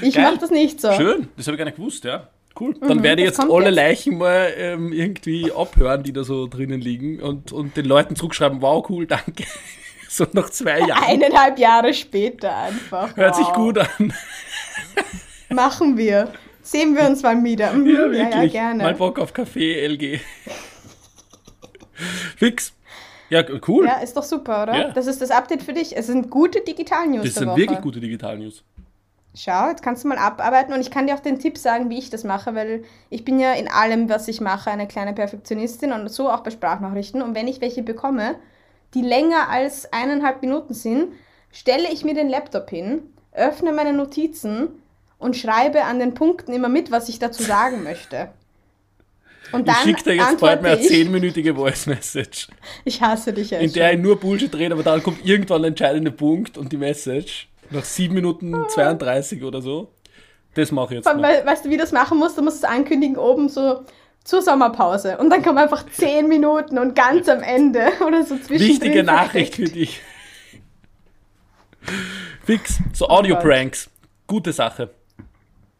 du. 0.00 0.02
ich 0.06 0.18
mach 0.18 0.36
das 0.36 0.50
nicht 0.50 0.82
so. 0.82 0.92
Schön, 0.92 1.28
das 1.36 1.46
habe 1.46 1.54
ich 1.54 1.58
gar 1.58 1.64
nicht 1.64 1.76
gewusst, 1.76 2.04
ja. 2.04 2.28
Cool. 2.60 2.74
Dann 2.80 2.98
mhm, 2.98 3.02
werde 3.04 3.22
ich 3.22 3.28
jetzt 3.28 3.40
alle 3.40 3.66
jetzt. 3.66 3.76
Leichen 3.76 4.18
mal 4.18 4.52
ähm, 4.56 4.92
irgendwie 4.92 5.52
abhören, 5.52 6.02
die 6.02 6.12
da 6.12 6.24
so 6.24 6.46
drinnen 6.46 6.80
liegen 6.80 7.22
und, 7.22 7.52
und 7.52 7.76
den 7.76 7.86
Leuten 7.86 8.16
zurückschreiben, 8.16 8.60
wow, 8.60 8.84
cool, 8.90 9.06
danke. 9.06 9.44
so 10.08 10.26
nach 10.32 10.50
zwei 10.50 10.80
Jahren. 10.80 11.04
Eineinhalb 11.04 11.58
Jahre 11.58 11.94
später 11.94 12.54
einfach. 12.54 13.16
Hört 13.16 13.36
wow. 13.36 13.46
sich 13.46 13.54
gut 13.54 13.78
an. 13.78 14.12
Machen 15.48 15.96
wir. 15.96 16.32
Sehen 16.62 16.96
wir 16.96 17.06
uns 17.06 17.22
mal 17.22 17.42
wieder. 17.42 17.72
Mhm, 17.72 17.86
ja, 17.86 17.98
wirklich. 17.98 18.18
Ja, 18.18 18.42
ja, 18.42 18.48
gerne. 18.48 18.82
Mal 18.82 18.94
Bock 18.94 19.18
auf 19.18 19.32
Kaffee, 19.32 19.86
LG. 19.86 20.20
Fix. 22.36 22.72
Ja, 23.30 23.44
cool. 23.66 23.86
Ja, 23.86 24.00
ist 24.00 24.16
doch 24.16 24.22
super, 24.22 24.62
oder? 24.62 24.76
Ja. 24.76 24.90
Das 24.90 25.06
ist 25.06 25.20
das 25.20 25.30
Update 25.30 25.62
für 25.62 25.72
dich. 25.72 25.96
Es 25.96 26.06
sind 26.06 26.30
gute 26.30 26.60
Digital-News. 26.60 27.24
Das 27.24 27.34
sind 27.34 27.56
wirklich 27.56 27.80
gute 27.80 28.00
Digital-News. 28.00 28.64
Schau, 29.34 29.68
jetzt 29.68 29.82
kannst 29.82 30.02
du 30.02 30.08
mal 30.08 30.18
abarbeiten 30.18 30.72
und 30.72 30.80
ich 30.80 30.90
kann 30.90 31.06
dir 31.06 31.14
auch 31.14 31.20
den 31.20 31.38
Tipp 31.38 31.58
sagen, 31.58 31.90
wie 31.90 31.98
ich 31.98 32.10
das 32.10 32.24
mache, 32.24 32.54
weil 32.54 32.82
ich 33.10 33.24
bin 33.24 33.38
ja 33.38 33.52
in 33.52 33.68
allem, 33.68 34.08
was 34.08 34.26
ich 34.26 34.40
mache, 34.40 34.70
eine 34.70 34.88
kleine 34.88 35.12
Perfektionistin 35.12 35.92
und 35.92 36.08
so 36.08 36.30
auch 36.30 36.40
bei 36.40 36.50
Sprachnachrichten. 36.50 37.22
Und 37.22 37.34
wenn 37.34 37.46
ich 37.46 37.60
welche 37.60 37.82
bekomme, 37.82 38.36
die 38.94 39.02
länger 39.02 39.48
als 39.50 39.92
eineinhalb 39.92 40.42
Minuten 40.42 40.74
sind, 40.74 41.12
stelle 41.52 41.92
ich 41.92 42.04
mir 42.04 42.14
den 42.14 42.28
Laptop 42.28 42.70
hin, 42.70 43.02
öffne 43.32 43.72
meine 43.72 43.92
Notizen 43.92 44.68
und 45.18 45.36
schreibe 45.36 45.84
an 45.84 45.98
den 45.98 46.14
Punkten 46.14 46.52
immer 46.52 46.68
mit, 46.68 46.90
was 46.90 47.08
ich 47.08 47.18
dazu 47.18 47.42
sagen 47.42 47.82
möchte. 47.82 48.30
Und 49.52 49.66
dann 49.66 49.76
ich 49.76 49.82
schicke 49.82 50.04
dir 50.04 50.14
jetzt 50.16 50.40
bald 50.40 50.62
mal 50.62 50.72
eine 50.72 50.80
zehnminütige 50.80 51.54
Voice 51.54 51.86
Message. 51.86 52.48
Ich 52.84 53.00
hasse 53.00 53.32
dich 53.32 53.50
ja. 53.50 53.58
In 53.58 53.72
der 53.72 53.94
ich 53.94 53.98
nur 53.98 54.20
Bullshit 54.20 54.54
rede, 54.54 54.74
aber 54.74 54.82
dann 54.82 55.02
kommt 55.02 55.24
irgendwann 55.24 55.62
der 55.62 55.70
entscheidende 55.70 56.10
Punkt 56.10 56.58
und 56.58 56.70
die 56.72 56.76
Message. 56.76 57.48
Nach 57.70 57.84
7 57.84 58.14
Minuten 58.14 58.54
32 58.68 59.42
oder 59.44 59.60
so. 59.60 59.90
Das 60.54 60.72
mache 60.72 60.94
ich 60.94 60.98
jetzt. 60.98 61.06
Allem, 61.06 61.22
we 61.22 61.46
weißt 61.46 61.64
du, 61.64 61.68
wie 61.70 61.76
du 61.76 61.82
das 61.82 61.92
machen 61.92 62.18
musst? 62.18 62.36
Du 62.36 62.42
musst 62.42 62.58
es 62.58 62.64
ankündigen 62.64 63.16
oben 63.16 63.48
so 63.48 63.84
zur 64.24 64.42
Sommerpause. 64.42 65.18
Und 65.18 65.30
dann 65.30 65.42
kommen 65.42 65.58
einfach 65.58 65.84
10 65.86 66.28
Minuten 66.28 66.78
und 66.78 66.94
ganz 66.94 67.28
am 67.28 67.42
Ende 67.42 67.88
oder 68.06 68.24
so 68.24 68.36
zwischen. 68.38 68.66
Wichtige 68.66 69.02
Nachricht 69.02 69.56
für 69.56 69.64
dich. 69.64 70.00
Fix. 72.44 72.78
So 72.92 73.08
Audio-Pranks. 73.08 73.90
Gute 74.26 74.52
Sache. 74.52 74.90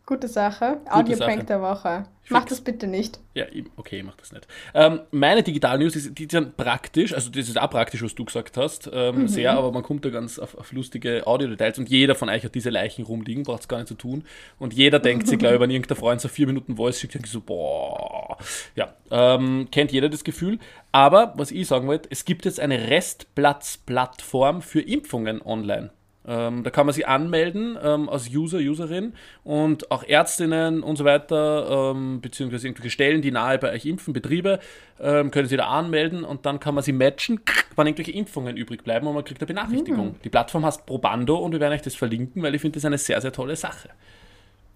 Gute 0.08 0.26
Sache. 0.26 0.78
Audio-Prank 0.88 1.48
der 1.48 1.60
Woche. 1.60 2.06
Fix. 2.22 2.30
Mach 2.30 2.46
das 2.46 2.62
bitte 2.62 2.86
nicht. 2.86 3.20
Ja, 3.34 3.44
okay, 3.76 4.02
mach 4.02 4.16
das 4.16 4.32
nicht. 4.32 4.48
Ähm, 4.72 5.00
meine 5.10 5.42
Digital 5.42 5.78
News, 5.78 5.96
ist, 5.96 6.18
die 6.18 6.26
sind 6.30 6.56
praktisch, 6.56 7.12
also 7.12 7.28
das 7.28 7.46
ist 7.46 7.60
auch 7.60 7.68
praktisch, 7.68 8.02
was 8.02 8.14
du 8.14 8.24
gesagt 8.24 8.56
hast, 8.56 8.88
ähm, 8.90 9.18
mhm. 9.18 9.28
sehr, 9.28 9.52
aber 9.52 9.70
man 9.70 9.82
kommt 9.82 10.06
da 10.06 10.08
ganz 10.08 10.38
auf, 10.38 10.56
auf 10.56 10.72
lustige 10.72 11.26
Audio-Details 11.26 11.78
und 11.78 11.90
jeder 11.90 12.14
von 12.14 12.30
euch 12.30 12.42
hat 12.42 12.54
diese 12.54 12.70
Leichen 12.70 13.04
rumliegen, 13.04 13.42
braucht 13.42 13.60
es 13.60 13.68
gar 13.68 13.76
nicht 13.76 13.88
zu 13.88 13.96
tun. 13.96 14.24
Und 14.58 14.72
jeder 14.72 14.98
denkt 14.98 15.28
sich, 15.28 15.38
glaube 15.38 15.56
ich, 15.56 15.60
wenn 15.60 15.70
irgendein 15.70 15.98
Freund 15.98 16.22
so 16.22 16.28
vier 16.28 16.46
Minuten 16.46 16.76
Voice 16.76 16.98
schickt, 16.98 17.26
so, 17.26 17.42
boah. 17.42 18.38
Ja, 18.76 18.94
ähm, 19.10 19.68
kennt 19.70 19.92
jeder 19.92 20.08
das 20.08 20.24
Gefühl. 20.24 20.58
Aber, 20.90 21.34
was 21.36 21.50
ich 21.50 21.66
sagen 21.66 21.86
wollte, 21.86 22.08
es 22.10 22.24
gibt 22.24 22.46
jetzt 22.46 22.60
eine 22.60 22.88
Restplatz-Plattform 22.88 24.62
für 24.62 24.80
Impfungen 24.80 25.42
online. 25.42 25.90
Ähm, 26.28 26.62
da 26.62 26.68
kann 26.68 26.84
man 26.84 26.94
sich 26.94 27.08
anmelden 27.08 27.78
ähm, 27.82 28.08
als 28.10 28.28
User, 28.28 28.58
Userin 28.58 29.14
und 29.44 29.90
auch 29.90 30.04
Ärztinnen 30.04 30.82
und 30.82 30.96
so 30.96 31.06
weiter, 31.06 31.92
ähm, 31.94 32.20
beziehungsweise 32.20 32.66
irgendwelche 32.66 32.90
Stellen, 32.90 33.22
die 33.22 33.30
nahe 33.30 33.56
bei 33.58 33.72
euch 33.72 33.86
impfen, 33.86 34.12
Betriebe, 34.12 34.58
ähm, 35.00 35.30
können 35.30 35.48
sich 35.48 35.56
da 35.56 35.68
anmelden 35.68 36.24
und 36.24 36.44
dann 36.44 36.60
kann 36.60 36.74
man 36.74 36.84
sie 36.84 36.92
matchen, 36.92 37.40
wann 37.76 37.86
irgendwelche 37.86 38.12
Impfungen 38.12 38.58
übrig 38.58 38.84
bleiben 38.84 39.06
und 39.06 39.14
man 39.14 39.24
kriegt 39.24 39.40
eine 39.40 39.46
Benachrichtigung. 39.46 40.08
Mhm. 40.08 40.14
Die 40.22 40.28
Plattform 40.28 40.66
heißt 40.66 40.84
Probando 40.84 41.36
und 41.36 41.52
wir 41.52 41.60
werden 41.60 41.72
euch 41.72 41.82
das 41.82 41.94
verlinken, 41.94 42.42
weil 42.42 42.54
ich 42.54 42.60
finde, 42.60 42.74
das 42.74 42.82
ist 42.82 42.86
eine 42.86 42.98
sehr, 42.98 43.20
sehr 43.22 43.32
tolle 43.32 43.56
Sache. 43.56 43.88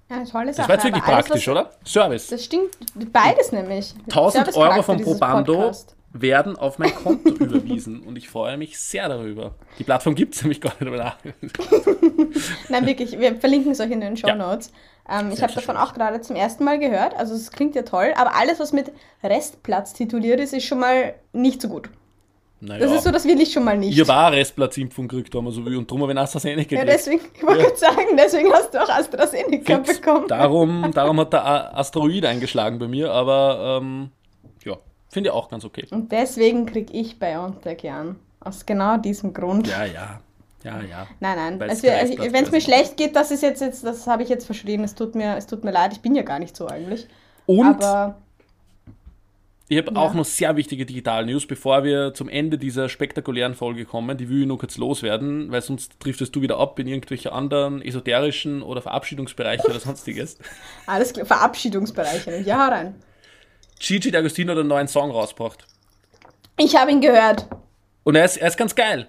Ja, 0.08 0.16
eine 0.16 0.26
tolle 0.26 0.54
Sache. 0.54 0.56
Das 0.56 0.68
war 0.68 0.74
jetzt 0.76 0.84
wirklich 0.84 1.04
praktisch, 1.04 1.48
alles, 1.48 1.66
oder? 1.66 1.70
Service. 1.84 2.26
Das 2.28 2.44
stimmt, 2.44 2.70
beides 3.12 3.52
nämlich. 3.52 3.92
1000 4.08 4.56
Euro 4.56 4.82
von 4.82 5.02
Probando. 5.02 5.54
Podcast 5.54 5.96
werden 6.12 6.56
auf 6.56 6.78
mein 6.78 6.94
Konto 6.94 7.30
überwiesen 7.44 8.00
und 8.00 8.16
ich 8.16 8.28
freue 8.28 8.56
mich 8.56 8.78
sehr 8.78 9.08
darüber. 9.08 9.54
Die 9.78 9.84
Plattform 9.84 10.14
gibt 10.14 10.34
es 10.34 10.42
nämlich 10.42 10.60
gar 10.60 10.72
nicht 10.78 10.90
mehr. 10.90 11.16
Nein, 12.68 12.86
wirklich, 12.86 13.18
wir 13.18 13.36
verlinken 13.36 13.72
es 13.72 13.80
euch 13.80 13.90
in 13.90 14.00
den 14.00 14.16
Show 14.16 14.34
Notes. 14.34 14.72
Ja. 15.08 15.20
Ähm, 15.20 15.30
ich 15.32 15.42
habe 15.42 15.52
davon 15.52 15.76
auch 15.76 15.94
gerade 15.94 16.20
zum 16.20 16.36
ersten 16.36 16.64
Mal 16.64 16.78
gehört, 16.78 17.14
also 17.16 17.34
es 17.34 17.50
klingt 17.50 17.74
ja 17.74 17.82
toll, 17.82 18.12
aber 18.16 18.36
alles, 18.36 18.60
was 18.60 18.72
mit 18.72 18.92
Restplatz 19.22 19.94
tituliert 19.94 20.38
ist, 20.40 20.52
ist 20.52 20.64
schon 20.64 20.78
mal 20.78 21.14
nicht 21.32 21.60
so 21.60 21.68
gut. 21.68 21.88
Naja. 22.64 22.86
Das 22.86 22.92
ist 22.92 23.02
so, 23.02 23.10
das 23.10 23.24
will 23.24 23.40
ich 23.40 23.52
schon 23.52 23.64
mal 23.64 23.76
nicht. 23.76 23.96
Ihr 23.96 24.06
war 24.06 24.30
Restplatzimpfung 24.30 25.08
gekriegt 25.08 25.34
haben, 25.34 25.46
also 25.46 25.66
wie, 25.66 25.74
und 25.74 25.90
darum 25.90 26.02
habe 26.02 26.12
ich 26.12 26.18
AstraZeneca 26.18 26.76
Ja, 26.76 26.84
deswegen, 26.84 27.20
ich 27.34 27.42
wollte 27.42 27.62
ja. 27.62 27.74
sagen, 27.74 28.16
deswegen 28.16 28.52
hast 28.52 28.72
du 28.72 28.80
auch 28.80 28.88
AstraZeneca 28.88 29.82
Fix. 29.82 29.98
bekommen. 30.00 30.28
Darum, 30.28 30.90
darum 30.94 31.18
hat 31.18 31.32
der 31.32 31.76
Asteroid 31.76 32.24
eingeschlagen 32.24 32.78
bei 32.78 32.86
mir, 32.86 33.10
aber 33.10 33.80
ähm, 33.82 34.12
Finde 35.12 35.28
ich 35.28 35.34
auch 35.34 35.50
ganz 35.50 35.62
okay. 35.66 35.86
Und 35.90 36.10
deswegen 36.10 36.64
kriege 36.64 36.90
ich 36.90 37.18
BioNTech 37.18 37.90
an. 37.90 38.16
Aus 38.40 38.64
genau 38.64 38.96
diesem 38.96 39.34
Grund. 39.34 39.68
Ja, 39.68 39.84
ja. 39.84 40.20
Ja, 40.64 40.80
ja. 40.80 41.06
Nein, 41.20 41.58
nein. 41.58 41.68
Also, 41.68 41.86
also, 41.86 42.18
Wenn 42.18 42.44
es 42.44 42.50
mir 42.50 42.62
schlecht 42.62 42.96
geht, 42.96 43.14
das 43.14 43.30
ist 43.30 43.42
jetzt, 43.42 43.60
jetzt 43.60 43.84
das 43.84 44.06
habe 44.06 44.22
ich 44.22 44.30
jetzt 44.30 44.46
verschrieben. 44.46 44.84
Es 44.84 44.94
tut, 44.94 45.14
mir, 45.14 45.36
es 45.36 45.46
tut 45.46 45.64
mir 45.64 45.70
leid, 45.70 45.92
ich 45.92 46.00
bin 46.00 46.14
ja 46.14 46.22
gar 46.22 46.38
nicht 46.38 46.56
so 46.56 46.66
eigentlich. 46.66 47.08
Und 47.44 47.82
Aber, 47.82 48.22
ich 49.68 49.76
habe 49.76 49.92
ja. 49.92 50.00
auch 50.00 50.14
noch 50.14 50.24
sehr 50.24 50.56
wichtige 50.56 50.86
Digital 50.86 51.26
News, 51.26 51.46
bevor 51.46 51.84
wir 51.84 52.14
zum 52.14 52.30
Ende 52.30 52.56
dieser 52.56 52.88
spektakulären 52.88 53.54
Folge 53.54 53.84
kommen. 53.84 54.16
Die 54.16 54.30
will 54.30 54.40
ich 54.40 54.46
nur 54.46 54.58
kurz 54.58 54.78
loswerden, 54.78 55.52
weil 55.52 55.60
sonst 55.60 55.96
driftest 55.98 56.34
du 56.34 56.40
wieder 56.40 56.58
ab 56.58 56.78
in 56.78 56.86
irgendwelche 56.86 57.32
anderen 57.32 57.82
esoterischen 57.82 58.62
oder 58.62 58.80
Verabschiedungsbereiche 58.80 59.66
oder 59.66 59.78
sonstiges. 59.78 60.38
Alles 60.86 61.12
klar, 61.12 61.26
Verabschiedungsbereiche. 61.26 62.40
Ja, 62.46 62.68
rein. 62.68 62.94
Gigi 63.82 64.10
D'Agostino 64.10 64.52
hat 64.52 64.58
einen 64.58 64.68
neuen 64.68 64.86
Song 64.86 65.10
rausgebracht. 65.10 65.66
Ich 66.56 66.76
habe 66.76 66.92
ihn 66.92 67.00
gehört. 67.00 67.48
Und 68.04 68.14
er 68.14 68.24
ist, 68.24 68.36
er 68.36 68.46
ist 68.46 68.56
ganz 68.56 68.76
geil. 68.76 69.08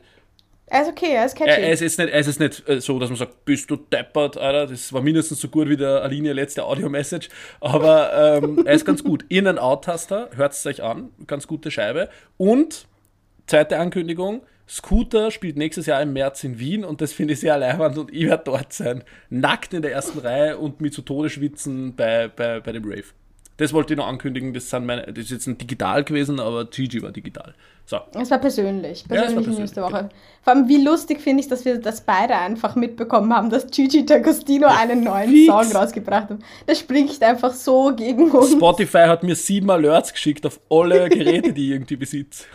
Er 0.65 0.81
ist 0.81 0.87
okay, 0.89 1.13
er 1.13 1.25
ist 1.25 1.35
catchy. 1.35 1.51
Er, 1.51 1.59
er, 1.59 1.73
ist 1.73 1.81
jetzt 1.81 1.99
nicht, 1.99 2.09
er 2.09 2.19
ist 2.19 2.25
jetzt 2.25 2.39
nicht 2.39 2.67
äh, 2.67 2.81
so, 2.81 2.97
dass 2.97 3.09
man 3.09 3.17
sagt, 3.17 3.45
bist 3.45 3.69
du 3.69 3.75
deppert, 3.75 4.35
Alter. 4.35 4.65
Das 4.65 4.91
war 4.91 5.03
mindestens 5.03 5.39
so 5.41 5.47
gut 5.47 5.69
wie 5.69 5.77
der 5.77 6.01
Aline 6.01 6.33
letzte 6.33 6.63
Audio-Message. 6.63 7.29
Aber 7.61 8.41
ähm, 8.41 8.63
er 8.65 8.73
ist 8.73 8.83
ganz 8.83 9.03
gut. 9.03 9.23
In- 9.29 9.45
and 9.45 9.59
Out-Taster, 9.59 10.31
hört 10.35 10.53
es 10.53 10.65
euch 10.65 10.81
an. 10.81 11.11
Ganz 11.27 11.45
gute 11.45 11.69
Scheibe. 11.69 12.09
Und, 12.37 12.87
zweite 13.45 13.77
Ankündigung, 13.77 14.41
Scooter 14.67 15.29
spielt 15.29 15.55
nächstes 15.55 15.85
Jahr 15.85 16.01
im 16.01 16.13
März 16.13 16.43
in 16.43 16.57
Wien 16.57 16.83
und 16.83 17.01
das 17.01 17.13
finde 17.13 17.33
ich 17.33 17.41
sehr 17.41 17.57
leibend 17.59 17.97
und 17.97 18.11
ich 18.11 18.25
werde 18.25 18.45
dort 18.45 18.73
sein. 18.73 19.03
Nackt 19.29 19.75
in 19.75 19.83
der 19.83 19.91
ersten 19.91 20.17
Reihe 20.17 20.57
und 20.57 20.81
mit 20.81 20.95
zu 20.95 21.03
Tode 21.03 21.29
schwitzen 21.29 21.95
bei, 21.95 22.27
bei, 22.29 22.59
bei 22.59 22.71
dem 22.71 22.85
Rave. 22.85 23.03
Das 23.57 23.71
wollte 23.71 23.93
ich 23.93 23.97
noch 23.97 24.07
ankündigen, 24.07 24.51
das, 24.53 24.69
sind 24.69 24.85
meine, 24.85 25.03
das 25.03 25.25
ist 25.25 25.31
jetzt 25.31 25.47
ein 25.47 25.57
digital 25.57 26.03
gewesen, 26.03 26.39
aber 26.39 26.65
Gigi 26.65 27.01
war 27.03 27.11
digital. 27.11 27.53
So. 27.85 27.99
Es 28.13 28.31
war 28.31 28.39
persönlich, 28.39 29.05
persönlich 29.07 29.45
ja, 29.45 29.59
nächste 29.59 29.81
Woche. 29.83 30.09
Vor 30.41 30.53
allem, 30.53 30.67
wie 30.67 30.83
lustig 30.83 31.21
finde 31.21 31.41
ich, 31.41 31.49
dass 31.49 31.63
wir 31.63 31.79
das 31.79 32.01
beide 32.01 32.35
einfach 32.35 32.75
mitbekommen 32.75 33.31
haben, 33.31 33.49
dass 33.49 33.67
Gigi 33.67 34.01
D'Agostino 34.01 34.61
ja, 34.61 34.77
einen 34.77 35.03
neuen 35.03 35.29
fix. 35.29 35.45
Song 35.47 35.71
rausgebracht 35.71 36.29
hat. 36.29 36.39
Das 36.65 36.79
spricht 36.79 37.21
einfach 37.21 37.53
so 37.53 37.93
gegen 37.95 38.31
uns. 38.31 38.53
Spotify 38.53 39.05
hat 39.07 39.21
mir 39.21 39.35
sieben 39.35 39.69
Alerts 39.69 40.13
geschickt 40.13 40.45
auf 40.45 40.59
alle 40.69 41.09
Geräte, 41.09 41.53
die 41.53 41.65
ich 41.65 41.71
irgendwie 41.71 41.97
besitze. 41.97 42.45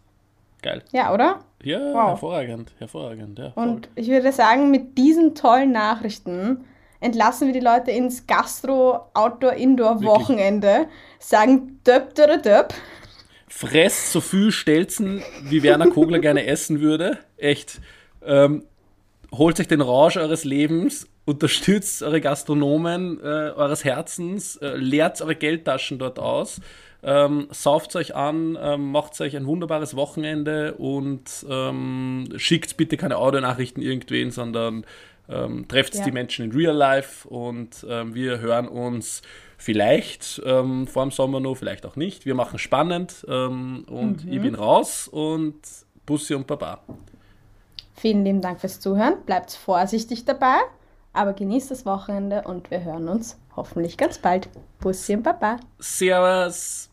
Geil. 0.60 0.82
Ja, 0.92 1.14
oder? 1.14 1.40
Ja, 1.62 1.78
wow. 1.78 2.08
hervorragend, 2.08 2.72
hervorragend. 2.78 3.38
Ja, 3.38 3.52
Und 3.54 3.88
ich 3.94 4.08
würde 4.08 4.32
sagen, 4.32 4.70
mit 4.70 4.98
diesen 4.98 5.34
tollen 5.34 5.72
Nachrichten 5.72 6.64
entlassen 7.00 7.48
wir 7.48 7.54
die 7.54 7.60
Leute 7.60 7.90
ins 7.90 8.26
Gastro-Outdoor-Indoor-Wochenende, 8.26 10.88
sagen 11.18 11.80
döp, 11.86 12.14
döp, 12.14 12.42
döp. 12.42 12.74
Fresst 13.48 14.12
so 14.12 14.20
viel 14.20 14.52
Stelzen, 14.52 15.22
wie 15.42 15.62
Werner 15.62 15.88
Kogler 15.90 16.18
gerne 16.18 16.44
essen 16.46 16.80
würde. 16.80 17.18
Echt. 17.36 17.80
Ähm, 18.24 18.64
holt 19.32 19.60
euch 19.60 19.68
den 19.68 19.80
Rausch 19.80 20.16
eures 20.16 20.44
Lebens, 20.44 21.08
unterstützt 21.24 22.02
eure 22.02 22.20
Gastronomen 22.20 23.20
äh, 23.20 23.24
eures 23.24 23.84
Herzens, 23.84 24.56
äh, 24.56 24.76
leert 24.76 25.20
eure 25.20 25.36
Geldtaschen 25.36 25.98
dort 25.98 26.18
aus. 26.18 26.60
Ähm, 27.02 27.46
sauft 27.50 27.94
euch 27.94 28.16
an, 28.16 28.58
ähm, 28.60 28.90
macht 28.90 29.20
euch 29.20 29.36
ein 29.36 29.46
wunderbares 29.46 29.94
Wochenende 29.94 30.74
und 30.74 31.46
ähm, 31.48 32.28
schickt 32.36 32.76
bitte 32.76 32.96
keine 32.96 33.18
Audionachrichten 33.18 33.82
irgendwen, 33.82 34.32
sondern 34.32 34.84
ähm, 35.28 35.66
trefft 35.68 35.94
ja. 35.94 36.04
die 36.04 36.12
Menschen 36.12 36.46
in 36.46 36.52
Real 36.52 36.74
Life 36.74 37.28
und 37.28 37.86
ähm, 37.88 38.14
wir 38.14 38.40
hören 38.40 38.68
uns 38.68 39.22
vielleicht 39.56 40.40
ähm, 40.44 40.86
vor 40.86 41.04
dem 41.04 41.10
Sommer 41.10 41.40
noch, 41.40 41.56
vielleicht 41.56 41.84
auch 41.84 41.96
nicht. 41.96 42.24
Wir 42.24 42.34
machen 42.34 42.58
spannend 42.58 43.26
ähm, 43.28 43.84
und 43.88 44.24
mhm. 44.24 44.32
ich 44.32 44.40
bin 44.40 44.54
raus 44.54 45.08
und 45.08 45.60
Bussi 46.06 46.34
und 46.34 46.46
Baba. 46.46 46.80
Vielen 47.94 48.24
lieben 48.24 48.40
Dank 48.40 48.60
fürs 48.60 48.80
Zuhören. 48.80 49.14
Bleibt 49.26 49.52
vorsichtig 49.52 50.24
dabei, 50.24 50.56
aber 51.12 51.32
genießt 51.32 51.70
das 51.70 51.84
Wochenende 51.84 52.42
und 52.42 52.70
wir 52.70 52.84
hören 52.84 53.08
uns 53.08 53.36
hoffentlich 53.56 53.96
ganz 53.96 54.18
bald. 54.18 54.48
Bussi 54.80 55.16
und 55.16 55.24
Baba. 55.24 55.58
Servus. 55.80 56.87